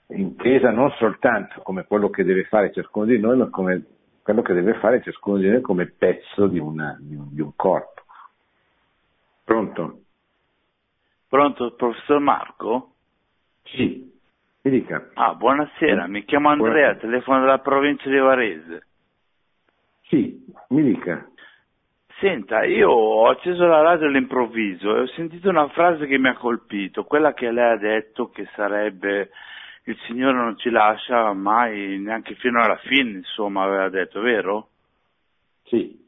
intesa 0.08 0.70
non 0.70 0.90
soltanto 0.98 1.62
come 1.62 1.84
quello 1.84 2.10
che 2.10 2.24
deve 2.24 2.44
fare 2.44 2.72
ciascuno 2.72 3.06
di 3.06 3.18
noi, 3.18 3.38
ma 3.38 3.48
come 3.48 3.84
quello 4.22 4.42
che 4.42 4.52
deve 4.52 4.74
fare 4.74 5.02
ciascuno 5.02 5.38
di 5.38 5.48
noi 5.48 5.60
come 5.60 5.86
pezzo 5.86 6.46
di, 6.46 6.58
una, 6.58 6.96
di, 7.00 7.14
un, 7.14 7.28
di 7.30 7.40
un 7.40 7.52
corpo. 7.56 8.02
Pronto? 9.44 10.00
Pronto, 11.28 11.74
professor 11.74 12.20
Marco? 12.20 12.92
Sì. 13.64 14.11
Mi 14.64 14.70
dica. 14.70 15.10
Ah, 15.14 15.34
buonasera, 15.34 16.06
mi 16.06 16.24
chiamo 16.24 16.48
Andrea, 16.48 16.92
buonasera. 16.92 17.00
telefono 17.00 17.40
dalla 17.40 17.58
provincia 17.58 18.08
di 18.08 18.16
Varese. 18.16 18.86
Sì, 20.02 20.44
mi 20.68 20.82
dica. 20.84 21.28
Senta, 22.20 22.62
io 22.62 22.88
ho 22.88 23.28
acceso 23.28 23.66
la 23.66 23.80
radio 23.80 24.06
all'improvviso 24.06 24.94
e 24.94 25.00
ho 25.00 25.06
sentito 25.08 25.48
una 25.48 25.66
frase 25.70 26.06
che 26.06 26.16
mi 26.16 26.28
ha 26.28 26.36
colpito, 26.36 27.02
quella 27.04 27.34
che 27.34 27.50
lei 27.50 27.72
ha 27.72 27.76
detto 27.76 28.30
che 28.30 28.48
sarebbe 28.54 29.30
il 29.84 29.98
Signore 30.06 30.36
non 30.36 30.56
ci 30.56 30.70
lascia 30.70 31.32
mai 31.32 31.98
neanche 31.98 32.36
fino 32.36 32.62
alla 32.62 32.76
fine, 32.76 33.10
insomma, 33.18 33.64
aveva 33.64 33.88
detto, 33.88 34.20
vero? 34.20 34.68
Sì. 35.64 36.00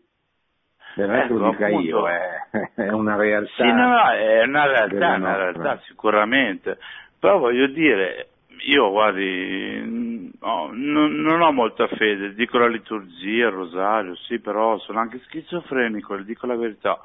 Non 0.94 1.10
è 1.10 1.24
ecco, 1.24 1.34
lo 1.34 1.50
dica 1.50 1.66
appunto, 1.66 1.86
io, 1.88 2.08
è, 2.08 2.70
è, 2.76 2.88
una 2.90 3.16
realtà. 3.16 3.64
Sì, 3.64 3.72
no, 3.72 4.10
è 4.10 4.42
una 4.44 4.66
realtà, 4.66 5.14
una 5.14 5.36
realtà 5.36 5.80
sicuramente. 5.86 6.78
Però 7.18 7.38
voglio 7.38 7.66
dire, 7.66 8.28
io 8.60 8.90
guardi, 8.90 10.32
no, 10.40 10.70
non, 10.72 11.14
non, 11.20 11.40
ho 11.40 11.52
molta 11.52 11.86
fede, 11.88 12.34
dico 12.34 12.58
la 12.58 12.68
liturgia, 12.68 13.46
il 13.46 13.50
rosario, 13.50 14.16
sì, 14.16 14.38
però 14.38 14.78
sono 14.78 15.00
anche 15.00 15.20
schizofrenico, 15.24 16.14
le 16.14 16.24
dico 16.24 16.46
la 16.46 16.56
verità. 16.56 17.00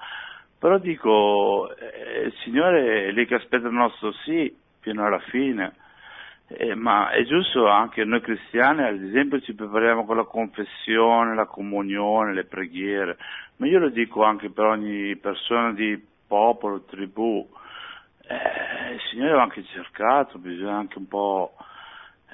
Però 0.57 0.77
dico, 0.77 1.73
eh, 1.75 2.25
il 2.25 2.33
Signore 2.43 3.07
è 3.07 3.11
lì 3.11 3.25
che 3.25 3.35
aspetta 3.35 3.67
il 3.67 3.73
nostro 3.73 4.11
sì 4.25 4.53
fino 4.81 5.05
alla 5.05 5.19
fine. 5.19 5.73
Eh, 6.47 6.73
ma 6.73 7.11
è 7.11 7.23
giusto 7.25 7.67
anche 7.67 8.03
noi 8.03 8.21
cristiani, 8.21 8.83
ad 8.83 9.03
esempio, 9.03 9.39
ci 9.41 9.53
prepariamo 9.53 10.03
con 10.05 10.17
la 10.17 10.23
confessione, 10.23 11.35
la 11.35 11.45
comunione, 11.45 12.33
le 12.33 12.45
preghiere, 12.45 13.17
ma 13.57 13.67
io 13.67 13.79
lo 13.79 13.89
dico 13.89 14.23
anche 14.23 14.49
per 14.49 14.65
ogni 14.65 15.15
persona 15.17 15.71
di 15.73 16.01
popolo, 16.27 16.83
tribù, 16.85 17.47
eh, 18.29 18.93
il 18.93 18.99
Signore 19.09 19.33
va 19.33 19.41
anche 19.41 19.63
cercato, 19.63 20.37
bisogna 20.37 20.77
anche 20.77 20.99
un 20.99 21.07
po', 21.07 21.55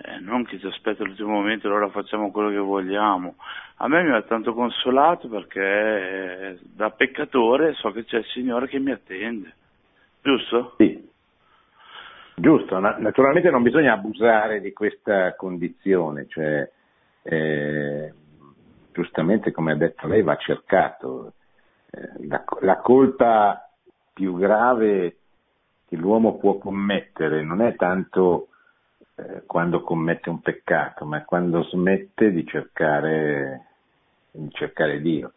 eh, 0.04 0.20
non 0.20 0.44
che 0.44 0.60
ci 0.60 0.68
aspetta 0.68 1.04
all'ultimo 1.04 1.30
momento 1.30 1.68
allora 1.68 1.88
facciamo 1.90 2.32
quello 2.32 2.50
che 2.50 2.58
vogliamo. 2.58 3.36
A 3.78 3.88
me 3.88 4.04
mi 4.04 4.14
ha 4.14 4.22
tanto 4.24 4.54
consolato 4.54 5.30
perché 5.30 5.62
eh, 5.62 6.60
da 6.62 6.90
peccatore 6.90 7.74
so 7.76 7.92
che 7.92 8.04
c'è 8.04 8.18
il 8.18 8.26
Signore 8.26 8.68
che 8.68 8.80
mi 8.80 8.92
attende, 8.92 9.54
giusto? 10.22 10.74
Sì. 10.78 11.14
Giusto, 12.38 12.78
naturalmente 12.80 13.50
non 13.50 13.64
bisogna 13.64 13.94
abusare 13.94 14.60
di 14.60 14.74
questa 14.74 15.34
condizione, 15.36 16.28
cioè, 16.28 16.70
eh, 17.24 18.14
giustamente 18.92 19.54
come 19.54 19.72
ha 19.72 19.76
detto 19.78 20.08
lei 20.08 20.22
va 20.22 20.36
cercato. 20.36 21.32
Eh, 21.90 22.28
la, 22.28 22.44
la 22.60 22.78
colpa 22.80 23.70
più 24.12 24.36
grave 24.36 25.20
che 25.88 25.96
l'uomo 25.96 26.38
può 26.38 26.58
commettere 26.58 27.44
non 27.44 27.62
è 27.62 27.76
tanto 27.76 28.48
eh, 29.16 29.44
quando 29.46 29.82
commette 29.82 30.30
un 30.30 30.42
peccato, 30.42 31.06
ma 31.06 31.24
quando 31.24 31.64
smette 31.64 32.32
di 32.32 32.46
cercare, 32.46 33.66
di 34.32 34.50
cercare 34.52 35.02
Dio. 35.02 35.34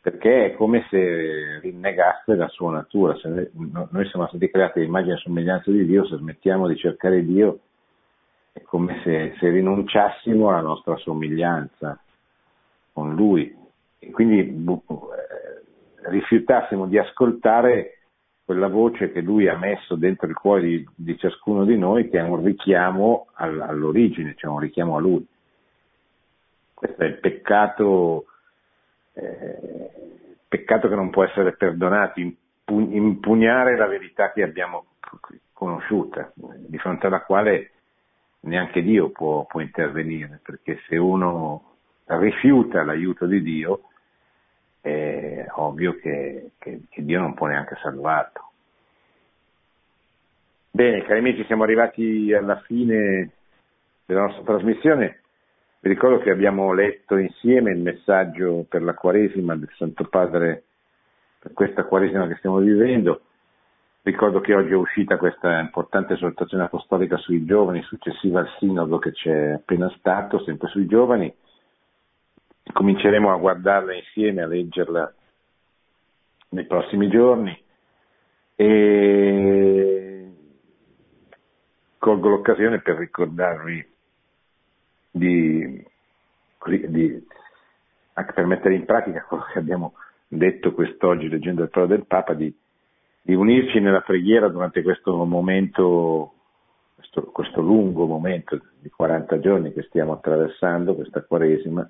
Perché 0.00 0.46
è 0.46 0.54
come 0.54 0.86
se 0.90 1.60
rinnegasse 1.60 2.34
la 2.34 2.48
sua 2.48 2.72
natura. 2.72 3.16
Se 3.16 3.50
noi 3.52 4.08
siamo 4.08 4.26
stati 4.26 4.50
creati 4.50 4.80
all'immagine 4.80 5.14
e 5.14 5.18
somiglianza 5.18 5.70
di 5.70 5.86
Dio, 5.86 6.04
se 6.06 6.16
smettiamo 6.16 6.66
di 6.66 6.76
cercare 6.76 7.24
Dio 7.24 7.60
è 8.52 8.60
come 8.62 9.00
se, 9.02 9.34
se 9.38 9.48
rinunciassimo 9.48 10.48
alla 10.48 10.60
nostra 10.60 10.96
somiglianza 10.96 11.98
con 12.92 13.14
Lui. 13.14 13.56
E 13.98 14.10
quindi 14.10 14.40
eh, 14.40 16.10
rifiutassimo 16.10 16.86
di 16.86 16.98
ascoltare 16.98 18.01
quella 18.44 18.68
voce 18.68 19.12
che 19.12 19.20
lui 19.20 19.48
ha 19.48 19.56
messo 19.56 19.94
dentro 19.94 20.26
il 20.26 20.34
cuore 20.34 20.62
di, 20.62 20.88
di 20.94 21.16
ciascuno 21.16 21.64
di 21.64 21.78
noi 21.78 22.08
che 22.08 22.18
è 22.18 22.22
un 22.22 22.42
richiamo 22.42 23.28
all, 23.34 23.60
all'origine, 23.60 24.34
cioè 24.36 24.50
un 24.50 24.58
richiamo 24.58 24.96
a 24.96 25.00
lui. 25.00 25.26
Questo 26.74 27.02
è 27.02 27.06
il 27.06 27.18
peccato, 27.18 28.26
eh, 29.12 29.90
peccato 30.48 30.88
che 30.88 30.94
non 30.94 31.10
può 31.10 31.24
essere 31.24 31.52
perdonato, 31.52 32.20
impugnare 32.66 33.76
la 33.76 33.86
verità 33.86 34.32
che 34.32 34.42
abbiamo 34.42 34.86
conosciuta, 35.52 36.32
di 36.34 36.78
fronte 36.78 37.06
alla 37.06 37.22
quale 37.22 37.70
neanche 38.40 38.82
Dio 38.82 39.10
può, 39.10 39.44
può 39.46 39.60
intervenire, 39.60 40.40
perché 40.42 40.80
se 40.88 40.96
uno 40.96 41.74
rifiuta 42.06 42.82
l'aiuto 42.82 43.26
di 43.26 43.40
Dio, 43.42 43.82
è 44.82 45.46
ovvio 45.54 45.96
che, 46.00 46.50
che, 46.58 46.80
che 46.90 47.04
Dio 47.04 47.20
non 47.20 47.34
può 47.34 47.46
neanche 47.46 47.78
salvarlo. 47.80 48.50
Bene, 50.70 51.02
cari 51.04 51.20
amici, 51.20 51.44
siamo 51.44 51.62
arrivati 51.62 52.32
alla 52.34 52.58
fine 52.60 53.30
della 54.04 54.22
nostra 54.22 54.42
trasmissione. 54.42 55.20
Vi 55.80 55.88
ricordo 55.88 56.18
che 56.18 56.30
abbiamo 56.30 56.72
letto 56.72 57.16
insieme 57.16 57.72
il 57.72 57.80
messaggio 57.80 58.64
per 58.68 58.82
la 58.82 58.94
Quaresima 58.94 59.56
del 59.56 59.70
Santo 59.76 60.04
Padre 60.04 60.64
per 61.38 61.52
questa 61.52 61.84
Quaresima 61.84 62.26
che 62.26 62.36
stiamo 62.36 62.58
vivendo. 62.58 63.22
Ricordo 64.02 64.40
che 64.40 64.54
oggi 64.54 64.72
è 64.72 64.76
uscita 64.76 65.16
questa 65.16 65.60
importante 65.60 66.14
esortazione 66.14 66.64
apostolica 66.64 67.16
sui 67.18 67.44
giovani, 67.44 67.82
successiva 67.82 68.40
al 68.40 68.48
sinodo 68.58 68.98
che 68.98 69.12
c'è 69.12 69.52
appena 69.52 69.92
stato, 69.96 70.42
sempre 70.42 70.68
sui 70.68 70.86
giovani 70.86 71.32
cominceremo 72.70 73.32
a 73.32 73.38
guardarla 73.38 73.94
insieme, 73.94 74.42
a 74.42 74.46
leggerla 74.46 75.14
nei 76.50 76.66
prossimi 76.66 77.08
giorni. 77.08 77.60
E 78.54 80.30
colgo 81.98 82.28
l'occasione 82.28 82.80
per 82.80 82.96
ricordarvi 82.96 83.86
di, 85.12 85.86
di 86.88 87.26
per 88.34 88.46
mettere 88.46 88.74
in 88.74 88.84
pratica 88.84 89.24
quello 89.24 89.44
che 89.52 89.58
abbiamo 89.58 89.94
detto 90.26 90.72
quest'oggi 90.72 91.28
leggendo 91.28 91.62
il 91.62 91.70
parola 91.70 91.94
del 91.94 92.06
Papa, 92.06 92.34
di, 92.34 92.52
di, 93.20 93.34
unirci 93.34 93.80
nella 93.80 94.00
preghiera 94.00 94.48
durante 94.48 94.82
questo 94.82 95.24
momento, 95.24 96.32
questo, 96.94 97.22
questo 97.26 97.60
lungo 97.60 98.06
momento 98.06 98.60
di 98.80 98.90
40 98.90 99.38
giorni 99.38 99.72
che 99.72 99.82
stiamo 99.82 100.12
attraversando, 100.12 100.94
questa 100.94 101.22
Quaresima, 101.22 101.88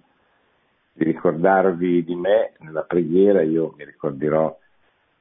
di 0.93 1.05
ricordarvi 1.05 2.05
di 2.05 2.15
me 2.15 2.53
nella 2.59 2.83
preghiera, 2.83 3.43
io 3.43 3.75
mi 3.77 3.85
ricorderò 3.85 4.57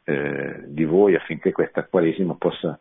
eh, 0.03 0.63
di 0.67 0.83
voi 0.83 1.15
affinché 1.15 1.51
questa 1.51 1.85
Quaresima 1.85 2.35
possa 2.35 2.77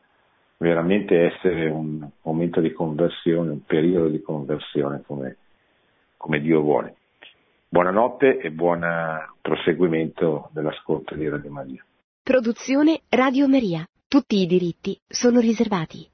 veramente 0.56 1.18
essere 1.26 1.68
un 1.68 2.06
momento 2.22 2.60
di 2.60 2.72
conversione, 2.72 3.50
un 3.50 3.64
periodo 3.64 4.08
di 4.08 4.20
conversione 4.20 5.02
come, 5.06 5.36
come 6.16 6.40
Dio 6.40 6.60
vuole. 6.60 6.96
Buonanotte 7.68 8.38
e 8.38 8.50
buon 8.50 8.84
proseguimento 9.40 10.50
dell'ascolto 10.52 11.14
di 11.14 11.28
Radio 11.28 11.50
Maria. 11.50 11.84
Produzione 12.22 13.02
Radio 13.08 13.48
Maria. 13.48 13.86
Tutti 14.08 14.40
i 14.40 14.46
diritti 14.46 14.98
sono 15.06 15.38
riservati. 15.38 16.10